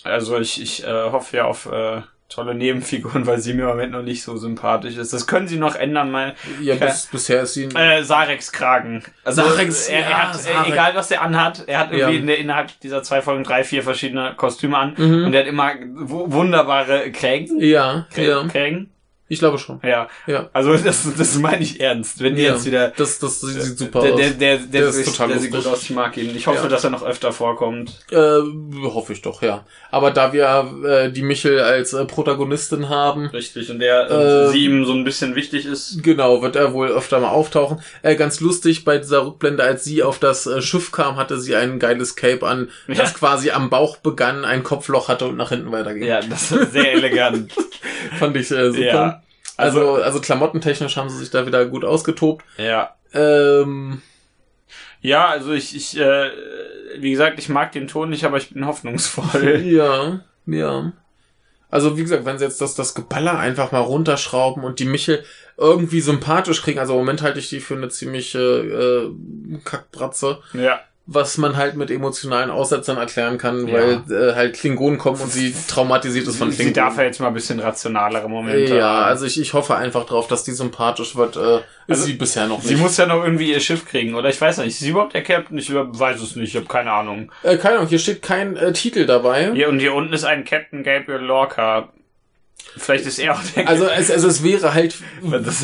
Also 0.03 0.37
ich, 0.37 0.61
ich 0.61 0.83
äh, 0.83 1.11
hoffe 1.11 1.37
ja 1.37 1.45
auf 1.45 1.65
äh, 1.65 2.01
tolle 2.31 2.55
Nebenfiguren, 2.55 3.27
weil 3.27 3.39
sie 3.39 3.53
mir 3.53 3.63
im 3.63 3.67
Moment 3.69 3.91
noch 3.91 4.01
nicht 4.03 4.23
so 4.23 4.37
sympathisch 4.37 4.95
ist. 4.97 5.11
Das 5.13 5.27
können 5.27 5.47
sie 5.47 5.57
noch 5.57 5.75
ändern, 5.75 6.11
mal. 6.11 6.35
Ja, 6.61 6.75
bis, 6.75 7.07
bisher 7.07 7.41
ist 7.41 7.53
sie... 7.55 7.65
Äh, 7.65 8.03
Sareks 8.03 8.51
Kragen. 8.51 9.03
Also 9.23 9.41
Sarex, 9.43 9.87
er, 9.89 10.03
er 10.05 10.09
ja, 10.09 10.17
hat, 10.33 10.45
äh, 10.45 10.71
egal 10.71 10.95
was 10.95 11.11
er 11.11 11.21
anhat, 11.21 11.63
er 11.67 11.79
hat 11.79 11.91
irgendwie 11.91 12.13
Ja. 12.13 12.19
in 12.19 12.27
der, 12.27 12.37
innerhalb 12.37 12.79
dieser 12.79 13.03
zwei 13.03 13.21
Folgen 13.21 13.43
drei, 13.43 13.63
vier 13.63 13.83
verschiedene 13.83 14.33
Kostüme 14.37 14.77
an 14.77 14.93
Mhm. 14.97 15.25
und 15.25 15.33
er 15.33 15.41
hat 15.41 15.47
immer 15.47 15.71
wu- 15.93 16.31
wunderbare 16.31 17.11
Krägen. 17.11 17.59
ja, 17.59 18.05
Krä- 18.13 18.27
ja, 18.29 18.47
Krägen. 18.47 18.90
Ich 19.31 19.39
glaube 19.39 19.57
schon. 19.57 19.79
Ja. 19.83 20.09
Ja. 20.27 20.49
Also 20.53 20.75
das, 20.83 21.07
das 21.17 21.35
meine 21.39 21.63
ich 21.63 21.79
ernst. 21.79 22.21
Wenn 22.21 22.35
die 22.35 22.43
Ja, 22.43 22.53
jetzt 22.53 22.65
wieder 22.65 22.89
das, 22.89 23.17
das 23.19 23.41
sieht 23.41 23.61
sieht 23.61 23.77
super 23.77 24.01
der, 24.01 24.13
aus. 24.13 24.19
der, 24.19 24.29
der, 24.31 24.57
der, 24.57 24.67
Der 24.67 24.89
ist 24.89 24.95
sieht- 24.97 25.05
total 25.05 25.29
der 25.29 25.39
sieht 25.39 25.51
gut 25.51 25.65
aus, 25.65 25.83
ich 25.83 25.89
mag 25.91 26.17
ihn. 26.17 26.35
Ich 26.35 26.47
hoffe, 26.47 26.63
Ja. 26.63 26.67
dass 26.67 26.83
er 26.83 26.89
noch 26.89 27.03
öfter 27.03 27.31
vorkommt. 27.31 27.99
Äh, 28.11 28.17
hoffe 28.83 29.13
ich 29.13 29.21
doch, 29.21 29.41
ja. 29.41 29.65
Aber 29.89 30.11
da 30.11 30.33
wir 30.33 30.73
äh, 30.85 31.11
die 31.11 31.21
Michel 31.21 31.59
als 31.59 31.93
äh, 31.93 32.05
Protagonistin 32.05 32.89
haben, 32.89 33.27
Richtig. 33.27 33.69
Und 33.69 33.79
der 33.79 34.09
Ähm, 34.11 34.51
sie 34.51 34.65
ihm 34.65 34.85
so 34.85 34.93
ein 34.93 35.03
bisschen 35.03 35.35
wichtig 35.35 35.65
ist. 35.65 36.03
genau, 36.03 36.41
wird 36.41 36.55
er 36.55 36.73
wohl 36.73 36.89
öfter 36.89 37.19
mal 37.19 37.29
auftauchen. 37.29 37.81
Äh, 38.01 38.15
ganz 38.15 38.39
lustig, 38.41 38.83
bei 38.83 38.97
dieser 38.97 39.25
Rückblende, 39.25 39.63
als 39.63 39.83
sie 39.83 40.03
auf 40.03 40.19
das 40.19 40.45
äh, 40.47 40.61
Schiff 40.61 40.91
kam, 40.91 41.15
hatte 41.15 41.39
sie 41.39 41.55
ein 41.55 41.79
geiles 41.79 42.15
Cape 42.15 42.45
an, 42.45 42.69
Ja. 42.87 42.95
das 42.95 43.13
quasi 43.13 43.51
am 43.51 43.69
Bauch 43.69 43.97
begann, 43.97 44.43
ein 44.45 44.63
Kopfloch 44.63 45.07
hatte 45.07 45.25
und 45.27 45.37
nach 45.37 45.49
hinten 45.49 45.71
weiterging. 45.71 46.03
Ja, 46.03 46.19
das 46.21 46.51
ist 46.51 46.73
sehr 46.73 46.93
elegant. 46.93 47.53
Fand 48.19 48.35
ich 48.35 48.51
äh, 48.51 48.67
super. 48.71 48.81
Ja. 48.81 49.20
Also, 49.61 49.95
also 49.95 50.19
klamottentechnisch 50.21 50.97
haben 50.97 51.09
sie 51.09 51.17
sich 51.17 51.29
da 51.29 51.45
wieder 51.45 51.65
gut 51.65 51.85
ausgetobt. 51.85 52.43
Ja. 52.57 52.95
Ähm, 53.13 54.01
Ja, 55.01 55.27
also 55.29 55.51
ich, 55.53 55.75
ich, 55.75 55.97
äh, 55.99 56.29
wie 56.97 57.11
gesagt, 57.11 57.39
ich 57.39 57.49
mag 57.49 57.71
den 57.71 57.87
Ton 57.87 58.09
nicht, 58.09 58.23
aber 58.23 58.37
ich 58.37 58.53
bin 58.53 58.65
hoffnungsvoll. 58.65 59.61
ja, 59.65 60.21
ja. 60.45 60.91
Also 61.69 61.97
wie 61.97 62.01
gesagt, 62.01 62.25
wenn 62.25 62.37
sie 62.37 62.43
jetzt 62.43 62.59
das, 62.61 62.75
das 62.75 62.93
Geballer 62.93 63.39
einfach 63.39 63.71
mal 63.71 63.79
runterschrauben 63.79 64.63
und 64.63 64.79
die 64.79 64.85
Michel 64.85 65.23
irgendwie 65.57 66.01
sympathisch 66.01 66.61
kriegen, 66.61 66.79
also 66.79 66.93
im 66.93 66.99
Moment 66.99 67.21
halte 67.21 67.39
ich 67.39 67.49
die 67.49 67.61
für 67.61 67.75
eine 67.75 67.87
ziemlich 67.89 68.35
äh, 68.35 68.39
äh, 68.39 69.11
Kackbratze, 69.63 70.39
ja. 70.53 70.81
Was 71.07 71.37
man 71.37 71.57
halt 71.57 71.75
mit 71.75 71.89
emotionalen 71.91 72.49
Aussetzern 72.51 72.95
erklären 72.97 73.37
kann, 73.37 73.67
Ja. 73.67 73.73
weil 73.73 74.03
äh, 74.11 74.35
halt 74.35 74.53
Klingonen 74.55 74.97
kommen 74.97 75.19
und 75.19 75.31
sie 75.31 75.53
traumatisiert 75.67 76.27
ist 76.27 76.37
von 76.37 76.51
Sie 76.51 76.57
Klingonen. 76.57 76.75
darf 76.75 76.97
ja 76.97 77.03
jetzt 77.03 77.19
mal 77.19 77.27
ein 77.27 77.33
bisschen 77.33 77.59
rationalere 77.59 78.29
Momente 78.29 78.75
ja, 78.77 78.83
haben. 78.87 79.05
also 79.05 79.25
ich, 79.25 79.39
ich 79.41 79.53
hoffe 79.53 79.75
einfach 79.75 80.05
drauf, 80.05 80.27
dass 80.27 80.43
die 80.43 80.51
sympathisch 80.51 81.15
wird. 81.15 81.35
Äh, 81.35 81.57
ist 81.57 81.63
Also, 81.89 82.03
sie 82.05 82.13
bisher 82.13 82.47
noch 82.47 82.59
nicht. 82.59 82.67
Sie 82.67 82.75
muss 82.75 82.95
ja 82.97 83.07
noch 83.07 83.23
irgendwie 83.23 83.51
ihr 83.51 83.59
Schiff 83.59 83.85
kriegen, 83.85 84.15
oder? 84.15 84.29
Ich 84.29 84.39
weiß 84.39 84.59
nicht. 84.59 84.67
Ist 84.67 84.79
sie 84.79 84.89
überhaupt 84.91 85.13
der 85.13 85.23
Captain? 85.23 85.57
Ich 85.57 85.73
weiß 85.73 86.21
es 86.21 86.35
nicht. 86.35 86.49
Ich 86.49 86.55
habe 86.55 86.67
keine 86.67 86.91
Ahnung. 86.91 87.31
äh, 87.43 87.57
keine 87.57 87.77
Ahnung, 87.77 87.89
hier 87.89 87.99
steht 87.99 88.21
kein 88.21 88.55
äh, 88.55 88.71
Titel 88.71 89.05
dabei. 89.05 89.51
Hier, 89.53 89.69
und 89.69 89.79
hier 89.79 89.93
unten 89.95 90.13
ist 90.13 90.23
ein 90.23 90.45
Captain 90.45 90.83
Gabriel 90.83 91.19
Lorca. 91.21 91.89
Vielleicht 92.77 93.05
ist 93.05 93.19
er 93.19 93.33
auch 93.33 93.39
der 93.55 93.67
Also 93.67 93.85
es, 93.85 94.09
es, 94.09 94.23
es 94.23 94.43
wäre 94.43 94.73
halt 94.73 94.95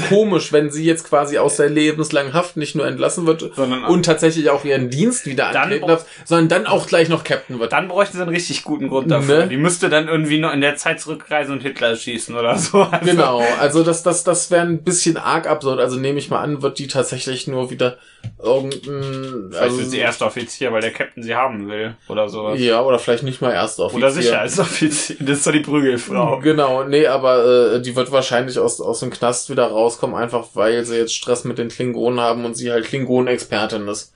komisch, 0.09 0.51
wenn 0.51 0.69
sie 0.71 0.83
jetzt 0.85 1.07
quasi 1.07 1.37
aus 1.37 1.55
der 1.57 1.69
lebenslangen 1.69 2.33
Haft 2.33 2.57
nicht 2.57 2.75
nur 2.75 2.85
entlassen 2.85 3.25
wird 3.25 3.51
Sondern- 3.55 3.85
und 3.85 4.05
tatsächlich 4.05 4.49
auch 4.49 4.65
ihren 4.65 4.89
Dienst 4.89 5.25
wieder 5.25 5.47
antreten 5.47 5.87
darf, 5.87 6.05
sondern 6.25 6.49
dann 6.49 6.67
auch 6.67 6.87
gleich 6.87 7.09
noch 7.09 7.23
Captain 7.23 7.59
wird. 7.59 7.71
Dann 7.73 7.87
bräuchte 7.87 8.17
sie 8.17 8.21
einen 8.21 8.31
richtig 8.31 8.63
guten 8.63 8.87
Grund 8.89 9.09
dafür. 9.11 9.39
Ne? 9.39 9.47
Die 9.47 9.57
müsste 9.57 9.89
dann 9.89 10.07
irgendwie 10.07 10.39
noch 10.39 10.53
in 10.53 10.61
der 10.61 10.75
Zeit 10.75 10.99
zurückreisen 10.99 11.53
und 11.53 11.61
Hitler 11.61 11.95
schießen 11.95 12.35
oder 12.35 12.57
so. 12.57 12.87
Also, 12.97 13.05
Genau, 13.05 13.43
also 13.59 13.83
das, 13.83 14.03
das, 14.03 14.23
das 14.23 14.51
wäre 14.51 14.65
ein 14.65 14.83
bisschen 14.83 15.17
arg 15.17 15.47
absurd. 15.47 15.79
Also 15.79 15.97
nehme 15.97 16.19
ich 16.19 16.29
mal 16.29 16.41
an, 16.41 16.61
wird 16.61 16.79
die 16.79 16.87
tatsächlich 16.87 17.47
nur 17.47 17.69
wieder 17.69 17.97
irgendein... 18.41 19.47
Vielleicht 19.49 19.61
Also, 19.63 19.77
wird 19.79 19.89
sie 19.89 19.97
erster 19.99 20.27
Offizier, 20.27 20.71
weil 20.71 20.81
der 20.81 20.91
Captain 20.91 21.23
sie 21.23 21.35
haben 21.35 21.67
will. 21.69 21.95
Oder 22.07 22.29
sowas. 22.29 22.59
ja, 22.59 22.81
oder 22.81 22.99
vielleicht 22.99 23.23
nicht 23.23 23.41
mal 23.41 23.53
erst 23.53 23.79
auf. 23.79 23.93
Oder 23.93 24.11
sicher 24.11 24.39
als 24.41 24.59
Offizier. 24.59 25.15
Das 25.19 25.37
ist 25.39 25.47
doch 25.47 25.51
die 25.51 25.59
Prügelfrau. 25.59 26.39
Genau, 26.39 26.83
nee, 26.83 26.96
aber 27.05 27.73
äh, 27.75 27.81
die 27.81 27.95
wird 27.95 28.11
wahrscheinlich 28.11 28.57
aus, 28.57 28.79
aus 28.79 29.01
dem 29.01 29.11
Knast 29.11 29.49
wieder 29.49 29.67
rauskommen, 29.67 30.15
einfach 30.15 30.47
weil 30.53 30.85
sie 30.85 30.97
jetzt 30.97 31.13
Stress 31.13 31.43
mit 31.43 31.57
den 31.57 31.67
Klingonen 31.67 32.21
haben 32.21 32.45
und 32.45 32.55
sie 32.55 32.71
halt 32.71 32.85
Klingonen-Expertin 32.85 33.87
ist. 33.89 34.13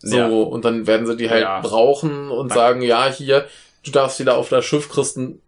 So, 0.00 0.16
Ja. 0.16 0.26
und 0.26 0.64
dann 0.64 0.86
werden 0.86 1.06
sie 1.06 1.16
die 1.16 1.28
halt 1.28 1.42
Ja. 1.42 1.60
brauchen 1.60 2.30
und 2.30 2.52
sagen, 2.52 2.82
ja, 2.82 3.06
hier, 3.06 3.46
du 3.84 3.90
darfst 3.90 4.18
wieder 4.18 4.36
auf 4.36 4.48
das 4.48 4.64
Schiff 4.64 4.88
kriegsten 4.88 5.40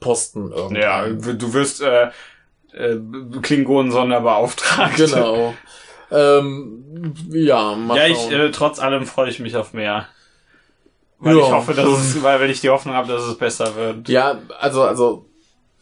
Posten 0.00 0.50
irgendwie. 0.52 0.80
Ja, 0.80 1.06
du 1.08 1.52
wirst 1.52 1.82
äh, 1.82 2.08
äh, 2.72 2.96
Klingonen-Sonderbeauftragte. 3.42 5.04
Genau. 5.10 5.54
ähm, 6.10 7.14
ja, 7.30 7.74
mal 7.74 7.96
Ja, 7.96 8.06
ich, 8.06 8.30
äh, 8.30 8.50
trotz 8.50 8.78
allem 8.78 9.06
freue 9.06 9.28
ich 9.28 9.38
mich 9.40 9.56
auf 9.56 9.72
mehr. 9.72 10.06
Weil 11.18 11.36
Ja, 11.36 11.42
ich 11.46 11.50
hoffe, 11.52 11.74
dass 11.74 11.88
es, 11.88 12.22
weil 12.22 12.40
wenn 12.40 12.50
ich 12.50 12.60
die 12.60 12.70
Hoffnung 12.70 12.94
habe, 12.94 13.08
dass 13.08 13.22
es 13.24 13.36
besser 13.38 13.74
wird, 13.74 14.08
ja, 14.08 14.38
also, 14.60 14.82
also, 14.82 15.26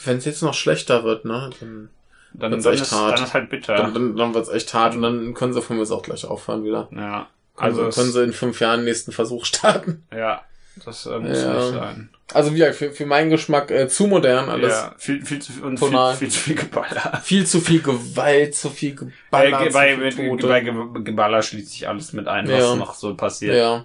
wenn 0.07 0.19
es 0.19 0.25
jetzt 0.25 0.43
noch 0.43 0.55
schlechter 0.55 1.05
wird, 1.05 1.25
ne, 1.25 1.51
dann, 1.61 1.89
dann, 2.33 2.51
wird's 2.53 2.65
dann, 2.65 2.73
echt 2.75 2.83
ist, 2.83 2.93
hart. 2.93 3.19
dann 3.19 3.25
ist 3.25 3.35
halt 3.35 3.51
bitter. 3.51 3.75
dann, 3.77 3.95
dann, 3.95 4.17
dann 4.17 4.35
wird's 4.35 4.49
echt 4.49 4.73
hart 4.75 4.95
und 4.95 5.03
dann 5.03 5.35
können 5.35 5.53
sie 5.53 5.63
von 5.63 5.77
mir 5.77 5.91
auch 5.91 6.03
gleich 6.03 6.25
aufhören 6.25 6.65
wieder. 6.65 6.89
ja. 6.93 7.29
Also 7.57 7.83
Also, 7.85 7.95
können 8.01 8.09
es, 8.09 8.15
sie 8.15 8.25
in 8.25 8.33
fünf 8.33 8.59
Jahren 8.61 8.81
den 8.81 8.87
nächsten 8.87 9.13
Versuch 9.13 9.45
starten. 9.47 10.03
ja, 10.13 10.43
das 10.85 11.07
äh, 11.07 11.19
muss 11.21 11.41
Ja. 11.41 11.55
nicht 11.55 11.69
sein. 11.73 12.09
Also 12.33 12.53
wie 12.53 12.57
gesagt, 12.59 12.75
für, 12.77 12.91
für 12.91 13.07
meinen 13.07 13.31
Geschmack 13.31 13.71
äh, 13.71 13.87
zu 13.87 14.09
modern 14.09 14.49
alles. 14.49 14.73
Ja, 14.73 14.95
viel, 14.99 15.25
viel 15.25 15.39
zu 15.41 15.53
und 15.63 15.79
viel, 15.79 15.89
Tonal. 15.91 16.17
viel 16.17 16.31
zu 16.31 16.41
viel 16.41 16.55
Geballer. 16.57 17.21
Viel 17.23 17.47
zu 17.47 17.61
viel 17.61 17.81
Gewalt, 17.83 18.57
zu 18.57 18.71
viel 18.71 18.91
Äh, 18.93 18.95
Geballer, 18.97 19.59
ge- 19.59 19.69
zu 19.69 19.73
bei, 19.75 19.89
viel 19.95 20.31
mit, 20.31 20.41
Tote. 20.41 20.49
bei 20.49 20.61
Ge- 20.63 21.03
Geballer 21.05 21.43
schließt 21.43 21.71
sich 21.71 21.87
alles 21.87 22.13
mit 22.13 22.27
ein, 22.27 22.49
Ja. 22.51 22.57
was 22.71 22.77
noch 22.77 22.95
so 22.95 23.15
passiert. 23.15 23.55
ja. 23.55 23.85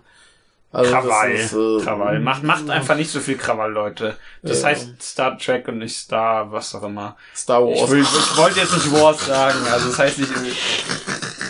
Also 0.72 0.92
Krawall. 0.92 1.32
ist, 1.32 1.54
äh, 1.54 1.80
Krawall. 1.84 2.20
Macht, 2.20 2.44
macht 2.44 2.70
einfach 2.70 2.96
nicht 2.96 3.10
so 3.10 3.20
viel 3.20 3.38
Krawall, 3.38 3.72
Leute. 3.72 4.16
Das 4.44 4.62
Ja. 4.62 4.68
heißt 4.68 5.02
Star 5.02 5.38
Trek 5.38 5.68
und 5.68 5.80
nicht 5.80 5.96
Star, 5.98 6.52
was 6.52 6.76
auch 6.76 6.84
immer. 6.84 7.18
Star 7.36 7.68
Ich, 7.68 7.80
Wars. 7.82 7.90
will, 7.92 8.02
ich 8.02 8.38
wollte 8.38 8.60
jetzt 8.60 8.74
nicht 8.74 8.92
Wars 8.92 9.26
sagen, 9.26 9.58
also 9.72 9.88
das 9.90 9.98
heißt 10.00 10.20
nicht 10.20 10.32
irgendwie. 10.32 10.54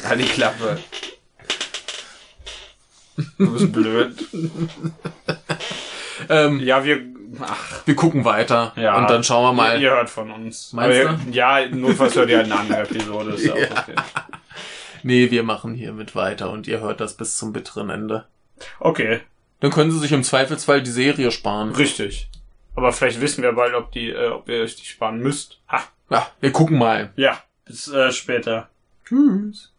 Halt 0.08 0.20
die 0.22 0.26
Klappe. 0.26 0.78
Du 3.38 3.52
bist 3.54 3.72
blöd. 3.74 4.16
ähm, 6.30 6.60
Ja, 6.60 6.84
wir. 6.84 7.02
Ach, 7.42 7.86
wir 7.86 7.96
gucken 7.96 8.26
weiter 8.26 8.74
ja. 8.76 8.98
und 8.98 9.10
dann 9.10 9.24
schauen 9.24 9.44
wir 9.44 9.54
mal. 9.54 9.76
Ihr, 9.76 9.82
ihr 9.82 9.92
hört 9.92 10.10
von 10.10 10.32
uns. 10.32 10.74
Meinst 10.74 11.00
Aber 11.08 11.20
ihr, 11.30 11.32
Ja, 11.32 11.66
notfalls 11.70 12.16
hört 12.16 12.30
ihr 12.30 12.40
eine 12.40 12.56
andere 12.58 12.80
Episode. 12.82 13.32
Ist 13.34 13.46
ja. 13.46 13.56
Ja. 13.58 13.66
auch 13.68 13.72
okay. 13.84 13.96
Nee, 15.04 15.30
wir 15.32 15.44
machen 15.44 15.76
hiermit 15.76 16.16
weiter 16.16 16.50
und 16.50 16.68
ihr 16.68 16.80
hört 16.82 17.00
das 17.02 17.16
bis 17.16 17.38
zum 17.38 17.54
bitteren 17.54 17.90
Ende. 17.90 18.26
Okay, 18.80 19.22
Dann 19.62 19.72
können 19.72 19.92
sie 19.92 20.00
sich 20.00 20.12
im 20.12 20.24
Zweifelsfall 20.24 20.82
die 20.82 20.92
Serie 20.92 21.32
sparen. 21.32 21.72
richtig. 21.76 22.30
Aber 22.76 22.94
vielleicht 22.94 23.20
wissen 23.20 23.44
wir 23.44 23.52
bald, 23.54 23.74
ob, 23.74 23.92
die, 23.92 24.10
äh, 24.10 24.30
ob 24.30 24.48
ihr 24.48 24.62
euch 24.62 24.76
die 24.78 24.86
sparen 24.86 25.20
müsst. 25.20 25.60
Ha, 25.70 25.82
Ja, 26.10 26.28
wir 26.40 26.52
gucken 26.52 26.78
mal. 26.78 27.12
ja. 27.16 27.42
Bis 27.66 27.88
äh, 27.88 28.12
später. 28.12 28.70
Tschüss. 29.06 29.72